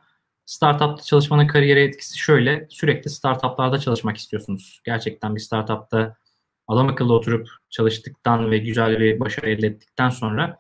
[0.48, 2.68] Startup'ta çalışmanın kariyere etkisi şöyle.
[2.70, 4.82] Sürekli startuplarda çalışmak istiyorsunuz.
[4.86, 6.18] Gerçekten bir startupta
[6.68, 10.60] adam akıllı oturup çalıştıktan ve güzel bir başarı elde ettikten sonra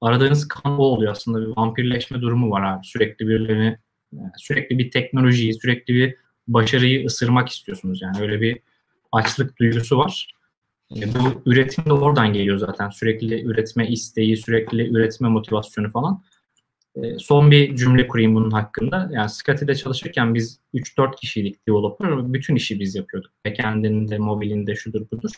[0.00, 1.40] aradığınız kan o oluyor aslında.
[1.40, 2.86] Bir vampirleşme durumu var abi.
[2.86, 3.78] Sürekli birilerini
[4.36, 6.16] sürekli bir teknolojiyi, sürekli bir
[6.48, 8.02] başarıyı ısırmak istiyorsunuz.
[8.02, 8.58] Yani öyle bir
[9.12, 10.34] açlık duygusu var.
[10.96, 12.88] E, bu üretim de oradan geliyor zaten.
[12.88, 16.22] Sürekli üretme isteği, sürekli üretme motivasyonu falan.
[16.96, 19.08] Ee, son bir cümle kurayım bunun hakkında.
[19.12, 22.32] Yani Scotty'de çalışırken biz 3-4 kişiydik developer.
[22.32, 23.32] Bütün işi biz yapıyorduk.
[23.46, 25.30] Backend'in de, mobilin de, şudur budur.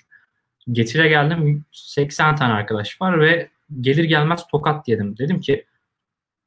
[0.73, 3.51] Getire geldim 80 tane arkadaş var ve
[3.81, 5.19] gelir gelmez tokat yedim.
[5.19, 5.65] Dedim ki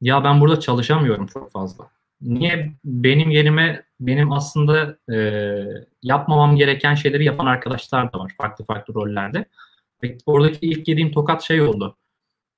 [0.00, 1.90] ya ben burada çalışamıyorum çok fazla.
[2.20, 5.16] Niye benim yerime benim aslında e,
[6.02, 9.44] yapmamam gereken şeyleri yapan arkadaşlar da var farklı farklı rollerde.
[10.02, 11.96] Ve oradaki ilk yediğim tokat şey oldu.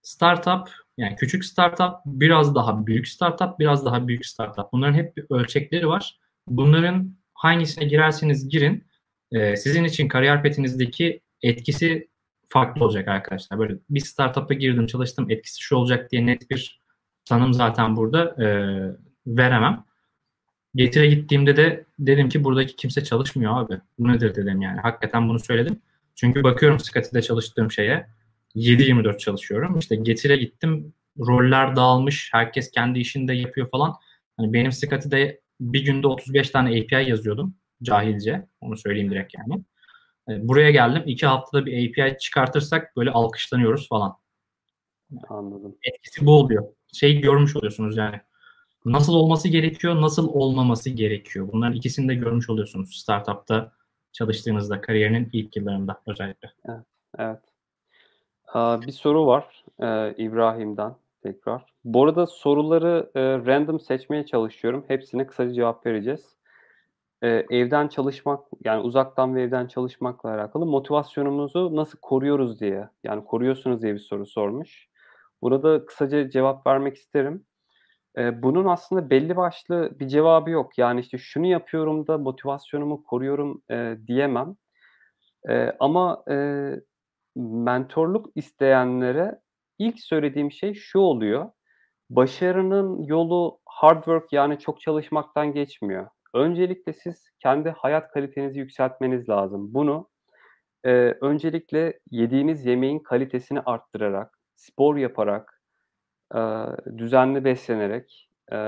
[0.03, 4.73] Startup yani küçük startup, biraz daha büyük startup, biraz daha büyük startup.
[4.73, 6.19] Bunların hep bir ölçekleri var.
[6.47, 8.85] Bunların hangisine girerseniz girin,
[9.33, 12.09] e, sizin için kariyer petinizdeki etkisi
[12.49, 13.59] farklı olacak arkadaşlar.
[13.59, 16.81] Böyle bir startup'a girdim, çalıştım, etkisi şu olacak diye net bir
[17.25, 18.47] tanım zaten burada e,
[19.27, 19.85] veremem.
[20.75, 23.81] Getire gittiğimde de dedim ki buradaki kimse çalışmıyor abi.
[23.99, 24.81] Bu nedir dedim yani.
[24.81, 25.81] Hakikaten bunu söyledim.
[26.15, 28.07] Çünkü bakıyorum Scotty'de çalıştığım şeye
[28.57, 29.79] 7-24 çalışıyorum.
[29.79, 30.95] İşte Getir'e gittim.
[31.19, 32.29] Roller dağılmış.
[32.33, 33.95] Herkes kendi işini de yapıyor falan.
[34.37, 37.55] Hani benim Scotty'de bir günde 35 tane API yazıyordum.
[37.83, 38.47] Cahilce.
[38.61, 39.63] Onu söyleyeyim direkt yani.
[40.29, 41.03] E, buraya geldim.
[41.07, 44.17] iki haftada bir API çıkartırsak böyle alkışlanıyoruz falan.
[45.29, 45.77] Anladım.
[45.83, 46.65] Etkisi bu oluyor.
[46.93, 48.21] Şey görmüş oluyorsunuz yani.
[48.85, 51.49] Nasıl olması gerekiyor, nasıl olmaması gerekiyor.
[51.53, 53.73] Bunların ikisini de görmüş oluyorsunuz startupta
[54.13, 56.53] çalıştığınızda, kariyerinin ilk yıllarında özellikle.
[56.69, 56.85] Evet.
[57.19, 57.54] evet.
[58.55, 61.67] Bir soru var e, İbrahim'den tekrar.
[61.85, 64.85] Bu arada soruları e, random seçmeye çalışıyorum.
[64.89, 66.37] Hepsine kısaca cevap vereceğiz.
[67.23, 73.83] E, evden çalışmak, yani uzaktan ve evden çalışmakla alakalı motivasyonumuzu nasıl koruyoruz diye, yani koruyorsunuz
[73.83, 74.89] diye bir soru sormuş.
[75.43, 77.45] Burada kısaca cevap vermek isterim.
[78.17, 80.79] Bunun aslında belli başlı bir cevabı yok.
[80.79, 83.63] Yani işte şunu yapıyorum da motivasyonumu koruyorum
[84.07, 84.57] diyemem.
[85.81, 86.25] Ama
[87.37, 89.41] mentorluk isteyenlere
[89.78, 91.51] ilk söylediğim şey şu oluyor.
[92.11, 96.09] Başarının yolu hard work yani çok çalışmaktan geçmiyor.
[96.35, 99.74] Öncelikle siz kendi hayat kalitenizi yükseltmeniz lazım.
[99.74, 100.09] Bunu
[100.85, 105.62] e, öncelikle yediğiniz yemeğin kalitesini arttırarak, spor yaparak,
[106.35, 106.41] e,
[106.99, 108.59] düzenli beslenerek, e,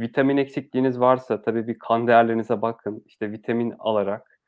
[0.00, 4.40] vitamin eksikliğiniz varsa tabii bir kan değerlerinize bakın, işte vitamin alarak.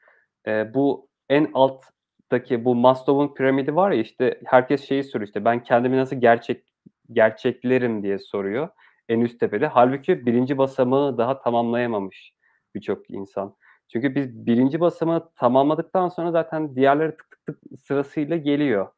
[0.47, 1.84] E, bu en alt
[2.33, 6.64] Maslow'daki bu Maslow'un piramidi var ya işte herkes şeyi soruyor işte ben kendimi nasıl gerçek
[7.12, 8.68] gerçeklerim diye soruyor.
[9.09, 9.66] en üst tepede.
[9.66, 12.33] Halbuki birinci basamağı daha tamamlayamamış
[12.74, 13.57] birçok insan.
[13.93, 18.89] Çünkü biz birinci basamağı tamamladıktan sonra zaten diğerleri tık tık tık sırasıyla geliyor.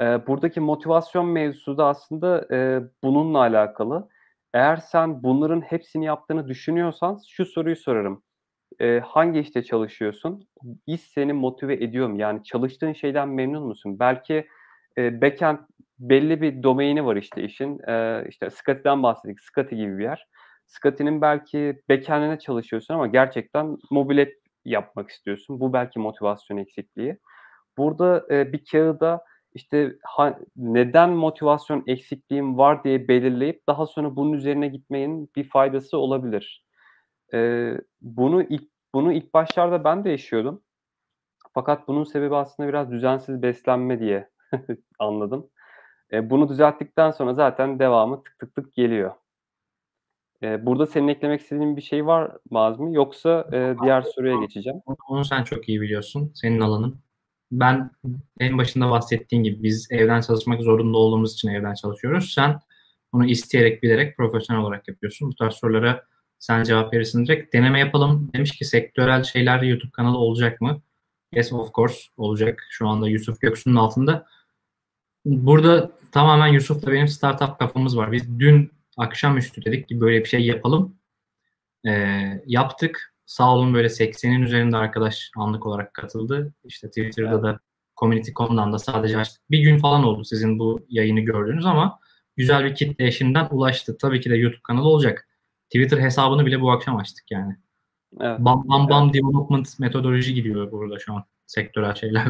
[0.00, 4.08] Ee, buradaki motivasyon mevzusu da aslında e, bununla alakalı.
[4.54, 8.22] Eğer sen bunların hepsini yaptığını düşünüyorsan şu soruyu sorarım.
[8.80, 10.48] E, hangi işte çalışıyorsun?
[10.86, 12.20] İş seni motive ediyor mu?
[12.20, 13.98] Yani çalıştığın şeyden memnun musun?
[13.98, 14.46] Belki
[14.98, 15.58] e, backend
[15.98, 17.88] belli bir domaini var işte işin.
[17.88, 19.40] E, işte Scotty'den bahsettik.
[19.40, 20.26] Scotty gibi bir yer.
[20.66, 24.26] Scotty'nin belki backend'ine çalışıyorsun ama gerçekten mobil
[24.64, 25.60] yapmak istiyorsun.
[25.60, 27.18] Bu belki motivasyon eksikliği.
[27.78, 34.32] Burada e, bir kağıda işte ha, neden motivasyon eksikliğim var diye belirleyip daha sonra bunun
[34.32, 36.63] üzerine gitmeyin bir faydası olabilir.
[37.34, 38.64] Ee, bunu ilk
[38.94, 40.62] bunu ilk başlarda ben de yaşıyordum.
[41.54, 44.30] Fakat bunun sebebi aslında biraz düzensiz beslenme diye
[44.98, 45.50] anladım.
[46.12, 49.12] Ee, bunu düzelttikten sonra zaten devamı tık tık tık geliyor.
[50.42, 54.80] Ee, burada senin eklemek istediğin bir şey var Mazmi yoksa e, diğer soruya geçeceğim.
[55.08, 56.32] Onu sen çok iyi biliyorsun.
[56.34, 56.98] Senin alanın
[57.52, 57.90] ben
[58.40, 62.32] en başında bahsettiğin gibi biz evden çalışmak zorunda olduğumuz için evden çalışıyoruz.
[62.34, 62.60] Sen
[63.12, 65.30] bunu isteyerek, bilerek, profesyonel olarak yapıyorsun.
[65.30, 66.04] Bu tarz sorulara
[66.44, 67.54] sen cevap verirsin direkt.
[67.54, 68.30] Deneme yapalım.
[68.34, 70.82] Demiş ki sektörel şeyler YouTube kanalı olacak mı?
[71.32, 72.66] Yes of course olacak.
[72.70, 74.26] Şu anda Yusuf Göksu'nun altında.
[75.24, 78.12] Burada tamamen Yusuf'la benim startup kafamız var.
[78.12, 80.96] Biz dün akşamüstü dedik ki böyle bir şey yapalım.
[81.86, 86.54] Ee, yaptık sağ olun böyle 80'in üzerinde arkadaş anlık olarak katıldı.
[86.64, 87.42] İşte Twitter'da evet.
[87.42, 87.60] da
[87.96, 89.50] Community.com'dan da sadece açtık.
[89.50, 91.98] Bir gün falan oldu sizin bu yayını gördüğünüz ama
[92.36, 93.96] güzel bir kitle eşinden ulaştı.
[93.98, 95.28] Tabii ki de YouTube kanalı olacak.
[95.74, 97.56] Twitter hesabını bile bu akşam açtık yani.
[98.20, 98.38] Evet.
[98.40, 99.14] Bam bam bam evet.
[99.14, 102.26] development metodoloji gidiyor burada şu an sektörel şeyler.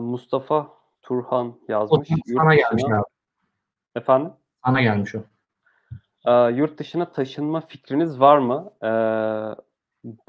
[0.00, 0.68] Mustafa
[1.02, 2.10] Turhan yazmış.
[2.10, 3.02] O sana gelmiş abi.
[3.94, 4.32] Efendim?
[4.64, 5.18] Sana gelmiş o.
[6.26, 8.70] Eee, yurt dışına taşınma fikriniz var mı?
[8.82, 9.54] Eee,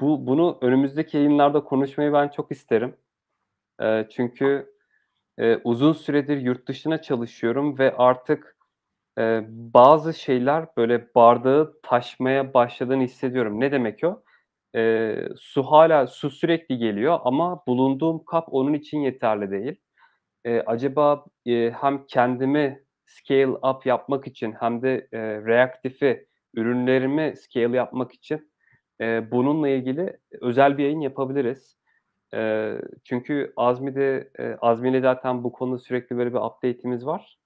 [0.00, 2.96] bu bunu önümüzdeki yayınlarda konuşmayı ben çok isterim.
[4.10, 4.74] Çünkü,
[5.38, 8.57] eee, uzun süredir yurt dışına çalışıyorum ve artık,
[9.18, 13.60] eee, bazı şeyler böyle bardağı taşmaya başladığını hissediyorum.
[13.60, 14.22] Ne demek o?
[14.74, 19.76] Eee, su hala su sürekli geliyor ama bulunduğum kap onun için yeterli değil.
[20.44, 27.76] Eee, acaba, eee, hem kendimi scale up yapmak için hem de e, reaktifi ürünlerimi scale
[27.76, 28.50] yapmak için
[29.00, 31.76] e, bununla ilgili özel bir yayın yapabiliriz.
[32.34, 32.72] E,
[33.04, 37.38] çünkü Azmi'de e, Azmi'yle zaten bu konuda sürekli böyle bir update'imiz var.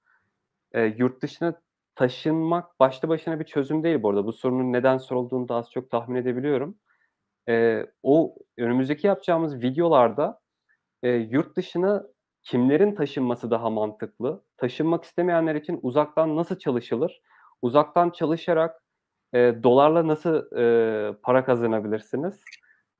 [0.73, 1.61] E, yurt dışına
[1.95, 4.27] taşınmak başta başına bir çözüm değil bu arada.
[4.27, 6.79] Bu sorunun neden sorulduğunu da az çok tahmin edebiliyorum.
[7.49, 10.41] E, o önümüzdeki yapacağımız videolarda
[11.03, 12.07] e, yurt dışına
[12.43, 14.45] kimlerin taşınması daha mantıklı?
[14.57, 17.23] Taşınmak istemeyenler için uzaktan nasıl çalışılır?
[17.63, 18.83] Uzaktan çalışarak
[19.35, 22.41] e, dolarla nasıl e, para kazanabilirsiniz?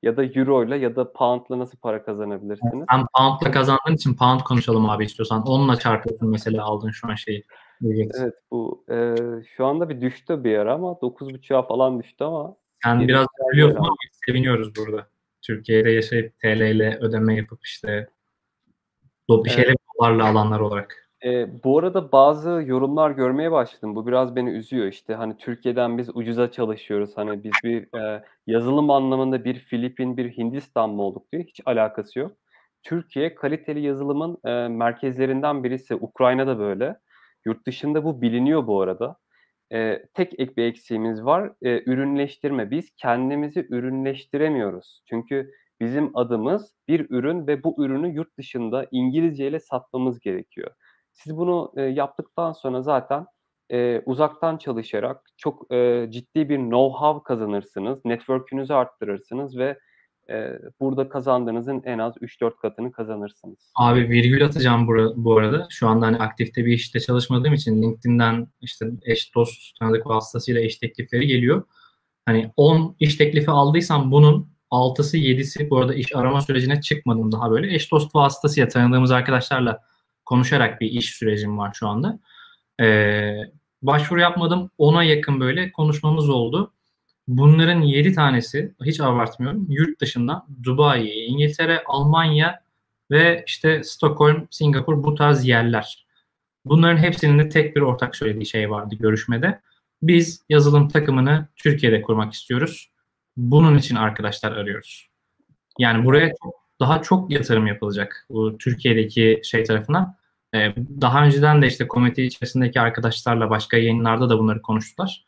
[0.03, 2.85] Ya da euro ile ya da poundla nasıl para kazanabilirsiniz?
[2.91, 5.43] Sen poundla kazandığın için pound konuşalım abi istiyorsan.
[5.47, 7.43] Onunla çarpıyorsun mesela aldın şu an şeyi.
[8.19, 9.15] Evet bu e,
[9.55, 13.95] şu anda bir düştü bir ara ama 9.5'a falan düştü ama sen biraz biliyorsun ama
[14.27, 15.07] seviniyoruz burada.
[15.41, 18.09] Türkiye'de yaşayıp TL ile ödeme yapıp işte
[19.29, 19.77] bir şeyler evet.
[19.99, 21.02] dolarla alanlar olarak.
[21.25, 23.95] E, bu arada bazı yorumlar görmeye başladım.
[23.95, 24.87] Bu biraz beni üzüyor.
[24.87, 27.11] İşte hani Türkiye'den biz ucuza çalışıyoruz.
[27.17, 32.19] Hani biz bir e, yazılım anlamında bir Filipin, bir Hindistan mı olduk diye hiç alakası
[32.19, 32.31] yok.
[32.83, 35.95] Türkiye kaliteli yazılımın e, merkezlerinden birisi.
[35.95, 36.99] Ukrayna'da böyle.
[37.45, 39.17] Yurt dışında bu biliniyor bu arada.
[39.73, 41.51] E, tek ek bir eksiğimiz var.
[41.61, 42.71] E, ürünleştirme.
[42.71, 45.03] Biz kendimizi ürünleştiremiyoruz.
[45.09, 45.51] Çünkü
[45.81, 50.71] Bizim adımız bir ürün ve bu ürünü yurt dışında İngilizce ile satmamız gerekiyor.
[51.13, 53.25] Siz bunu e, yaptıktan sonra zaten
[53.71, 59.79] e, uzaktan çalışarak çok e, ciddi bir know-how kazanırsınız, network'ünüzü arttırırsınız ve
[60.29, 63.71] e, burada kazandığınızın en az 3-4 katını kazanırsınız.
[63.75, 65.67] Abi virgül atacağım bu, bu arada.
[65.69, 70.77] Şu anda hani aktifte bir işte çalışmadığım için LinkedIn'den işte eş dost tanıdık vasıtasıyla iş
[70.77, 71.63] teklifleri geliyor.
[72.25, 77.51] Hani 10 iş teklifi aldıysam bunun 6'sı 7'si bu arada iş arama sürecine çıkmadım daha
[77.51, 77.75] böyle.
[77.75, 79.79] Eş dost vasıtasıyla tanıdığımız arkadaşlarla
[80.25, 82.19] konuşarak bir iş sürecim var şu anda.
[82.81, 83.37] Ee,
[83.81, 84.69] başvuru yapmadım.
[84.77, 86.73] Ona yakın böyle konuşmamız oldu.
[87.27, 89.65] Bunların 7 tanesi hiç abartmıyorum.
[89.69, 92.63] Yurt dışında Dubai, İngiltere, Almanya
[93.11, 96.07] ve işte Stockholm, Singapur bu tarz yerler.
[96.65, 99.61] Bunların hepsinin de tek bir ortak söylediği şey vardı görüşmede.
[100.01, 102.91] Biz yazılım takımını Türkiye'de kurmak istiyoruz.
[103.37, 105.09] Bunun için arkadaşlar arıyoruz.
[105.79, 110.17] Yani buraya çok, daha çok yatırım yapılacak bu Türkiye'deki şey tarafına.
[110.55, 115.25] Ee, daha önceden de işte komite içerisindeki arkadaşlarla başka yayınlarda da bunları konuştular.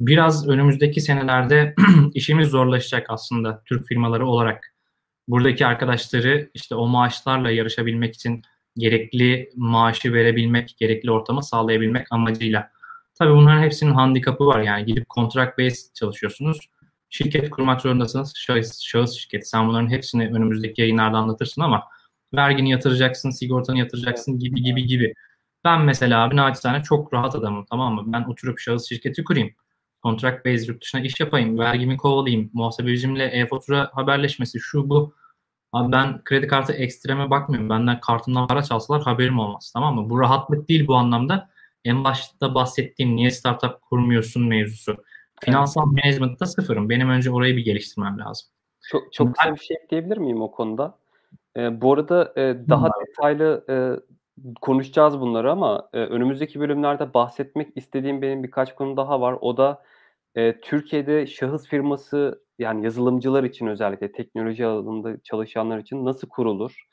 [0.00, 1.74] Biraz önümüzdeki senelerde
[2.14, 4.74] işimiz zorlaşacak aslında Türk firmaları olarak.
[5.28, 8.42] Buradaki arkadaşları işte o maaşlarla yarışabilmek için
[8.76, 12.70] gerekli maaşı verebilmek, gerekli ortamı sağlayabilmek amacıyla.
[13.18, 16.58] Tabii bunların hepsinin handikapı var yani gidip contract based çalışıyorsunuz.
[17.16, 18.32] Şirket kurmak zorundasınız.
[18.36, 19.48] Şahıs, şahıs şirketi.
[19.48, 21.84] Sen bunların hepsini önümüzdeki yayınlarda anlatırsın ama
[22.34, 25.14] vergini yatıracaksın, sigortanı yatıracaksın gibi gibi gibi.
[25.64, 28.02] Ben mesela abi naçizane çok rahat adamım tamam mı?
[28.06, 29.50] Ben oturup şahıs şirketi kurayım.
[30.02, 31.58] Contract based yurt dışına iş yapayım.
[31.58, 32.50] Vergimi kovalayayım.
[32.52, 35.14] Muhasebecimle e-fatura haberleşmesi şu bu.
[35.72, 37.70] Abi ben kredi kartı ekstreme bakmıyorum.
[37.70, 39.70] Benden kartımdan para çalsalar haberim olmaz.
[39.74, 40.10] Tamam mı?
[40.10, 41.50] Bu rahatlık değil bu anlamda.
[41.84, 45.04] En başta bahsettiğim niye startup kurmuyorsun mevzusu.
[45.44, 46.04] Finansal evet.
[46.04, 46.88] management'ta sıfırım.
[46.88, 48.48] Benim önce orayı bir geliştirmem lazım.
[48.90, 50.98] Çok, çok kısa bir şey ekleyebilir miyim o konuda?
[51.56, 53.06] Ee, bu arada e, daha hmm.
[53.06, 53.74] detaylı e,
[54.60, 59.38] konuşacağız bunları ama e, önümüzdeki bölümlerde bahsetmek istediğim benim birkaç konu daha var.
[59.40, 59.82] O da
[60.34, 66.86] e, Türkiye'de şahıs firması yani yazılımcılar için özellikle teknoloji alanında çalışanlar için nasıl kurulur?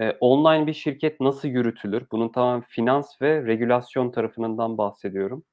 [0.00, 2.06] E, online bir şirket nasıl yürütülür?
[2.12, 5.44] Bunun tamamen finans ve regülasyon tarafından bahsediyorum.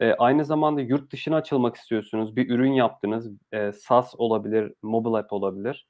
[0.00, 2.36] E, aynı zamanda yurt dışına açılmak istiyorsunuz.
[2.36, 3.32] Bir ürün yaptınız.
[3.52, 5.86] E, SaaS olabilir, mobile app olabilir.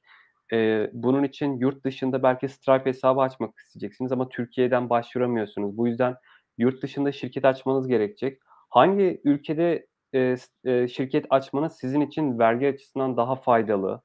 [0.53, 5.77] E, bunun için yurt dışında belki Stripe hesabı açmak isteyeceksiniz ama Türkiye'den başvuramıyorsunuz.
[5.77, 6.15] Bu yüzden
[6.57, 8.39] yurt dışında şirket açmanız gerekecek.
[8.69, 14.01] Hangi ülkede e, e, şirket açmanız sizin için vergi açısından daha faydalı?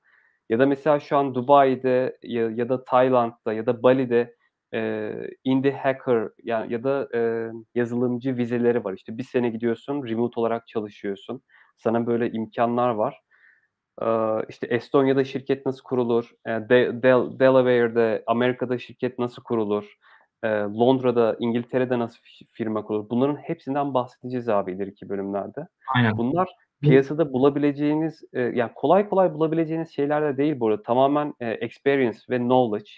[0.49, 4.35] Ya da mesela şu an Dubai'de ya, ya da Tayland'da ya da Bali'de
[4.75, 5.13] e,
[5.45, 8.93] indie hacker ya, ya da e, yazılımcı vizeleri var.
[8.93, 11.43] İşte bir sene gidiyorsun, remote olarak çalışıyorsun.
[11.77, 13.21] Sana böyle imkanlar var.
[14.03, 14.07] E,
[14.49, 16.31] işte Estonya'da şirket nasıl kurulur?
[16.47, 19.99] E, De- Del- Delaware'de, Amerika'da şirket nasıl kurulur?
[20.45, 22.19] E, Londra'da, İngiltere'de nasıl
[22.53, 23.11] firma kurulur?
[23.11, 25.67] Bunların hepsinden bahsedeceğiz abi ileriki bölümlerde.
[25.95, 26.19] Aynen.
[26.19, 26.49] Bunlar
[26.83, 30.83] piyasada bulabileceğiniz, e, yani kolay kolay bulabileceğiniz şeyler de değil bu arada.
[30.83, 32.91] Tamamen e, experience ve knowledge.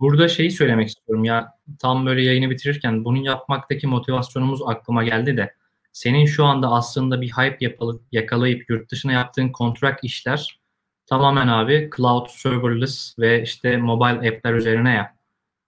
[0.00, 5.54] Burada şeyi söylemek istiyorum ya tam böyle yayını bitirirken bunun yapmaktaki motivasyonumuz aklıma geldi de
[5.92, 10.60] senin şu anda aslında bir hype yapalıp, yakalayıp yurt dışına yaptığın kontrak işler
[11.06, 15.16] tamamen abi cloud serverless ve işte mobile app'ler üzerine ya.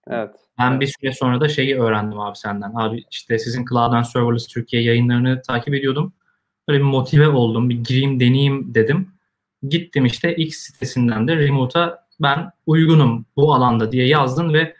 [0.06, 0.30] Evet.
[0.58, 2.72] Ben bir süre sonra da şeyi öğrendim abi senden.
[2.74, 6.12] Abi işte sizin Cloud and Serverless Türkiye yayınlarını takip ediyordum.
[6.68, 7.70] Böyle bir motive oldum.
[7.70, 9.12] Bir gireyim deneyeyim dedim.
[9.68, 14.74] Gittim işte X sitesinden de remote'a ben uygunum bu alanda diye yazdın ve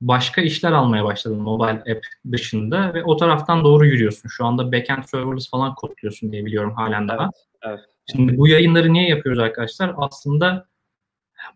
[0.00, 4.28] başka işler almaya başladın mobile app dışında ve o taraftan doğru yürüyorsun.
[4.28, 7.22] Şu anda backend serverless falan kodluyorsun diye biliyorum halen daha.
[7.24, 7.80] Evet, evet.
[8.12, 9.94] Şimdi bu yayınları niye yapıyoruz arkadaşlar?
[9.96, 10.66] Aslında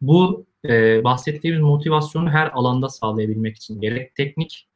[0.00, 4.68] bu e, bahsettiğimiz motivasyonu her alanda sağlayabilmek için gerek teknik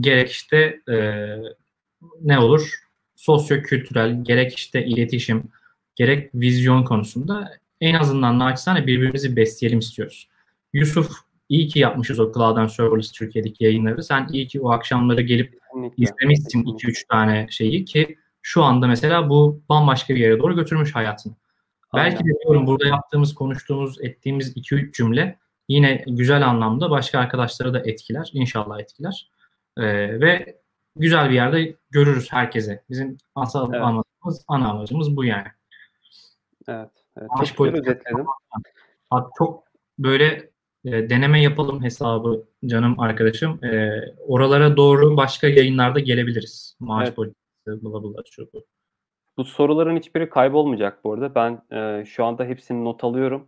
[0.00, 1.26] gerek işte e,
[2.20, 2.78] ne olur
[3.16, 5.44] sosyo-kültürel gerek işte iletişim
[5.94, 7.50] gerek vizyon konusunda
[7.80, 10.28] en azından naçizane birbirimizi besleyelim istiyoruz.
[10.72, 11.10] Yusuf
[11.48, 14.02] iyi ki yapmışız o Cloud and Serverless Türkiye'deki yayınları.
[14.02, 15.58] Sen iyi ki o akşamları gelip
[15.96, 21.34] izlemişsin 2-3 tane şeyi ki şu anda mesela bu bambaşka bir yere doğru götürmüş hayatını.
[21.90, 22.10] Aynen.
[22.10, 25.38] Belki de diyorum burada yaptığımız, konuştuğumuz, ettiğimiz 2-3 cümle
[25.68, 28.30] yine güzel anlamda başka arkadaşları da etkiler.
[28.32, 29.30] İnşallah etkiler.
[29.76, 29.82] Ee,
[30.20, 30.58] ve
[30.96, 32.84] güzel bir yerde görürüz herkese.
[32.90, 33.82] Bizim asıl evet.
[33.82, 35.48] amacımız, ana amacımız bu yani.
[36.68, 36.90] Evet.
[37.20, 37.30] Evet.
[37.30, 38.26] Maaş özetledim.
[39.38, 39.64] Çok
[39.98, 40.50] böyle
[40.84, 43.64] e, deneme yapalım hesabı canım arkadaşım.
[43.64, 46.76] E, oralara doğru başka yayınlarda gelebiliriz.
[46.80, 47.16] Maaş evet.
[47.16, 48.64] politikası, bla bla şu bu.
[49.36, 51.34] Bu soruların hiçbiri kaybolmayacak bu arada.
[51.34, 53.46] Ben e, şu anda hepsini not alıyorum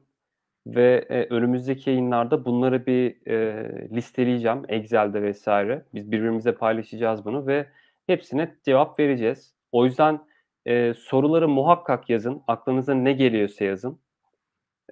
[0.66, 5.84] ve e, önümüzdeki yayınlarda bunları bir e, listeleyeceğim Excel'de vesaire.
[5.94, 7.66] Biz birbirimize paylaşacağız bunu ve
[8.06, 9.54] hepsine cevap vereceğiz.
[9.72, 10.20] O yüzden
[10.70, 12.42] e, soruları muhakkak yazın.
[12.46, 14.00] Aklınıza ne geliyorsa yazın.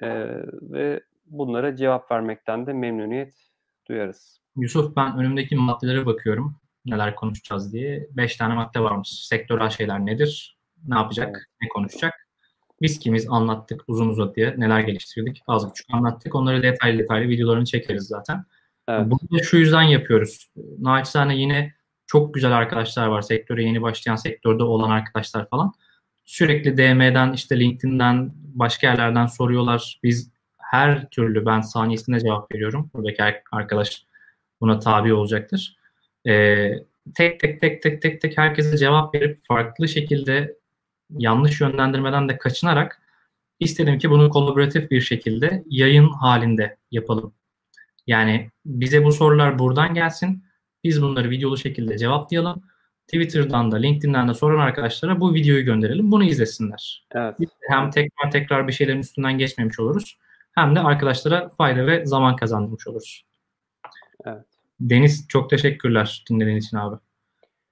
[0.02, 0.08] E,
[0.62, 3.34] ve bunlara cevap vermekten de memnuniyet
[3.88, 4.40] duyarız.
[4.56, 6.56] Yusuf ben önümdeki maddelere bakıyorum.
[6.86, 8.08] Neler konuşacağız diye.
[8.10, 9.08] Beş tane madde varmış.
[9.08, 10.58] Sektörel şeyler nedir?
[10.88, 11.28] Ne yapacak?
[11.28, 11.46] Evet.
[11.62, 12.14] Ne konuşacak?
[12.82, 14.54] Biz kimiz anlattık uzun uzadıya.
[14.56, 15.42] Neler geliştirdik?
[15.46, 16.34] Az buçuk anlattık.
[16.34, 18.44] Onları detaylı detaylı videolarını çekeriz zaten.
[18.88, 19.06] Evet.
[19.06, 20.50] Bunu da şu yüzden yapıyoruz.
[20.78, 21.74] Naçizane yine
[22.08, 23.22] çok güzel arkadaşlar var.
[23.22, 25.72] Sektöre yeni başlayan, sektörde olan arkadaşlar falan.
[26.24, 30.00] Sürekli DM'den, işte LinkedIn'den, başka yerlerden soruyorlar.
[30.02, 32.90] Biz her türlü ben saniyesinde cevap veriyorum.
[32.94, 33.22] Buradaki
[33.52, 34.04] arkadaş
[34.60, 35.76] buna tabi olacaktır.
[36.28, 36.72] Ee,
[37.14, 40.56] tek tek tek tek tek tek herkese cevap verip farklı şekilde
[41.10, 43.02] yanlış yönlendirmeden de kaçınarak
[43.60, 47.34] istedim ki bunu kolaboratif bir şekilde yayın halinde yapalım.
[48.06, 50.47] Yani bize bu sorular buradan gelsin.
[50.88, 52.62] Biz bunları videolu şekilde cevaplayalım.
[53.06, 56.12] Twitter'dan da LinkedIn'den de soran arkadaşlara bu videoyu gönderelim.
[56.12, 57.06] Bunu izlesinler.
[57.14, 57.34] Evet.
[57.68, 60.18] hem tekrar tekrar bir şeylerin üstünden geçmemiş oluruz.
[60.52, 63.24] Hem de arkadaşlara fayda ve zaman kazandırmış oluruz.
[64.24, 64.44] Evet.
[64.80, 66.96] Deniz çok teşekkürler dinlediğin için abi.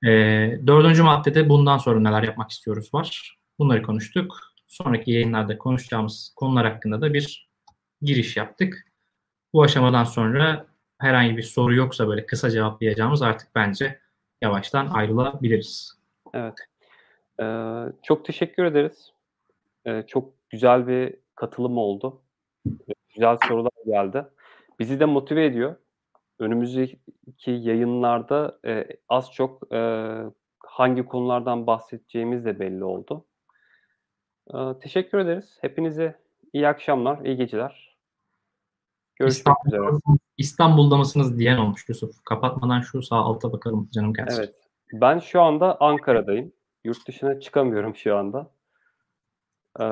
[0.06, 3.38] Ee, dördüncü maddede bundan sonra neler yapmak istiyoruz var.
[3.58, 4.38] Bunları konuştuk.
[4.66, 7.48] Sonraki yayınlarda konuşacağımız konular hakkında da bir
[8.02, 8.86] giriş yaptık.
[9.52, 10.66] Bu aşamadan sonra
[10.98, 13.98] herhangi bir soru yoksa böyle kısa cevaplayacağımız artık bence
[14.42, 15.98] yavaştan ayrılabiliriz.
[16.34, 16.54] Evet.
[17.40, 19.12] Ee, çok teşekkür ederiz.
[19.84, 22.22] Ee, çok güzel bir katılım oldu.
[23.14, 24.24] Güzel sorular geldi.
[24.78, 25.76] Bizi de motive ediyor.
[26.38, 26.98] Önümüzdeki
[27.46, 30.12] yayınlarda e, az çok e,
[30.58, 33.24] hangi konulardan bahsedeceğimiz de belli oldu.
[34.54, 35.58] E, teşekkür ederiz.
[35.60, 36.18] Hepinize
[36.52, 37.96] iyi akşamlar, iyi geceler.
[39.16, 40.15] Görüşmek üzere.
[40.38, 42.24] İstanbul'da mısınız diyen olmuş Yusuf.
[42.24, 44.38] Kapatmadan şu sağ alta bakalım canım gelsin.
[44.38, 44.54] Evet.
[44.92, 46.52] Ben şu anda Ankara'dayım.
[46.84, 48.50] Yurt dışına çıkamıyorum şu anda.
[49.80, 49.84] Ee,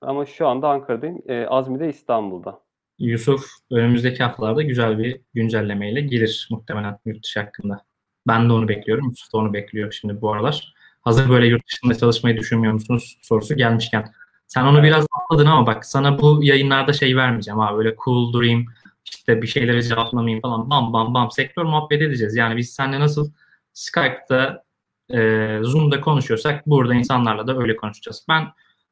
[0.00, 1.22] ama şu anda Ankara'dayım.
[1.28, 2.60] Ee, Azmi de İstanbul'da.
[2.98, 7.84] Yusuf önümüzdeki haftalarda güzel bir güncellemeyle gelir muhtemelen yurt dışı hakkında.
[8.26, 9.08] Ben de onu bekliyorum.
[9.08, 10.74] Yusuf da onu bekliyor şimdi bu aralar.
[11.00, 14.12] Hazır böyle yurt dışında çalışmayı düşünmüyor musunuz sorusu gelmişken.
[14.46, 18.66] Sen onu biraz atladın ama bak sana bu yayınlarda şey vermeyeceğim abi böyle cool durayım
[19.10, 22.36] işte bir şeyleri cevaplamayayım falan bam bam bam sektör muhabbet edeceğiz.
[22.36, 23.30] Yani biz seninle nasıl
[23.72, 24.64] Skype'da
[25.10, 28.26] e, Zoom'da konuşuyorsak burada insanlarla da öyle konuşacağız.
[28.28, 28.48] Ben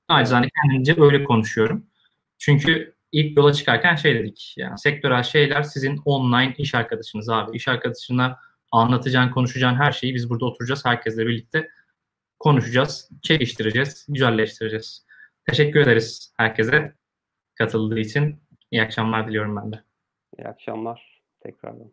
[0.09, 1.87] acizane kendimce öyle konuşuyorum.
[2.39, 4.55] Çünkü ilk yola çıkarken şey dedik.
[4.57, 7.57] Yani sektörel şeyler sizin online iş arkadaşınız abi.
[7.57, 8.39] İş arkadaşına
[8.73, 10.85] anlatacağın, konuşacağın her şeyi biz burada oturacağız.
[10.85, 11.69] Herkesle birlikte
[12.39, 15.07] konuşacağız, çekiştireceğiz, güzelleştireceğiz.
[15.47, 16.95] Teşekkür ederiz herkese
[17.55, 18.43] katıldığı için.
[18.71, 19.94] İyi akşamlar diliyorum ben de.
[20.39, 21.93] İyi akşamlar tekrardan.